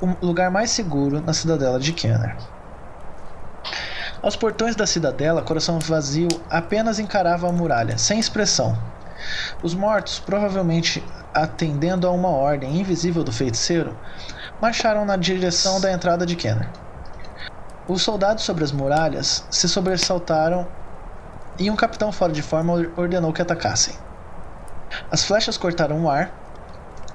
o 0.00 0.26
lugar 0.26 0.50
mais 0.50 0.72
seguro 0.72 1.20
na 1.20 1.32
cidadela 1.32 1.78
de 1.78 1.92
Kenner. 1.92 2.36
Aos 4.20 4.34
portões 4.34 4.74
da 4.74 4.88
cidadela, 4.88 5.40
coração 5.40 5.78
vazio 5.78 6.26
apenas 6.50 6.98
encarava 6.98 7.48
a 7.48 7.52
muralha, 7.52 7.96
sem 7.96 8.18
expressão. 8.18 8.76
Os 9.62 9.72
mortos, 9.72 10.18
provavelmente 10.18 11.00
atendendo 11.32 12.08
a 12.08 12.10
uma 12.10 12.30
ordem 12.30 12.80
invisível 12.80 13.22
do 13.22 13.30
feiticeiro, 13.30 13.96
marcharam 14.60 15.04
na 15.04 15.14
direção 15.14 15.80
da 15.80 15.92
entrada 15.92 16.26
de 16.26 16.34
Kenner. 16.34 16.68
Os 17.86 18.02
soldados 18.02 18.42
sobre 18.42 18.64
as 18.64 18.72
muralhas 18.72 19.46
se 19.48 19.68
sobressaltaram 19.68 20.66
e 21.58 21.70
um 21.70 21.76
capitão 21.76 22.12
fora 22.12 22.32
de 22.32 22.42
forma 22.42 22.72
ordenou 22.96 23.32
que 23.32 23.42
atacassem. 23.42 23.94
As 25.10 25.24
flechas 25.24 25.56
cortaram 25.56 26.04
o 26.04 26.10
ar 26.10 26.30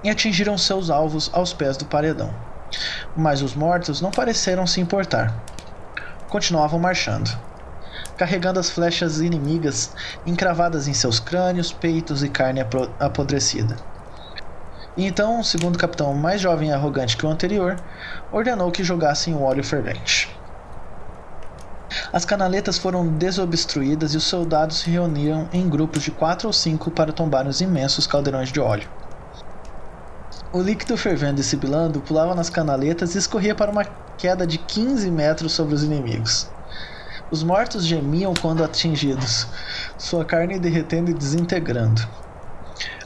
e 0.04 0.10
atingiram 0.10 0.58
seus 0.58 0.90
alvos 0.90 1.30
aos 1.34 1.54
pés 1.54 1.78
do 1.78 1.86
paredão. 1.86 2.34
Mas 3.16 3.42
os 3.42 3.56
mortos 3.56 4.02
não 4.02 4.12
pareceram 4.12 4.68
se 4.68 4.82
importar. 4.82 5.34
Continuavam 6.30 6.80
marchando, 6.80 7.30
carregando 8.18 8.60
as 8.60 8.70
flechas 8.70 9.22
inimigas 9.22 9.92
encravadas 10.26 10.88
em 10.88 10.94
seus 10.94 11.20
crânios, 11.20 11.72
peitos 11.72 12.24
e 12.24 12.30
carne 12.30 12.62
apodrecida. 13.00 13.78
E 14.96 15.08
então, 15.08 15.40
o 15.40 15.44
segundo 15.44 15.80
capitão, 15.80 16.14
mais 16.14 16.42
jovem 16.42 16.70
e 16.70 16.74
arrogante 16.74 17.18
que 17.18 17.26
o 17.26 17.30
anterior, 17.30 17.78
ordenou 18.32 18.72
que 18.72 18.84
jogassem 18.84 19.34
o 19.34 19.42
óleo 19.42 19.64
fervente. 19.64 20.30
As 22.12 22.26
canaletas 22.26 22.78
foram 22.78 23.08
desobstruídas 23.08 24.14
e 24.14 24.18
os 24.18 24.24
soldados 24.24 24.80
se 24.80 24.90
reuniram 24.90 25.48
em 25.54 25.70
grupos 25.70 26.04
de 26.04 26.12
quatro 26.12 26.48
ou 26.48 26.54
cinco 26.54 26.92
para 26.92 27.14
tombar 27.14 27.48
os 27.48 27.62
imensos 27.62 28.08
caldeirões 28.08 28.52
de 28.52 28.60
óleo. 28.60 28.90
O 30.52 30.62
líquido 30.62 30.96
fervendo 30.96 31.42
e 31.42 31.44
sibilando 31.44 32.00
pulava 32.00 32.36
nas 32.36 32.50
canaletas 32.50 33.16
e 33.16 33.18
escorria 33.18 33.56
para 33.56 33.72
uma 33.72 33.86
queda 34.18 34.46
de 34.46 34.58
15 34.58 35.10
metros 35.10 35.52
sobre 35.52 35.74
os 35.74 35.84
inimigos. 35.84 36.48
Os 37.32 37.42
mortos 37.42 37.86
gemiam 37.86 38.34
quando 38.40 38.64
atingidos, 38.64 39.48
sua 39.98 40.24
carne 40.24 40.60
derretendo 40.60 41.10
e 41.10 41.14
desintegrando. 41.16 42.08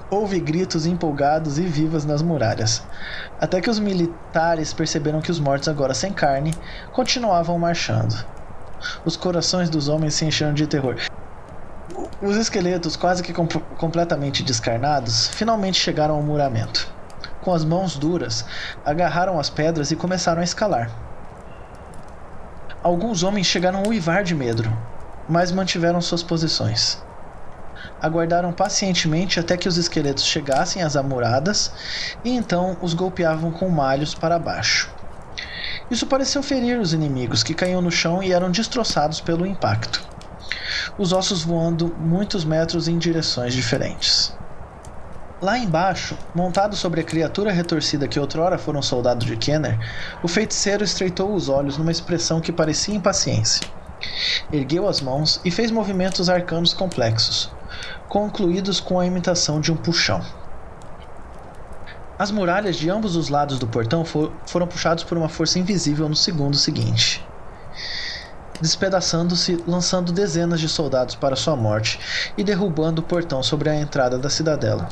Houve 0.09 0.39
gritos 0.39 0.85
empolgados 0.85 1.57
e 1.57 1.63
vivas 1.63 2.03
nas 2.03 2.21
muralhas, 2.21 2.83
até 3.39 3.61
que 3.61 3.69
os 3.69 3.79
militares 3.79 4.73
perceberam 4.73 5.21
que 5.21 5.31
os 5.31 5.39
mortos, 5.39 5.69
agora 5.69 5.93
sem 5.93 6.11
carne, 6.11 6.53
continuavam 6.91 7.57
marchando. 7.57 8.15
Os 9.03 9.15
corações 9.15 9.69
dos 9.69 9.88
homens 9.88 10.13
se 10.13 10.25
encheram 10.25 10.53
de 10.53 10.67
terror. 10.67 10.95
Os 12.21 12.36
esqueletos, 12.36 12.95
quase 12.95 13.21
que 13.21 13.34
com 13.34 13.47
completamente 13.47 14.43
descarnados, 14.43 15.28
finalmente 15.30 15.80
chegaram 15.80 16.15
ao 16.15 16.21
muramento. 16.21 16.91
Com 17.41 17.53
as 17.53 17.63
mãos 17.63 17.95
duras, 17.95 18.43
agarraram 18.84 19.39
as 19.39 19.49
pedras 19.49 19.91
e 19.91 19.95
começaram 19.95 20.41
a 20.41 20.43
escalar. 20.43 20.89
Alguns 22.84 23.23
homens 23.23 23.47
chegaram 23.47 23.84
a 23.84 23.88
uivar 23.88 24.23
de 24.23 24.34
medo, 24.34 24.63
mas 25.30 25.51
mantiveram 25.51 26.01
suas 26.01 26.23
posições. 26.23 27.01
Aguardaram 28.01 28.51
pacientemente 28.51 29.39
até 29.39 29.57
que 29.57 29.67
os 29.67 29.78
esqueletos 29.78 30.25
chegassem 30.25 30.82
às 30.82 30.95
amuradas 30.95 31.71
e 32.23 32.30
então 32.30 32.78
os 32.82 32.93
golpeavam 32.93 33.51
com 33.51 33.69
malhos 33.69 34.13
para 34.15 34.39
baixo. 34.39 34.96
Isso 35.89 36.05
pareceu 36.05 36.43
ferir 36.43 36.79
os 36.79 36.93
inimigos, 36.93 37.43
que 37.43 37.53
caíam 37.53 37.81
no 37.81 37.91
chão 37.91 38.21
e 38.21 38.33
eram 38.33 38.51
destroçados 38.51 39.21
pelo 39.21 39.45
impacto. 39.45 40.03
Os 40.97 41.13
ossos 41.13 41.43
voando 41.43 41.95
muitos 41.97 42.43
metros 42.43 42.88
em 42.88 42.97
direções 42.97 43.53
diferentes. 43.53 44.35
Lá 45.41 45.57
embaixo, 45.57 46.17
montado 46.33 46.75
sobre 46.75 46.99
a 46.99 47.03
criatura 47.03 47.51
retorcida 47.51 48.07
que 48.07 48.19
outrora 48.19 48.57
fora 48.57 48.79
um 48.79 48.81
soldado 48.81 49.23
de 49.25 49.38
Kenner, 49.38 49.77
o 50.23 50.27
feiticeiro 50.27 50.83
estreitou 50.83 51.33
os 51.33 51.47
olhos 51.47 51.77
numa 51.77 51.91
expressão 51.91 52.41
que 52.41 52.51
parecia 52.51 52.95
impaciência. 52.95 53.67
Ergueu 54.51 54.88
as 54.88 54.99
mãos 54.99 55.39
e 55.45 55.51
fez 55.51 55.71
movimentos 55.71 56.27
arcanos 56.27 56.73
complexos, 56.73 57.51
concluídos 58.09 58.79
com 58.79 58.99
a 58.99 59.05
imitação 59.05 59.61
de 59.61 59.71
um 59.71 59.77
puxão. 59.77 60.21
As 62.20 62.32
muralhas 62.32 62.76
de 62.76 62.89
ambos 62.89 63.15
os 63.15 63.30
lados 63.30 63.59
do 63.59 63.68
portão 63.68 64.03
for, 64.03 64.34
foram 64.47 64.65
puxados 64.65 65.03
por 65.03 65.18
uma 65.20 65.30
força 65.30 65.59
invisível 65.59 66.09
no 66.09 66.15
segundo 66.15 66.57
seguinte, 66.57 67.24
despedaçando-se, 68.59 69.63
lançando 69.68 70.11
dezenas 70.11 70.59
de 70.59 70.68
soldados 70.68 71.13
para 71.13 71.36
sua 71.36 71.55
morte 71.55 71.99
e 72.36 72.43
derrubando 72.43 73.01
o 73.01 73.05
portão 73.05 73.43
sobre 73.43 73.70
a 73.70 73.76
entrada 73.76 74.18
da 74.18 74.32
cidadela. 74.32 74.89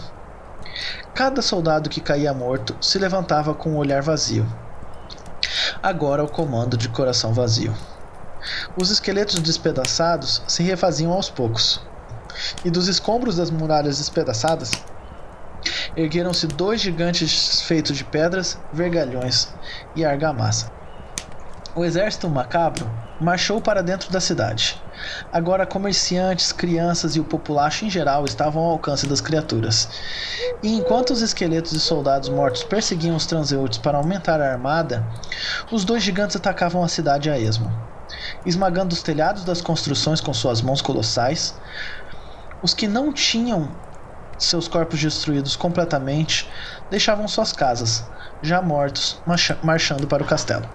Cada 1.15 1.41
soldado 1.41 1.89
que 1.89 1.99
caía 1.99 2.31
morto 2.31 2.75
se 2.79 2.99
levantava 2.99 3.55
com 3.55 3.71
um 3.71 3.77
olhar 3.77 4.03
vazio. 4.03 4.45
Agora 5.81 6.23
o 6.23 6.29
comando 6.29 6.77
de 6.77 6.89
coração 6.89 7.33
vazio. 7.33 7.73
Os 8.77 8.91
esqueletos 8.91 9.39
despedaçados 9.39 10.43
se 10.47 10.61
refaziam 10.61 11.11
aos 11.11 11.31
poucos, 11.31 11.81
e 12.63 12.69
dos 12.69 12.87
escombros 12.87 13.37
das 13.37 13.49
muralhas 13.49 13.97
despedaçadas 13.97 14.71
ergueram-se 15.95 16.47
dois 16.47 16.81
gigantes 16.81 17.61
feitos 17.61 17.97
de 17.97 18.03
pedras, 18.03 18.59
vergalhões 18.73 19.47
e 19.95 20.03
argamassa. 20.03 20.71
O 21.75 21.83
exército 21.83 22.29
macabro 22.29 22.89
marchou 23.19 23.59
para 23.59 23.83
dentro 23.83 24.09
da 24.09 24.21
cidade. 24.21 24.81
Agora, 25.31 25.65
comerciantes, 25.65 26.53
crianças 26.53 27.15
e 27.15 27.19
o 27.19 27.23
populacho 27.25 27.83
em 27.83 27.89
geral 27.89 28.23
estavam 28.23 28.63
ao 28.63 28.71
alcance 28.71 29.05
das 29.05 29.19
criaturas. 29.19 29.89
E 30.63 30.73
enquanto 30.73 31.11
os 31.11 31.21
esqueletos 31.21 31.73
e 31.73 31.79
soldados 31.79 32.29
mortos 32.29 32.63
perseguiam 32.63 33.15
os 33.15 33.25
transeuntes 33.25 33.77
para 33.77 33.97
aumentar 33.97 34.39
a 34.39 34.51
armada, 34.51 35.05
os 35.69 35.83
dois 35.83 36.01
gigantes 36.01 36.37
atacavam 36.37 36.81
a 36.81 36.87
cidade 36.87 37.29
a 37.29 37.37
esmo, 37.37 37.69
esmagando 38.45 38.93
os 38.93 39.03
telhados 39.03 39.43
das 39.43 39.61
construções 39.61 40.21
com 40.21 40.33
suas 40.33 40.61
mãos 40.61 40.81
colossais. 40.81 41.55
Os 42.61 42.73
que 42.73 42.87
não 42.87 43.11
tinham 43.11 43.69
seus 44.37 44.67
corpos 44.67 45.01
destruídos 45.01 45.55
completamente, 45.55 46.49
deixavam 46.89 47.27
suas 47.27 47.51
casas, 47.51 48.05
já 48.41 48.61
mortos, 48.61 49.21
marchando 49.63 50.07
para 50.07 50.23
o 50.23 50.25
castelo. 50.25 50.67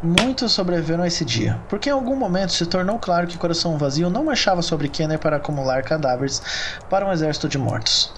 Muitos 0.00 0.52
sobreviveram 0.52 1.02
a 1.02 1.08
esse 1.08 1.24
dia, 1.24 1.60
porque 1.68 1.88
em 1.88 1.92
algum 1.92 2.14
momento 2.14 2.52
se 2.52 2.64
tornou 2.66 3.00
claro 3.00 3.26
que 3.26 3.36
Coração 3.36 3.76
Vazio 3.76 4.08
não 4.08 4.24
marchava 4.24 4.62
sobre 4.62 4.88
Kenner 4.88 5.18
para 5.18 5.38
acumular 5.38 5.82
cadáveres 5.82 6.40
para 6.88 7.04
um 7.04 7.12
exército 7.12 7.48
de 7.48 7.58
mortos. 7.58 8.12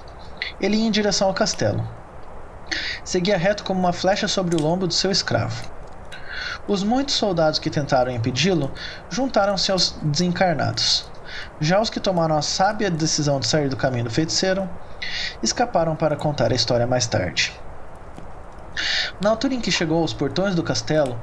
Ele 0.60 0.76
ia 0.76 0.86
em 0.86 0.90
direção 0.90 1.28
ao 1.28 1.34
castelo. 1.34 1.82
Seguia 3.02 3.38
reto 3.38 3.64
como 3.64 3.80
uma 3.80 3.94
flecha 3.94 4.28
sobre 4.28 4.54
o 4.54 4.60
lombo 4.60 4.86
de 4.86 4.94
seu 4.94 5.10
escravo. 5.10 5.70
Os 6.68 6.84
muitos 6.84 7.14
soldados 7.14 7.58
que 7.58 7.70
tentaram 7.70 8.12
impedi-lo 8.12 8.70
juntaram-se 9.08 9.72
aos 9.72 9.96
desencarnados. 10.02 11.10
Já 11.60 11.78
os 11.78 11.90
que 11.90 12.00
tomaram 12.00 12.38
a 12.38 12.42
sábia 12.42 12.90
decisão 12.90 13.38
de 13.38 13.46
sair 13.46 13.68
do 13.68 13.76
caminho 13.76 14.04
do 14.04 14.10
feiticeiro 14.10 14.66
escaparam 15.42 15.94
para 15.94 16.16
contar 16.16 16.50
a 16.50 16.54
história 16.54 16.86
mais 16.86 17.06
tarde. 17.06 17.52
Na 19.20 19.28
altura 19.28 19.52
em 19.52 19.60
que 19.60 19.70
chegou 19.70 20.00
aos 20.00 20.14
portões 20.14 20.54
do 20.54 20.62
castelo, 20.62 21.20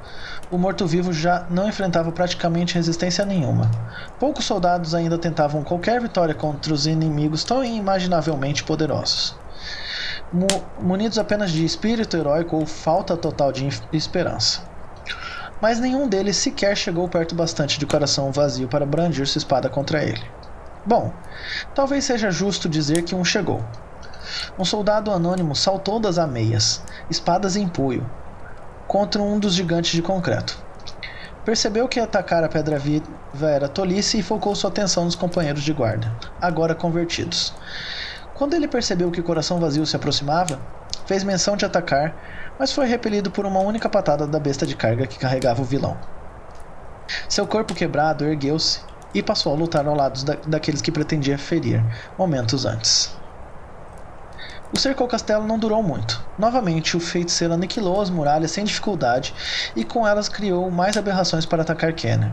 o 0.51 0.57
morto-vivo 0.59 1.11
já 1.11 1.47
não 1.49 1.67
enfrentava 1.67 2.11
praticamente 2.11 2.75
resistência 2.75 3.25
nenhuma. 3.25 3.71
Poucos 4.19 4.45
soldados 4.45 4.93
ainda 4.93 5.17
tentavam 5.17 5.63
qualquer 5.63 5.99
vitória 5.99 6.35
contra 6.35 6.71
os 6.71 6.85
inimigos 6.85 7.43
tão 7.43 7.63
inimaginavelmente 7.63 8.63
poderosos. 8.63 9.35
Munidos 10.79 11.17
apenas 11.17 11.49
de 11.49 11.65
espírito 11.65 12.15
heróico 12.15 12.57
ou 12.57 12.65
falta 12.67 13.17
total 13.17 13.51
de 13.51 13.67
esperança 13.91 14.76
mas 15.61 15.79
nenhum 15.79 16.07
deles 16.07 16.37
sequer 16.37 16.75
chegou 16.75 17.07
perto 17.07 17.35
bastante 17.35 17.79
de 17.79 17.85
coração 17.85 18.31
vazio 18.31 18.67
para 18.67 18.85
brandir 18.85 19.27
sua 19.27 19.39
espada 19.39 19.69
contra 19.69 20.03
ele. 20.03 20.23
Bom, 20.85 21.11
talvez 21.73 22.05
seja 22.05 22.31
justo 22.31 22.69
dizer 22.69 23.03
que 23.03 23.15
um 23.15 23.25
chegou. 23.25 23.63
Um 24.57 24.65
soldado 24.65 25.11
anônimo 25.11 25.55
saltou 25.55 25.99
das 25.99 26.17
ameias, 26.17 26.81
espadas 27.09 27.55
em 27.55 27.67
punho, 27.67 28.09
contra 28.87 29.21
um 29.21 29.39
dos 29.39 29.53
gigantes 29.53 29.91
de 29.91 30.01
concreto. 30.01 30.57
Percebeu 31.43 31.87
que 31.87 31.99
atacar 31.99 32.43
a 32.43 32.49
pedra 32.49 32.77
viva 32.77 33.49
era 33.49 33.69
tolice 33.69 34.19
e 34.19 34.23
focou 34.23 34.53
sua 34.53 34.69
atenção 34.69 35.05
nos 35.05 35.15
companheiros 35.15 35.63
de 35.63 35.73
guarda, 35.73 36.11
agora 36.41 36.75
convertidos. 36.75 37.53
Quando 38.33 38.53
ele 38.53 38.67
percebeu 38.67 39.09
que 39.09 39.21
coração 39.21 39.59
vazio 39.59 39.85
se 39.85 39.95
aproximava, 39.95 40.59
fez 41.05 41.23
menção 41.23 41.55
de 41.55 41.65
atacar, 41.65 42.15
mas 42.57 42.71
foi 42.71 42.87
repelido 42.87 43.29
por 43.29 43.45
uma 43.45 43.59
única 43.59 43.89
patada 43.89 44.25
da 44.25 44.39
besta 44.39 44.65
de 44.65 44.75
carga 44.75 45.07
que 45.07 45.19
carregava 45.19 45.61
o 45.61 45.65
vilão. 45.65 45.97
Seu 47.29 47.45
corpo 47.47 47.73
quebrado 47.73 48.25
ergueu-se 48.25 48.81
e 49.13 49.23
passou 49.23 49.53
a 49.53 49.57
lutar 49.57 49.87
ao 49.87 49.95
lado 49.95 50.23
da, 50.25 50.35
daqueles 50.47 50.81
que 50.81 50.91
pretendia 50.91 51.37
ferir 51.37 51.83
momentos 52.17 52.65
antes. 52.65 53.15
O 54.73 54.77
cerco 54.77 55.01
ao 55.01 55.07
castelo 55.07 55.47
não 55.47 55.57
durou 55.57 55.81
muito. 55.81 56.21
Novamente, 56.37 56.97
o 56.97 56.99
feiticeiro 56.99 57.53
aniquilou 57.53 58.01
as 58.01 58.09
muralhas 58.09 58.51
sem 58.51 58.65
dificuldade 58.65 59.33
e 59.75 59.85
com 59.85 60.05
elas 60.05 60.27
criou 60.27 60.69
mais 60.69 60.97
aberrações 60.97 61.45
para 61.45 61.61
atacar 61.61 61.93
Kenner. 61.93 62.31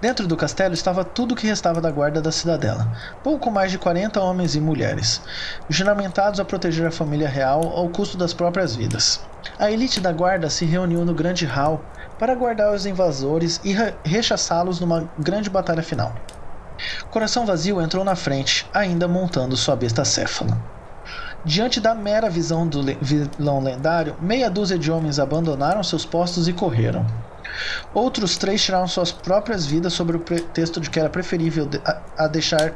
Dentro 0.00 0.26
do 0.26 0.36
castelo 0.36 0.74
estava 0.74 1.04
tudo 1.04 1.32
o 1.32 1.36
que 1.36 1.46
restava 1.46 1.80
da 1.80 1.90
guarda 1.90 2.20
da 2.20 2.30
cidadela, 2.30 2.86
pouco 3.22 3.50
mais 3.50 3.70
de 3.70 3.78
40 3.78 4.20
homens 4.20 4.54
e 4.54 4.60
mulheres, 4.60 5.20
juramentados 5.68 6.38
a 6.38 6.44
proteger 6.44 6.86
a 6.86 6.92
família 6.92 7.28
real 7.28 7.62
ao 7.74 7.88
custo 7.88 8.16
das 8.16 8.32
próprias 8.32 8.76
vidas. 8.76 9.20
A 9.58 9.70
elite 9.70 10.00
da 10.00 10.12
guarda 10.12 10.50
se 10.50 10.64
reuniu 10.64 11.04
no 11.04 11.14
grande 11.14 11.46
hall 11.46 11.82
para 12.18 12.34
guardar 12.34 12.72
os 12.72 12.86
invasores 12.86 13.60
e 13.64 13.74
rechaçá-los 14.04 14.80
numa 14.80 15.08
grande 15.18 15.50
batalha 15.50 15.82
final. 15.82 16.14
Coração 17.10 17.46
Vazio 17.46 17.80
entrou 17.80 18.04
na 18.04 18.14
frente, 18.14 18.66
ainda 18.72 19.08
montando 19.08 19.56
sua 19.56 19.74
besta 19.74 20.04
céfala. 20.04 20.58
Diante 21.44 21.80
da 21.80 21.94
mera 21.94 22.28
visão 22.28 22.66
do 22.66 22.82
vilão 23.00 23.62
lendário, 23.62 24.16
meia 24.20 24.50
dúzia 24.50 24.78
de 24.78 24.90
homens 24.90 25.18
abandonaram 25.18 25.82
seus 25.82 26.04
postos 26.04 26.48
e 26.48 26.52
correram. 26.52 27.06
Outros 27.94 28.36
três 28.36 28.62
tiraram 28.62 28.86
suas 28.86 29.12
próprias 29.12 29.66
vidas 29.66 29.92
sobre 29.92 30.16
o 30.16 30.20
pretexto 30.20 30.80
de 30.80 30.90
que 30.90 31.00
era 31.00 31.08
preferível 31.08 31.68
a 32.16 32.26
deixar 32.26 32.72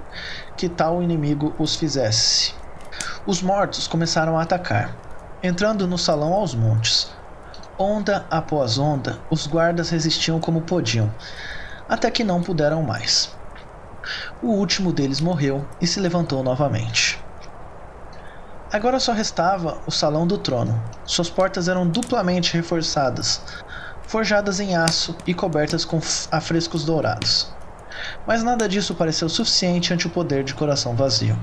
que 0.56 0.68
tal 0.68 1.02
inimigo 1.02 1.54
os 1.58 1.76
fizesse. 1.76 2.54
Os 3.26 3.42
mortos 3.42 3.86
começaram 3.86 4.38
a 4.38 4.42
atacar, 4.42 4.94
entrando 5.42 5.86
no 5.86 5.98
salão 5.98 6.32
aos 6.32 6.54
montes. 6.54 7.10
Onda 7.78 8.26
após 8.30 8.78
onda, 8.78 9.18
os 9.30 9.46
guardas 9.46 9.90
resistiam 9.90 10.38
como 10.40 10.62
podiam, 10.62 11.12
até 11.88 12.10
que 12.10 12.24
não 12.24 12.42
puderam 12.42 12.82
mais. 12.82 13.34
O 14.42 14.48
último 14.48 14.92
deles 14.92 15.20
morreu 15.20 15.66
e 15.80 15.86
se 15.86 16.00
levantou 16.00 16.42
novamente. 16.42 17.22
Agora 18.72 19.00
só 19.00 19.12
restava 19.12 19.78
o 19.86 19.90
salão 19.90 20.26
do 20.26 20.38
trono. 20.38 20.80
Suas 21.04 21.28
portas 21.28 21.68
eram 21.68 21.88
duplamente 21.88 22.54
reforçadas, 22.54 23.42
forjadas 24.10 24.58
em 24.58 24.74
aço 24.74 25.14
e 25.24 25.32
cobertas 25.32 25.84
com 25.84 26.00
afrescos 26.32 26.84
dourados. 26.84 27.48
Mas 28.26 28.42
nada 28.42 28.68
disso 28.68 28.92
pareceu 28.92 29.28
suficiente 29.28 29.94
ante 29.94 30.08
o 30.08 30.10
poder 30.10 30.42
de 30.42 30.52
coração 30.52 30.96
vazio. 30.96 31.38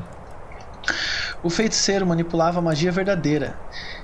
O 1.42 1.50
feiticeiro 1.50 2.06
manipulava 2.06 2.60
a 2.60 2.62
magia 2.62 2.92
verdadeira, 2.92 3.56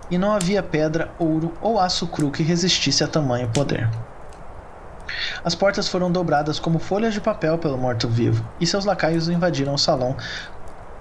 e 0.10 0.18
não 0.18 0.32
havia 0.32 0.64
pedra, 0.64 1.12
ouro 1.20 1.52
ou 1.60 1.78
aço 1.78 2.08
cru 2.08 2.32
que 2.32 2.42
resistisse 2.42 3.04
a 3.04 3.08
tamanho 3.08 3.50
poder. 3.50 3.90
As 5.44 5.54
portas 5.54 5.90
foram 5.90 6.10
dobradas 6.10 6.58
como 6.58 6.80
folhas 6.80 7.14
de 7.14 7.20
papel 7.20 7.58
pelo 7.58 7.78
morto-vivo, 7.78 8.48
e 8.62 8.66
seus 8.66 8.86
lacaios 8.86 9.28
invadiram 9.28 9.74
o 9.74 9.78
salão 9.78 10.16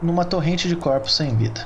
numa 0.03 0.25
torrente 0.25 0.67
de 0.67 0.75
corpos 0.75 1.15
sem 1.15 1.37
vida. 1.37 1.65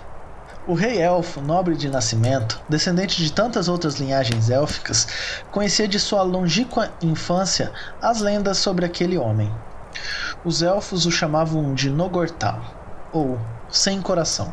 O 0.68 0.74
rei 0.74 1.00
elfo, 1.00 1.40
nobre 1.40 1.76
de 1.76 1.88
nascimento, 1.88 2.60
descendente 2.68 3.22
de 3.22 3.32
tantas 3.32 3.68
outras 3.68 4.00
linhagens 4.00 4.50
élficas, 4.50 5.06
conhecia 5.52 5.86
de 5.86 6.00
sua 6.00 6.22
longínqua 6.22 6.90
infância 7.00 7.70
as 8.02 8.20
lendas 8.20 8.58
sobre 8.58 8.84
aquele 8.84 9.16
homem. 9.16 9.48
Os 10.44 10.62
elfos 10.62 11.06
o 11.06 11.10
chamavam 11.12 11.72
de 11.72 11.88
Nogortal, 11.88 12.60
ou 13.12 13.38
Sem 13.70 14.02
Coração, 14.02 14.52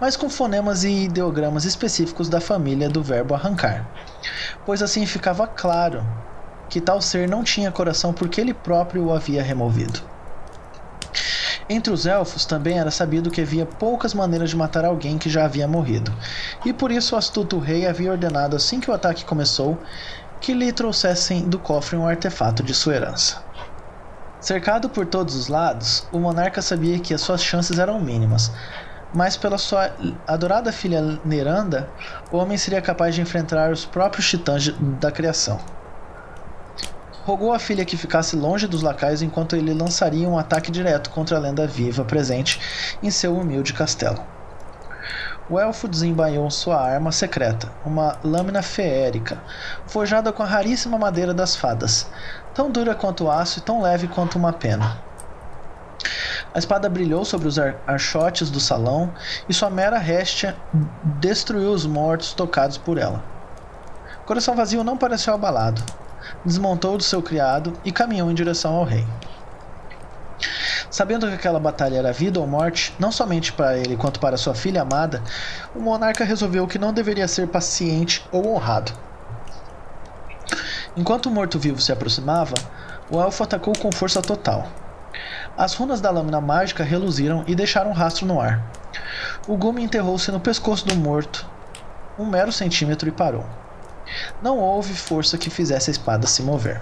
mas 0.00 0.16
com 0.16 0.30
fonemas 0.30 0.84
e 0.84 1.04
ideogramas 1.04 1.66
específicos 1.66 2.30
da 2.30 2.40
família 2.40 2.88
do 2.88 3.02
verbo 3.02 3.34
arrancar, 3.34 3.86
pois 4.64 4.82
assim 4.82 5.04
ficava 5.04 5.46
claro 5.46 6.02
que 6.70 6.80
tal 6.80 7.02
ser 7.02 7.28
não 7.28 7.44
tinha 7.44 7.70
coração 7.70 8.14
porque 8.14 8.40
ele 8.40 8.54
próprio 8.54 9.04
o 9.04 9.12
havia 9.12 9.42
removido. 9.42 10.00
Entre 11.72 11.92
os 11.92 12.04
elfos 12.04 12.44
também 12.44 12.80
era 12.80 12.90
sabido 12.90 13.30
que 13.30 13.40
havia 13.40 13.64
poucas 13.64 14.12
maneiras 14.12 14.50
de 14.50 14.56
matar 14.56 14.84
alguém 14.84 15.16
que 15.16 15.30
já 15.30 15.44
havia 15.44 15.68
morrido, 15.68 16.12
e 16.66 16.72
por 16.72 16.90
isso 16.90 17.14
o 17.14 17.18
astuto 17.18 17.60
rei 17.60 17.86
havia 17.86 18.10
ordenado 18.10 18.56
assim 18.56 18.80
que 18.80 18.90
o 18.90 18.92
ataque 18.92 19.24
começou 19.24 19.78
que 20.40 20.52
lhe 20.52 20.72
trouxessem 20.72 21.48
do 21.48 21.60
cofre 21.60 21.96
um 21.96 22.08
artefato 22.08 22.64
de 22.64 22.74
sua 22.74 22.96
herança. 22.96 23.44
Cercado 24.40 24.88
por 24.88 25.06
todos 25.06 25.36
os 25.36 25.46
lados, 25.46 26.08
o 26.10 26.18
monarca 26.18 26.60
sabia 26.60 26.98
que 26.98 27.14
as 27.14 27.20
suas 27.20 27.40
chances 27.40 27.78
eram 27.78 28.00
mínimas, 28.00 28.50
mas 29.14 29.36
pela 29.36 29.56
sua 29.56 29.92
adorada 30.26 30.72
filha 30.72 31.20
Neranda, 31.24 31.88
o 32.32 32.38
homem 32.38 32.58
seria 32.58 32.82
capaz 32.82 33.14
de 33.14 33.20
enfrentar 33.20 33.70
os 33.70 33.84
próprios 33.84 34.28
titãs 34.28 34.74
da 34.98 35.12
criação 35.12 35.60
rogou 37.24 37.52
à 37.52 37.58
filha 37.58 37.84
que 37.84 37.96
ficasse 37.96 38.34
longe 38.34 38.66
dos 38.66 38.82
lacaios 38.82 39.22
enquanto 39.22 39.54
ele 39.54 39.74
lançaria 39.74 40.28
um 40.28 40.38
ataque 40.38 40.70
direto 40.70 41.10
contra 41.10 41.36
a 41.36 41.40
lenda 41.40 41.66
viva 41.66 42.04
presente 42.04 42.60
em 43.02 43.10
seu 43.10 43.36
humilde 43.36 43.72
castelo. 43.72 44.22
O 45.48 45.58
elfo 45.58 45.88
desembainhou 45.88 46.48
sua 46.50 46.80
arma 46.80 47.10
secreta, 47.10 47.68
uma 47.84 48.16
lâmina 48.22 48.62
feérica, 48.62 49.42
forjada 49.86 50.32
com 50.32 50.44
a 50.44 50.46
raríssima 50.46 50.96
madeira 50.96 51.34
das 51.34 51.56
fadas, 51.56 52.06
tão 52.54 52.70
dura 52.70 52.94
quanto 52.94 53.24
o 53.24 53.30
aço 53.30 53.58
e 53.58 53.62
tão 53.62 53.82
leve 53.82 54.06
quanto 54.06 54.38
uma 54.38 54.52
pena. 54.52 54.98
A 56.54 56.58
espada 56.58 56.88
brilhou 56.88 57.24
sobre 57.24 57.48
os 57.48 57.58
ar 57.58 57.76
archotes 57.86 58.50
do 58.50 58.60
salão 58.60 59.12
e 59.48 59.54
sua 59.54 59.70
mera 59.70 59.98
réstia 59.98 60.56
destruiu 61.20 61.72
os 61.72 61.84
mortos 61.84 62.32
tocados 62.32 62.78
por 62.78 62.96
ela. 62.96 63.22
Coração 64.24 64.54
Vazio 64.54 64.84
não 64.84 64.96
pareceu 64.96 65.34
abalado 65.34 65.82
desmontou 66.44 66.96
do 66.96 67.02
seu 67.02 67.22
criado 67.22 67.72
e 67.84 67.92
caminhou 67.92 68.30
em 68.30 68.34
direção 68.34 68.74
ao 68.74 68.84
rei. 68.84 69.06
Sabendo 70.90 71.28
que 71.28 71.34
aquela 71.34 71.60
batalha 71.60 71.98
era 71.98 72.12
vida 72.12 72.40
ou 72.40 72.46
morte, 72.46 72.94
não 72.98 73.12
somente 73.12 73.52
para 73.52 73.76
ele 73.78 73.96
quanto 73.96 74.18
para 74.18 74.36
sua 74.36 74.54
filha 74.54 74.82
amada, 74.82 75.22
o 75.74 75.80
monarca 75.80 76.24
resolveu 76.24 76.66
que 76.66 76.78
não 76.78 76.92
deveria 76.92 77.28
ser 77.28 77.46
paciente 77.46 78.26
ou 78.32 78.54
honrado. 78.54 78.92
Enquanto 80.96 81.26
o 81.26 81.30
morto-vivo 81.30 81.80
se 81.80 81.92
aproximava, 81.92 82.54
o 83.10 83.20
elfo 83.20 83.44
atacou 83.44 83.72
com 83.78 83.92
força 83.92 84.20
total. 84.20 84.66
As 85.56 85.74
runas 85.74 86.00
da 86.00 86.10
lâmina 86.10 86.40
mágica 86.40 86.82
reluziram 86.82 87.44
e 87.46 87.54
deixaram 87.54 87.90
um 87.90 87.94
rastro 87.94 88.26
no 88.26 88.40
ar. 88.40 88.64
O 89.46 89.56
gume 89.56 89.82
enterrou-se 89.82 90.30
no 90.32 90.40
pescoço 90.40 90.86
do 90.86 90.96
morto, 90.96 91.46
um 92.18 92.26
mero 92.26 92.50
centímetro, 92.50 93.08
e 93.08 93.12
parou. 93.12 93.44
Não 94.42 94.58
houve 94.58 94.94
força 94.94 95.38
que 95.38 95.50
fizesse 95.50 95.90
a 95.90 95.92
espada 95.92 96.26
se 96.26 96.42
mover. 96.42 96.80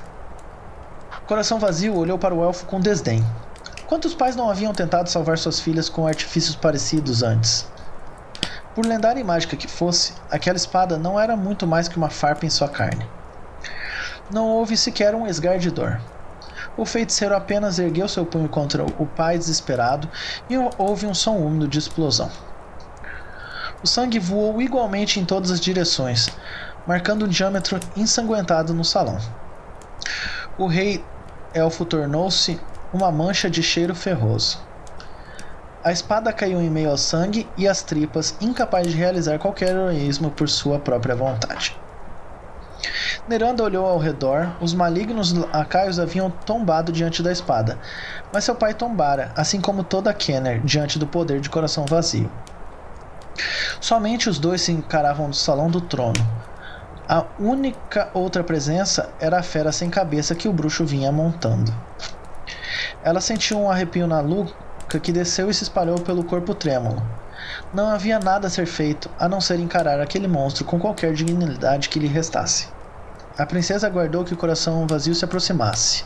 Coração 1.28 1.58
Vazio 1.58 1.94
olhou 1.94 2.18
para 2.18 2.34
o 2.34 2.42
elfo 2.42 2.64
com 2.64 2.80
desdém. 2.80 3.22
Quantos 3.86 4.14
pais 4.14 4.34
não 4.34 4.48
haviam 4.48 4.72
tentado 4.72 5.10
salvar 5.10 5.36
suas 5.36 5.60
filhas 5.60 5.88
com 5.88 6.06
artifícios 6.06 6.56
parecidos 6.56 7.22
antes? 7.22 7.66
Por 8.74 8.86
lendária 8.86 9.20
e 9.20 9.24
mágica 9.24 9.56
que 9.56 9.68
fosse, 9.68 10.14
aquela 10.30 10.56
espada 10.56 10.96
não 10.96 11.20
era 11.20 11.36
muito 11.36 11.66
mais 11.66 11.86
que 11.86 11.98
uma 11.98 12.08
farpa 12.08 12.46
em 12.46 12.50
sua 12.50 12.68
carne. 12.68 13.06
Não 14.30 14.46
houve 14.46 14.76
sequer 14.76 15.14
um 15.14 15.26
esgar 15.26 15.58
de 15.58 15.70
dor. 15.70 16.00
O 16.78 16.86
feiticeiro 16.86 17.34
apenas 17.34 17.78
ergueu 17.78 18.08
seu 18.08 18.24
punho 18.24 18.48
contra 18.48 18.84
o 18.84 19.04
pai 19.04 19.36
desesperado 19.36 20.08
e 20.48 20.54
houve 20.78 21.06
um 21.06 21.12
som 21.12 21.36
úmido 21.36 21.68
de 21.68 21.78
explosão. 21.78 22.30
O 23.82 23.86
sangue 23.86 24.18
voou 24.18 24.62
igualmente 24.62 25.20
em 25.20 25.24
todas 25.24 25.50
as 25.50 25.60
direções, 25.60 26.28
marcando 26.88 27.26
um 27.26 27.28
diâmetro 27.28 27.78
ensanguentado 27.94 28.72
no 28.72 28.82
salão. 28.82 29.18
O 30.56 30.66
rei 30.66 31.04
elfo 31.52 31.84
tornou-se 31.84 32.58
uma 32.94 33.12
mancha 33.12 33.50
de 33.50 33.62
cheiro 33.62 33.94
ferroso. 33.94 34.58
A 35.84 35.92
espada 35.92 36.32
caiu 36.32 36.62
em 36.62 36.70
meio 36.70 36.90
ao 36.90 36.96
sangue 36.96 37.46
e 37.58 37.68
às 37.68 37.82
tripas, 37.82 38.34
incapaz 38.40 38.86
de 38.86 38.96
realizar 38.96 39.38
qualquer 39.38 39.68
heroísmo 39.68 40.30
por 40.30 40.48
sua 40.48 40.78
própria 40.78 41.14
vontade. 41.14 41.78
Neranda 43.28 43.62
olhou 43.62 43.86
ao 43.86 43.98
redor, 43.98 44.56
os 44.58 44.72
malignos 44.72 45.34
lacaios 45.34 46.00
haviam 46.00 46.30
tombado 46.30 46.90
diante 46.90 47.22
da 47.22 47.30
espada, 47.30 47.78
mas 48.32 48.44
seu 48.44 48.54
pai 48.54 48.72
tombara, 48.72 49.30
assim 49.36 49.60
como 49.60 49.84
toda 49.84 50.14
Kenner, 50.14 50.62
diante 50.64 50.98
do 50.98 51.06
poder 51.06 51.38
de 51.40 51.50
coração 51.50 51.84
vazio. 51.84 52.30
Somente 53.78 54.30
os 54.30 54.38
dois 54.38 54.62
se 54.62 54.72
encaravam 54.72 55.28
no 55.28 55.34
salão 55.34 55.70
do 55.70 55.80
trono, 55.80 56.26
a 57.08 57.24
única 57.40 58.10
outra 58.12 58.44
presença 58.44 59.08
era 59.18 59.38
a 59.38 59.42
fera 59.42 59.72
sem 59.72 59.88
cabeça 59.88 60.34
que 60.34 60.46
o 60.46 60.52
bruxo 60.52 60.84
vinha 60.84 61.10
montando. 61.10 61.74
Ela 63.02 63.18
sentiu 63.18 63.58
um 63.58 63.70
arrepio 63.70 64.06
na 64.06 64.20
nuca 64.20 65.00
que 65.00 65.10
desceu 65.10 65.48
e 65.48 65.54
se 65.54 65.62
espalhou 65.62 65.98
pelo 66.00 66.22
corpo 66.22 66.54
trêmulo. 66.54 67.02
Não 67.72 67.88
havia 67.88 68.18
nada 68.18 68.48
a 68.48 68.50
ser 68.50 68.66
feito 68.66 69.08
a 69.18 69.26
não 69.26 69.40
ser 69.40 69.58
encarar 69.58 70.00
aquele 70.00 70.28
monstro 70.28 70.66
com 70.66 70.78
qualquer 70.78 71.14
dignidade 71.14 71.88
que 71.88 71.98
lhe 71.98 72.08
restasse. 72.08 72.68
A 73.38 73.46
princesa 73.46 73.86
aguardou 73.86 74.22
que 74.22 74.34
o 74.34 74.36
coração 74.36 74.86
vazio 74.86 75.14
se 75.14 75.24
aproximasse. 75.24 76.04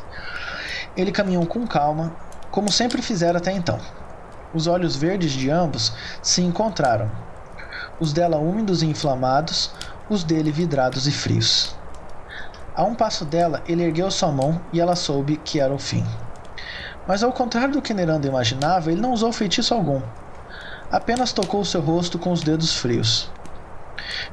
Ele 0.97 1.11
caminhou 1.11 1.45
com 1.47 1.67
calma, 1.67 2.13
como 2.53 2.71
sempre 2.71 3.03
fizera 3.03 3.39
até 3.39 3.51
então. 3.51 3.81
Os 4.55 4.69
olhos 4.69 4.95
verdes 4.95 5.33
de 5.33 5.51
ambos 5.51 5.93
se 6.23 6.43
encontraram. 6.43 7.11
Os 7.99 8.13
dela 8.13 8.37
úmidos 8.37 8.83
e 8.83 8.87
inflamados, 8.87 9.73
os 10.09 10.25
dele 10.25 10.51
vidrados 10.51 11.07
e 11.07 11.13
frios. 11.13 11.77
A 12.75 12.85
um 12.85 12.95
passo 12.95 13.25
dela, 13.25 13.63
ele 13.67 13.83
ergueu 13.83 14.11
sua 14.11 14.33
mão 14.33 14.61
e 14.73 14.81
ela 14.81 14.97
soube 14.97 15.37
que 15.37 15.61
era 15.61 15.75
o 15.75 15.79
fim. 15.79 16.05
Mas 17.07 17.23
ao 17.23 17.33
contrário 17.33 17.75
do 17.75 17.83
que 17.83 17.93
Neranda 17.93 18.27
imaginava, 18.27 18.91
ele 18.91 19.01
não 19.01 19.13
usou 19.13 19.33
feitiço 19.33 19.75
algum. 19.75 20.01
Apenas 20.91 21.33
tocou 21.33 21.65
seu 21.65 21.81
rosto 21.81 22.19
com 22.19 22.33
os 22.33 22.43
dedos 22.43 22.75
frios. 22.75 23.31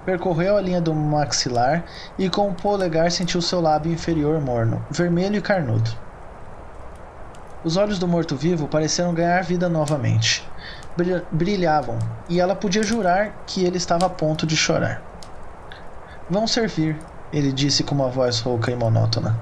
Percorreu 0.05 0.57
a 0.57 0.61
linha 0.61 0.79
do 0.81 0.93
maxilar 0.93 1.83
e 2.17 2.29
com 2.29 2.49
o 2.49 2.53
polegar 2.53 3.11
sentiu 3.11 3.41
seu 3.41 3.59
lábio 3.59 3.91
inferior 3.91 4.39
morno, 4.39 4.85
vermelho 4.89 5.37
e 5.37 5.41
carnudo. 5.41 5.89
Os 7.63 7.75
olhos 7.75 7.99
do 7.99 8.07
morto-vivo 8.07 8.67
pareceram 8.67 9.13
ganhar 9.13 9.43
vida 9.43 9.67
novamente. 9.67 10.47
Brilhavam, 11.31 11.99
e 12.29 12.39
ela 12.39 12.55
podia 12.55 12.83
jurar 12.83 13.43
que 13.45 13.65
ele 13.65 13.77
estava 13.77 14.05
a 14.05 14.09
ponto 14.09 14.47
de 14.47 14.55
chorar. 14.55 15.08
Vão 16.29 16.45
servir, 16.45 16.95
ele 17.33 17.51
disse 17.51 17.83
com 17.83 17.95
uma 17.95 18.07
voz 18.07 18.39
rouca 18.39 18.71
e 18.71 18.75
monótona. 18.75 19.35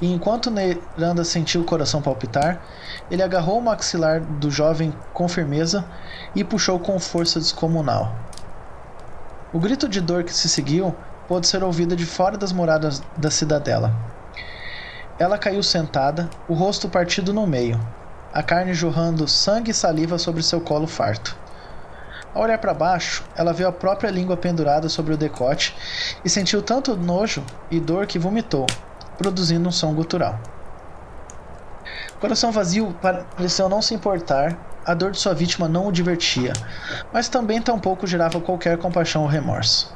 E 0.00 0.12
enquanto 0.12 0.50
Neranda 0.50 1.24
sentiu 1.24 1.60
o 1.60 1.64
coração 1.64 2.02
palpitar, 2.02 2.60
ele 3.08 3.22
agarrou 3.22 3.58
o 3.58 3.62
maxilar 3.62 4.20
do 4.20 4.50
jovem 4.50 4.92
com 5.12 5.28
firmeza 5.28 5.84
e 6.34 6.42
puxou 6.42 6.80
com 6.80 6.98
força 6.98 7.38
descomunal. 7.38 8.12
O 9.52 9.60
grito 9.60 9.88
de 9.88 10.00
dor 10.00 10.24
que 10.24 10.32
se 10.32 10.48
seguiu 10.48 10.94
pôde 11.28 11.46
ser 11.46 11.62
ouvido 11.62 11.94
de 11.94 12.04
fora 12.04 12.36
das 12.36 12.52
moradas 12.52 13.00
da 13.16 13.30
cidadela. 13.30 13.94
Ela 15.16 15.38
caiu 15.38 15.62
sentada, 15.62 16.28
o 16.48 16.54
rosto 16.54 16.88
partido 16.88 17.32
no 17.32 17.46
meio, 17.46 17.80
a 18.32 18.42
carne 18.42 18.74
jorrando 18.74 19.28
sangue 19.28 19.70
e 19.70 19.74
saliva 19.74 20.18
sobre 20.18 20.42
seu 20.42 20.60
colo 20.60 20.86
farto. 20.86 21.36
Ao 22.32 22.42
olhar 22.42 22.58
para 22.58 22.72
baixo, 22.72 23.24
ela 23.34 23.52
viu 23.52 23.66
a 23.66 23.72
própria 23.72 24.10
língua 24.10 24.36
pendurada 24.36 24.88
sobre 24.88 25.12
o 25.12 25.16
decote 25.16 25.74
e 26.24 26.30
sentiu 26.30 26.62
tanto 26.62 26.96
nojo 26.96 27.44
e 27.70 27.80
dor 27.80 28.06
que 28.06 28.20
vomitou, 28.20 28.66
produzindo 29.18 29.68
um 29.68 29.72
som 29.72 29.92
gutural. 29.92 30.38
Coração 32.20 32.52
vazio 32.52 32.94
pareceu 33.02 33.68
não 33.68 33.82
se 33.82 33.94
importar, 33.94 34.56
a 34.86 34.94
dor 34.94 35.10
de 35.10 35.18
sua 35.18 35.34
vítima 35.34 35.68
não 35.68 35.88
o 35.88 35.92
divertia, 35.92 36.52
mas 37.12 37.28
também 37.28 37.60
tampouco 37.60 38.06
gerava 38.06 38.40
qualquer 38.40 38.78
compaixão 38.78 39.22
ou 39.22 39.28
remorso. 39.28 39.92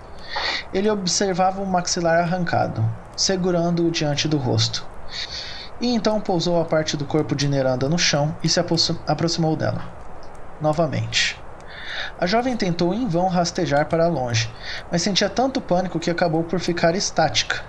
Ele 0.73 0.91
observava 0.91 1.63
o 1.63 1.67
maxilar 1.67 2.21
arrancado, 2.21 2.85
segurando-o 3.17 3.93
diante 3.93 4.27
do 4.27 4.39
rosto. 4.39 4.85
E 5.81 5.95
então 5.95 6.21
pousou 6.21 6.61
a 6.61 6.65
parte 6.65 6.97
do 6.97 7.05
corpo 7.05 7.37
de 7.37 7.47
Neranda 7.47 7.89
no 7.89 7.99
chão 7.99 8.35
e 8.43 8.49
se 8.49 8.59
aproximou 9.07 9.55
dela. 9.55 9.85
Novamente. 10.61 11.24
A 12.19 12.27
jovem 12.27 12.57
tentou 12.57 12.95
em 12.95 13.09
vão 13.09 13.29
rastejar 13.29 13.87
para 13.87 14.07
longe, 14.09 14.53
mas 14.91 15.03
sentia 15.03 15.29
tanto 15.29 15.61
pânico 15.61 15.99
que 15.99 16.11
acabou 16.11 16.45
por 16.45 16.61
ficar 16.61 16.95
estática, 16.95 17.63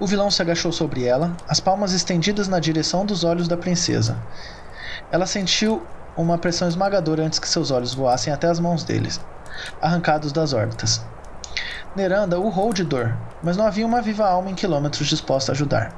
o 0.00 0.06
vilão 0.08 0.28
se 0.28 0.42
agachou 0.42 0.72
sobre 0.72 1.04
ela, 1.04 1.36
as 1.48 1.60
palmas 1.60 1.92
estendidas 1.92 2.48
na 2.48 2.58
direção 2.58 3.06
dos 3.06 3.22
olhos 3.22 3.46
da 3.46 3.56
princesa. 3.56 4.18
Ela 5.10 5.24
sentiu 5.24 5.86
uma 6.16 6.36
pressão 6.36 6.66
esmagadora 6.66 7.22
antes 7.22 7.38
que 7.38 7.48
seus 7.48 7.70
olhos 7.70 7.94
voassem 7.94 8.32
até 8.32 8.48
as 8.48 8.58
mãos 8.58 8.82
deles, 8.82 9.20
arrancados 9.80 10.32
das 10.32 10.52
órbitas. 10.52 11.00
Neranda 11.94 12.40
urrou 12.40 12.72
de 12.72 12.82
dor, 12.82 13.16
mas 13.40 13.56
não 13.56 13.66
havia 13.66 13.86
uma 13.86 14.02
viva 14.02 14.26
alma 14.26 14.50
em 14.50 14.54
quilômetros 14.54 15.06
disposta 15.06 15.52
a 15.52 15.54
ajudar. 15.54 15.92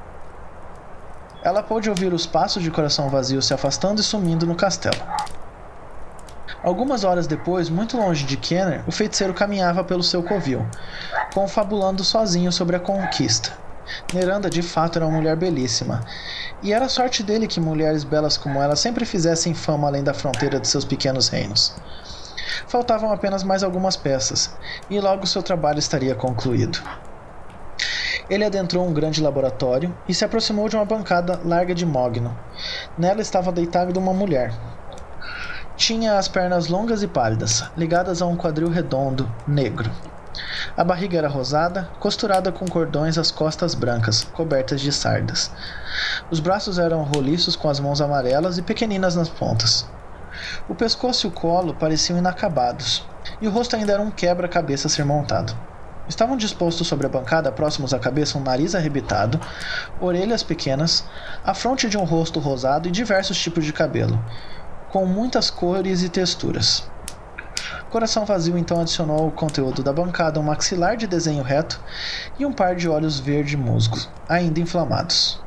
Ela 1.43 1.63
pôde 1.63 1.89
ouvir 1.89 2.13
os 2.13 2.27
passos 2.27 2.61
de 2.61 2.69
coração 2.69 3.09
vazio 3.09 3.41
se 3.41 3.53
afastando 3.53 3.99
e 3.99 4.03
sumindo 4.03 4.45
no 4.45 4.55
castelo. 4.55 4.97
Algumas 6.63 7.03
horas 7.03 7.27
depois, 7.27 7.69
muito 7.69 7.97
longe 7.97 8.25
de 8.25 8.35
Kenner, 8.35 8.83
o 8.87 8.91
feiticeiro 8.91 9.33
caminhava 9.33 9.83
pelo 9.83 10.03
seu 10.03 10.23
covil, 10.23 10.65
confabulando 11.33 12.03
sozinho 12.03 12.51
sobre 12.51 12.75
a 12.75 12.79
conquista. 12.79 13.51
Neranda 14.13 14.49
de 14.49 14.61
fato 14.61 14.97
era 14.97 15.05
uma 15.05 15.17
mulher 15.17 15.35
belíssima. 15.35 16.03
E 16.61 16.73
era 16.73 16.89
sorte 16.89 17.23
dele 17.23 17.47
que 17.47 17.59
mulheres 17.59 18.03
belas 18.03 18.37
como 18.37 18.61
ela 18.61 18.75
sempre 18.75 19.05
fizessem 19.05 19.53
fama 19.53 19.87
além 19.87 20.03
da 20.03 20.13
fronteira 20.13 20.59
de 20.59 20.67
seus 20.67 20.83
pequenos 20.83 21.29
reinos. 21.29 21.75
Faltavam 22.67 23.11
apenas 23.11 23.43
mais 23.43 23.63
algumas 23.63 23.95
peças, 23.95 24.51
e 24.89 24.99
logo 24.99 25.27
seu 25.27 25.43
trabalho 25.43 25.79
estaria 25.79 26.15
concluído. 26.15 26.79
Ele 28.29 28.43
adentrou 28.43 28.85
um 28.85 28.93
grande 28.93 29.21
laboratório 29.21 29.95
e 30.07 30.13
se 30.13 30.25
aproximou 30.25 30.67
de 30.67 30.75
uma 30.75 30.83
bancada 30.83 31.39
larga 31.45 31.73
de 31.73 31.85
mogno. 31.85 32.37
Nela 32.97 33.21
estava 33.21 33.53
deitada 33.53 33.97
uma 33.97 34.13
mulher. 34.13 34.51
Tinha 35.77 36.17
as 36.17 36.27
pernas 36.27 36.67
longas 36.67 37.03
e 37.03 37.07
pálidas, 37.07 37.63
ligadas 37.77 38.19
a 38.19 38.25
um 38.25 38.35
quadril 38.35 38.67
redondo, 38.67 39.31
negro. 39.47 39.91
A 40.75 40.83
barriga 40.83 41.19
era 41.19 41.27
rosada, 41.27 41.87
costurada 41.99 42.51
com 42.51 42.65
cordões 42.67 43.15
as 43.15 43.29
costas 43.29 43.75
brancas, 43.75 44.23
cobertas 44.23 44.81
de 44.81 44.91
sardas. 44.91 45.51
Os 46.31 46.39
braços 46.39 46.79
eram 46.79 47.03
roliços 47.03 47.55
com 47.55 47.69
as 47.69 47.79
mãos 47.79 48.01
amarelas 48.01 48.57
e 48.57 48.63
pequeninas 48.63 49.15
nas 49.15 49.29
pontas. 49.29 49.87
O 50.67 50.73
pescoço 50.73 51.27
e 51.27 51.29
o 51.29 51.31
colo 51.31 51.75
pareciam 51.75 52.17
inacabados, 52.17 53.05
e 53.39 53.47
o 53.47 53.51
rosto 53.51 53.75
ainda 53.75 53.93
era 53.93 54.01
um 54.01 54.09
quebra-cabeça 54.09 54.89
ser 54.89 55.05
montado. 55.05 55.55
Estavam 56.09 56.37
dispostos 56.37 56.87
sobre 56.87 57.05
a 57.05 57.09
bancada, 57.09 57.51
próximos 57.51 57.93
à 57.93 57.99
cabeça, 57.99 58.37
um 58.37 58.41
nariz 58.41 58.73
arrebitado, 58.73 59.39
orelhas 60.01 60.41
pequenas, 60.41 61.03
a 61.45 61.53
fronte 61.53 61.87
de 61.87 61.97
um 61.99 62.03
rosto 62.03 62.39
rosado 62.39 62.87
e 62.87 62.91
diversos 62.91 63.37
tipos 63.37 63.63
de 63.63 63.73
cabelo, 63.73 64.19
com 64.91 65.05
muitas 65.05 65.49
cores 65.49 66.01
e 66.01 66.09
texturas. 66.09 66.89
Coração 67.89 68.25
Vazio 68.25 68.57
então 68.57 68.81
adicionou 68.81 69.25
ao 69.25 69.31
conteúdo 69.31 69.81
da 69.81 69.93
bancada 69.93 70.39
um 70.39 70.43
maxilar 70.43 70.97
de 70.97 71.07
desenho 71.07 71.43
reto 71.43 71.81
e 72.37 72.45
um 72.45 72.51
par 72.51 72.75
de 72.75 72.87
olhos 72.87 73.19
verde 73.19 73.55
musgo, 73.55 73.97
ainda 74.27 74.59
inflamados. 74.59 75.41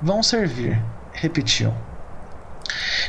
Vão 0.00 0.22
servir, 0.22 0.82
repetiu. 1.12 1.72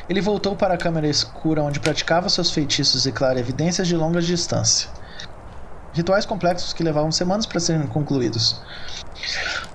Ele 0.09 0.21
voltou 0.21 0.55
para 0.55 0.73
a 0.73 0.77
câmara 0.77 1.07
escura 1.07 1.63
onde 1.63 1.79
praticava 1.79 2.29
seus 2.29 2.51
feitiços 2.51 3.05
e 3.05 3.11
clarevidências 3.11 3.87
de 3.87 3.95
longa 3.95 4.21
distância. 4.21 4.89
Rituais 5.93 6.25
complexos 6.25 6.73
que 6.73 6.83
levavam 6.83 7.11
semanas 7.11 7.45
para 7.45 7.59
serem 7.59 7.87
concluídos. 7.87 8.61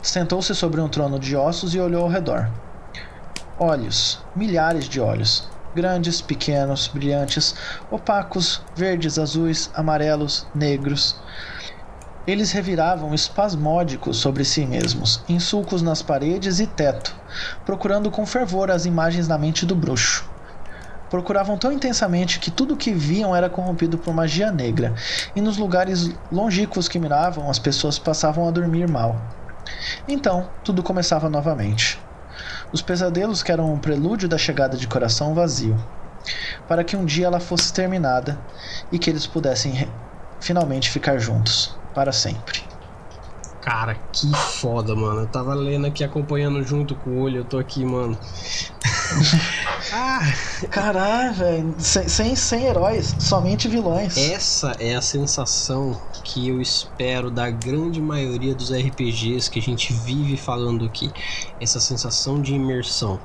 Sentou-se 0.03 0.55
sobre 0.55 0.81
um 0.81 0.89
trono 0.89 1.19
de 1.19 1.37
ossos 1.37 1.75
e 1.75 1.81
olhou 1.81 2.03
ao 2.03 2.11
redor. 2.11 2.51
Olhos, 3.59 4.21
milhares 4.37 4.89
de 4.89 5.01
olhos, 5.01 5.49
grandes, 5.75 6.21
pequenos, 6.21 6.89
brilhantes, 6.89 7.55
opacos, 7.91 8.63
verdes, 8.75 9.19
azuis, 9.19 9.71
amarelos, 9.75 10.47
negros. 10.55 11.17
Eles 12.27 12.53
reviravam 12.53 13.15
espasmódicos 13.15 14.19
sobre 14.19 14.45
si 14.45 14.67
mesmos, 14.67 15.23
em 15.29 15.41
sulcos 15.41 15.81
nas 15.81 16.03
paredes 16.03 16.61
e 16.61 16.67
teto, 16.67 17.15
procurando 17.65 18.11
com 18.11 18.27
fervor 18.27 18.71
as 18.71 18.85
imagens 18.85 19.27
na 19.27 19.39
mente 19.39 19.65
do 19.65 19.75
bruxo. 19.75 20.29
Procuravam 21.09 21.57
tão 21.57 21.73
intensamente 21.73 22.39
que 22.39 22.51
tudo 22.51 22.75
o 22.75 22.77
que 22.77 22.93
viam 22.93 23.35
era 23.35 23.49
corrompido 23.49 23.97
por 23.97 24.13
magia 24.13 24.53
negra, 24.53 24.95
e 25.35 25.41
nos 25.41 25.57
lugares 25.57 26.11
longínquos 26.31 26.87
que 26.87 26.99
miravam, 26.99 27.49
as 27.49 27.59
pessoas 27.59 27.99
passavam 27.99 28.47
a 28.47 28.51
dormir 28.51 28.87
mal. 28.87 29.19
Então, 30.07 30.51
tudo 30.63 30.83
começava 30.83 31.31
novamente 31.31 31.99
os 32.73 32.83
pesadelos 32.83 33.43
que 33.43 33.51
eram 33.51 33.73
um 33.73 33.79
prelúdio 33.79 34.29
da 34.29 34.37
chegada 34.37 34.77
de 34.77 34.87
coração 34.87 35.35
vazio, 35.35 35.77
para 36.67 36.85
que 36.85 36.97
um 36.97 37.05
dia 37.05 37.27
ela 37.27 37.41
fosse 37.41 37.73
terminada 37.73 38.39
e 38.93 38.99
que 38.99 39.09
eles 39.09 39.27
pudessem 39.27 39.89
finalmente 40.41 40.91
ficar 40.91 41.19
juntos 41.19 41.75
para 41.95 42.13
sempre. 42.13 42.68
Cara, 43.69 43.97
que 44.15 44.35
foda, 44.35 44.97
mano. 44.97 45.21
Eu 45.21 45.27
tava 45.27 45.53
lendo 45.53 45.87
aqui, 45.87 46.03
acompanhando 46.03 46.63
junto 46.63 46.95
com 46.95 47.11
o 47.11 47.21
olho, 47.21 47.41
eu 47.41 47.45
tô 47.45 47.59
aqui, 47.59 47.85
mano. 47.85 48.19
ah, 49.93 50.21
caralho, 50.71 51.35
velho. 51.35 51.75
Sem, 51.79 52.09
sem, 52.09 52.35
sem 52.35 52.65
heróis, 52.65 53.15
somente 53.21 53.69
vilões. 53.69 54.17
Essa 54.17 54.75
é 54.81 54.95
a 54.95 55.03
sensação 55.03 56.01
que 56.25 56.49
eu 56.49 56.63
espero 56.63 57.31
da 57.31 57.51
grande 57.51 58.01
maioria 58.01 58.55
dos 58.55 58.73
RPGs 58.73 59.51
que 59.51 59.59
a 59.59 59.63
gente 59.63 59.93
vive 59.93 60.39
falando 60.39 60.87
aqui. 60.87 61.13
Essa 61.61 61.79
sensação 61.79 62.41
de 62.41 62.55
imersão. 62.55 63.21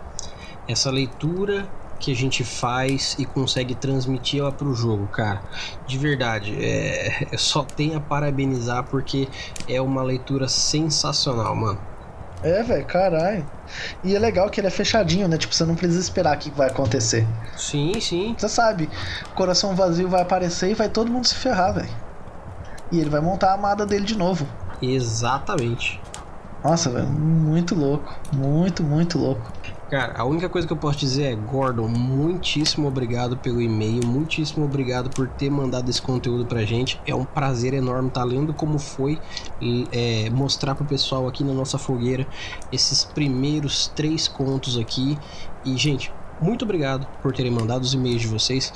Essa 0.67 0.91
leitura 0.91 1.65
que 2.03 2.11
a 2.11 2.15
gente 2.15 2.43
faz 2.43 3.15
e 3.17 3.25
consegue 3.25 3.73
transmitir 3.73 4.41
ela 4.41 4.51
pro 4.51 4.73
jogo, 4.73 5.07
cara. 5.07 5.41
De 5.87 5.97
verdade, 5.97 6.53
é, 6.59 7.29
é 7.31 7.37
só 7.37 7.63
tenho 7.63 7.97
a 7.97 8.01
parabenizar 8.01 8.83
porque 8.83 9.29
é 9.69 9.79
uma 9.79 10.03
leitura 10.03 10.49
sensacional, 10.49 11.55
mano. 11.55 11.79
É, 12.43 12.61
velho, 12.61 12.85
caralho. 12.85 13.45
E 14.03 14.13
é 14.13 14.19
legal 14.19 14.49
que 14.49 14.59
ele 14.59 14.67
é 14.67 14.69
fechadinho, 14.69 15.29
né? 15.29 15.37
Tipo, 15.37 15.55
você 15.55 15.63
não 15.63 15.75
precisa 15.75 16.01
esperar 16.01 16.35
o 16.35 16.39
que 16.39 16.51
vai 16.51 16.67
acontecer. 16.67 17.25
Sim, 17.55 17.97
sim. 18.01 18.35
Você 18.37 18.49
sabe, 18.49 18.89
coração 19.33 19.73
vazio 19.73 20.09
vai 20.09 20.21
aparecer 20.21 20.71
e 20.71 20.73
vai 20.73 20.89
todo 20.89 21.09
mundo 21.09 21.25
se 21.25 21.35
ferrar, 21.35 21.73
velho. 21.73 21.89
E 22.91 22.99
ele 22.99 23.09
vai 23.09 23.21
montar 23.21 23.51
a 23.51 23.53
amada 23.53 23.85
dele 23.85 24.03
de 24.03 24.17
novo. 24.17 24.45
Exatamente. 24.81 26.01
Nossa, 26.61 26.89
velho, 26.89 27.07
muito 27.07 27.73
louco. 27.73 28.13
Muito, 28.33 28.83
muito 28.83 29.17
louco. 29.17 29.53
Cara, 29.93 30.15
a 30.17 30.25
única 30.25 30.49
coisa 30.49 30.65
que 30.65 30.73
eu 30.73 30.77
posso 30.77 30.97
dizer 30.97 31.33
é, 31.33 31.35
Gordon, 31.35 31.87
muitíssimo 31.87 32.87
obrigado 32.87 33.37
pelo 33.37 33.61
e-mail, 33.61 34.03
muitíssimo 34.03 34.65
obrigado 34.65 35.07
por 35.11 35.27
ter 35.27 35.51
mandado 35.51 35.87
esse 35.87 36.01
conteúdo 36.01 36.47
pra 36.47 36.65
gente. 36.65 36.99
É 37.05 37.13
um 37.13 37.23
prazer 37.23 37.75
enorme 37.75 38.07
estar 38.07 38.21
tá 38.21 38.25
lendo 38.25 38.55
como 38.55 38.79
foi 38.79 39.19
é, 39.91 40.31
mostrar 40.31 40.73
pro 40.73 40.83
pessoal 40.83 41.27
aqui 41.27 41.43
na 41.43 41.53
nossa 41.53 41.77
fogueira 41.77 42.25
esses 42.71 43.05
primeiros 43.05 43.87
três 43.89 44.27
contos 44.27 44.79
aqui. 44.79 45.15
E, 45.63 45.77
gente, 45.77 46.11
muito 46.41 46.65
obrigado 46.65 47.05
por 47.21 47.31
terem 47.31 47.51
mandado 47.51 47.83
os 47.83 47.93
e-mails 47.93 48.21
de 48.23 48.27
vocês. 48.27 48.73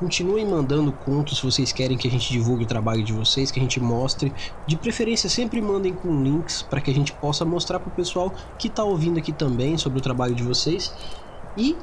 Continuem 0.00 0.46
mandando 0.46 0.90
contos 0.90 1.36
se 1.36 1.44
vocês 1.44 1.72
querem 1.72 1.94
que 1.94 2.08
a 2.08 2.10
gente 2.10 2.32
divulgue 2.32 2.64
o 2.64 2.66
trabalho 2.66 3.04
de 3.04 3.12
vocês, 3.12 3.50
que 3.50 3.60
a 3.60 3.62
gente 3.62 3.78
mostre. 3.78 4.32
De 4.66 4.74
preferência, 4.74 5.28
sempre 5.28 5.60
mandem 5.60 5.92
com 5.92 6.22
links 6.22 6.62
para 6.62 6.80
que 6.80 6.90
a 6.90 6.94
gente 6.94 7.12
possa 7.12 7.44
mostrar 7.44 7.78
para 7.78 7.90
o 7.90 7.92
pessoal 7.92 8.32
que 8.58 8.68
está 8.68 8.82
ouvindo 8.82 9.18
aqui 9.18 9.30
também 9.30 9.76
sobre 9.76 9.98
o 9.98 10.00
trabalho 10.00 10.34
de 10.34 10.42
vocês. 10.42 10.90
E 11.54 11.76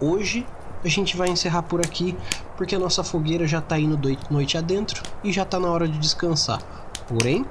hoje 0.00 0.46
a 0.84 0.88
gente 0.88 1.16
vai 1.16 1.28
encerrar 1.28 1.62
por 1.62 1.80
aqui, 1.80 2.16
porque 2.56 2.76
a 2.76 2.78
nossa 2.78 3.02
fogueira 3.02 3.44
já 3.44 3.58
está 3.58 3.76
indo 3.76 3.98
noite 4.30 4.56
adentro 4.56 5.02
e 5.24 5.32
já 5.32 5.42
está 5.42 5.58
na 5.58 5.68
hora 5.68 5.88
de 5.88 5.98
descansar. 5.98 6.62
Porém, 7.08 7.44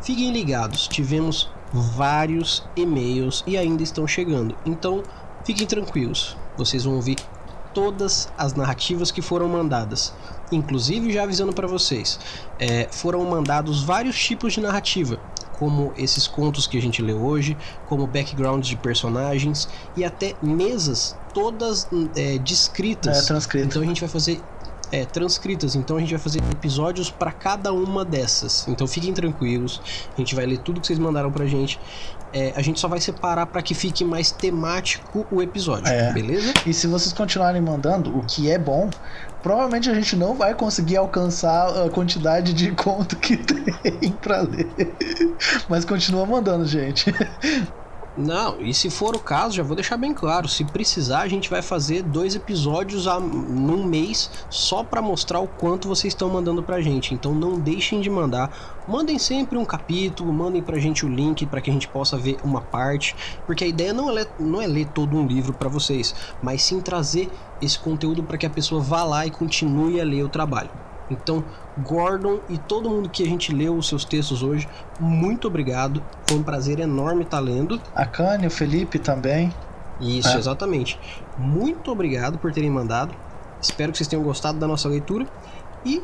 fiquem 0.00 0.32
ligados, 0.32 0.88
tivemos 0.88 1.50
vários 1.70 2.66
e-mails 2.74 3.44
e 3.46 3.58
ainda 3.58 3.82
estão 3.82 4.06
chegando. 4.06 4.56
Então, 4.64 5.02
fiquem 5.44 5.66
tranquilos, 5.66 6.38
vocês 6.56 6.84
vão 6.84 6.94
ouvir 6.94 7.16
todas 7.78 8.28
as 8.36 8.54
narrativas 8.54 9.12
que 9.12 9.22
foram 9.22 9.48
mandadas. 9.48 10.12
Inclusive, 10.50 11.12
já 11.12 11.22
avisando 11.22 11.52
para 11.52 11.68
vocês, 11.68 12.18
é, 12.58 12.88
foram 12.90 13.24
mandados 13.24 13.84
vários 13.84 14.18
tipos 14.18 14.52
de 14.52 14.60
narrativa, 14.60 15.20
como 15.60 15.92
esses 15.96 16.26
contos 16.26 16.66
que 16.66 16.76
a 16.76 16.82
gente 16.82 17.00
lê 17.00 17.12
hoje, 17.12 17.56
como 17.88 18.04
backgrounds 18.04 18.68
de 18.68 18.74
personagens 18.74 19.68
e 19.96 20.04
até 20.04 20.34
mesas 20.42 21.16
todas 21.32 21.86
é, 22.16 22.38
descritas. 22.38 23.16
É, 23.16 23.22
transcritas. 23.22 23.68
Então 23.68 23.82
a 23.82 23.84
gente 23.84 24.00
vai 24.00 24.08
fazer 24.08 24.40
é, 24.90 25.04
transcritas. 25.04 25.76
Então 25.76 25.96
a 25.96 26.00
gente 26.00 26.10
vai 26.10 26.18
fazer 26.18 26.40
episódios 26.50 27.12
para 27.12 27.30
cada 27.30 27.72
uma 27.72 28.04
dessas. 28.04 28.66
Então 28.66 28.88
fiquem 28.88 29.12
tranquilos, 29.12 29.80
a 30.16 30.20
gente 30.20 30.34
vai 30.34 30.46
ler 30.46 30.58
tudo 30.58 30.80
que 30.80 30.86
vocês 30.88 30.98
mandaram 30.98 31.30
pra 31.30 31.46
gente. 31.46 31.78
É, 32.32 32.52
a 32.54 32.62
gente 32.62 32.78
só 32.78 32.88
vai 32.88 33.00
separar 33.00 33.46
para 33.46 33.62
que 33.62 33.74
fique 33.74 34.04
mais 34.04 34.30
temático 34.30 35.26
o 35.30 35.42
episódio, 35.42 35.90
é. 35.92 36.12
beleza? 36.12 36.52
E 36.66 36.74
se 36.74 36.86
vocês 36.86 37.12
continuarem 37.12 37.60
mandando, 37.60 38.16
o 38.16 38.22
que 38.24 38.50
é 38.50 38.58
bom, 38.58 38.90
provavelmente 39.42 39.90
a 39.90 39.94
gente 39.94 40.14
não 40.16 40.34
vai 40.34 40.54
conseguir 40.54 40.96
alcançar 40.96 41.84
a 41.84 41.88
quantidade 41.88 42.52
de 42.52 42.70
conto 42.72 43.16
que 43.16 43.36
tem 43.38 44.12
pra 44.20 44.42
ler. 44.42 44.68
Mas 45.68 45.84
continua 45.84 46.26
mandando, 46.26 46.66
gente. 46.66 47.14
Não, 48.18 48.60
e 48.60 48.74
se 48.74 48.90
for 48.90 49.14
o 49.14 49.20
caso, 49.20 49.54
já 49.54 49.62
vou 49.62 49.76
deixar 49.76 49.96
bem 49.96 50.12
claro, 50.12 50.48
se 50.48 50.64
precisar, 50.64 51.20
a 51.20 51.28
gente 51.28 51.48
vai 51.48 51.62
fazer 51.62 52.02
dois 52.02 52.34
episódios 52.34 53.06
a, 53.06 53.20
num 53.20 53.84
mês 53.84 54.28
só 54.50 54.82
para 54.82 55.00
mostrar 55.00 55.38
o 55.38 55.46
quanto 55.46 55.86
vocês 55.86 56.12
estão 56.14 56.28
mandando 56.28 56.60
pra 56.60 56.80
gente. 56.80 57.14
Então 57.14 57.32
não 57.32 57.60
deixem 57.60 58.00
de 58.00 58.10
mandar. 58.10 58.50
Mandem 58.88 59.20
sempre 59.20 59.56
um 59.56 59.64
capítulo, 59.64 60.32
mandem 60.32 60.60
pra 60.60 60.80
gente 60.80 61.06
o 61.06 61.08
link 61.08 61.46
para 61.46 61.60
que 61.60 61.70
a 61.70 61.72
gente 61.72 61.86
possa 61.86 62.18
ver 62.18 62.38
uma 62.42 62.60
parte, 62.60 63.14
porque 63.46 63.62
a 63.62 63.68
ideia 63.68 63.92
não 63.92 64.10
é 64.18 64.26
não 64.40 64.60
é 64.60 64.66
ler 64.66 64.88
todo 64.88 65.16
um 65.16 65.24
livro 65.24 65.52
para 65.52 65.68
vocês, 65.68 66.12
mas 66.42 66.64
sim 66.64 66.80
trazer 66.80 67.30
esse 67.62 67.78
conteúdo 67.78 68.24
para 68.24 68.36
que 68.36 68.46
a 68.46 68.50
pessoa 68.50 68.80
vá 68.80 69.04
lá 69.04 69.26
e 69.26 69.30
continue 69.30 70.00
a 70.00 70.04
ler 70.04 70.24
o 70.24 70.28
trabalho. 70.28 70.87
Então, 71.10 71.44
Gordon 71.78 72.40
e 72.48 72.58
todo 72.58 72.90
mundo 72.90 73.08
que 73.08 73.22
a 73.22 73.26
gente 73.26 73.54
leu 73.54 73.76
os 73.76 73.88
seus 73.88 74.04
textos 74.04 74.42
hoje, 74.42 74.68
muito 75.00 75.48
obrigado. 75.48 76.02
Foi 76.26 76.38
um 76.38 76.42
prazer 76.42 76.78
enorme 76.78 77.22
estar 77.22 77.40
lendo. 77.40 77.80
A 77.94 78.04
Kanye, 78.04 78.46
o 78.46 78.50
Felipe 78.50 78.98
também. 78.98 79.52
Isso, 80.00 80.28
é. 80.28 80.36
exatamente. 80.36 80.98
Muito 81.36 81.90
obrigado 81.90 82.38
por 82.38 82.52
terem 82.52 82.70
mandado. 82.70 83.14
Espero 83.60 83.90
que 83.90 83.98
vocês 83.98 84.08
tenham 84.08 84.22
gostado 84.22 84.58
da 84.58 84.66
nossa 84.66 84.88
leitura. 84.88 85.26
E 85.84 86.02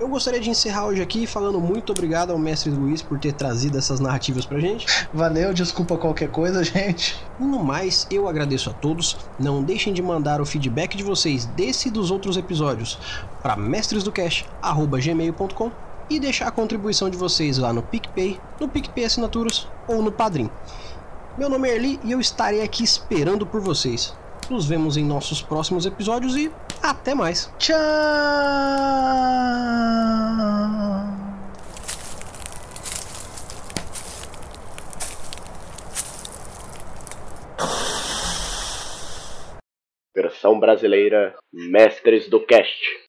eu 0.00 0.08
gostaria 0.08 0.40
de 0.40 0.48
encerrar 0.48 0.86
hoje 0.86 1.02
aqui 1.02 1.26
falando 1.26 1.60
muito 1.60 1.92
obrigado 1.92 2.32
ao 2.32 2.38
mestre 2.38 2.70
Luiz 2.70 3.02
por 3.02 3.18
ter 3.18 3.34
trazido 3.34 3.76
essas 3.76 4.00
narrativas 4.00 4.46
pra 4.46 4.58
gente. 4.58 4.86
Valeu, 5.12 5.52
desculpa 5.52 5.98
qualquer 5.98 6.30
coisa, 6.30 6.64
gente. 6.64 7.22
No 7.38 7.62
mais, 7.62 8.06
eu 8.10 8.26
agradeço 8.26 8.70
a 8.70 8.72
todos. 8.72 9.18
Não 9.38 9.62
deixem 9.62 9.92
de 9.92 10.00
mandar 10.00 10.40
o 10.40 10.46
feedback 10.46 10.96
de 10.96 11.02
vocês 11.02 11.44
desse 11.44 11.88
e 11.88 11.90
dos 11.90 12.10
outros 12.10 12.38
episódios 12.38 12.98
para 13.42 13.56
mestresdocast@gmail.com 13.56 15.70
e 16.08 16.18
deixar 16.18 16.48
a 16.48 16.52
contribuição 16.52 17.10
de 17.10 17.18
vocês 17.18 17.58
lá 17.58 17.70
no 17.72 17.82
PicPay, 17.82 18.40
no 18.58 18.68
PicPay 18.68 19.04
Assinaturas 19.04 19.68
ou 19.86 20.02
no 20.02 20.10
Padrim. 20.10 20.48
Meu 21.36 21.50
nome 21.50 21.68
é 21.68 21.76
Erli 21.76 22.00
e 22.02 22.10
eu 22.10 22.18
estarei 22.18 22.62
aqui 22.62 22.82
esperando 22.82 23.46
por 23.46 23.60
vocês. 23.60 24.18
Nos 24.50 24.66
vemos 24.66 24.96
em 24.96 25.04
nossos 25.04 25.40
próximos 25.40 25.86
episódios 25.86 26.34
e 26.36 26.50
até 26.82 27.14
mais. 27.14 27.54
Tchau! 27.56 27.78
Versão 40.12 40.58
brasileira 40.58 41.36
Mestres 41.52 42.28
do 42.28 42.40
Cast. 42.40 42.98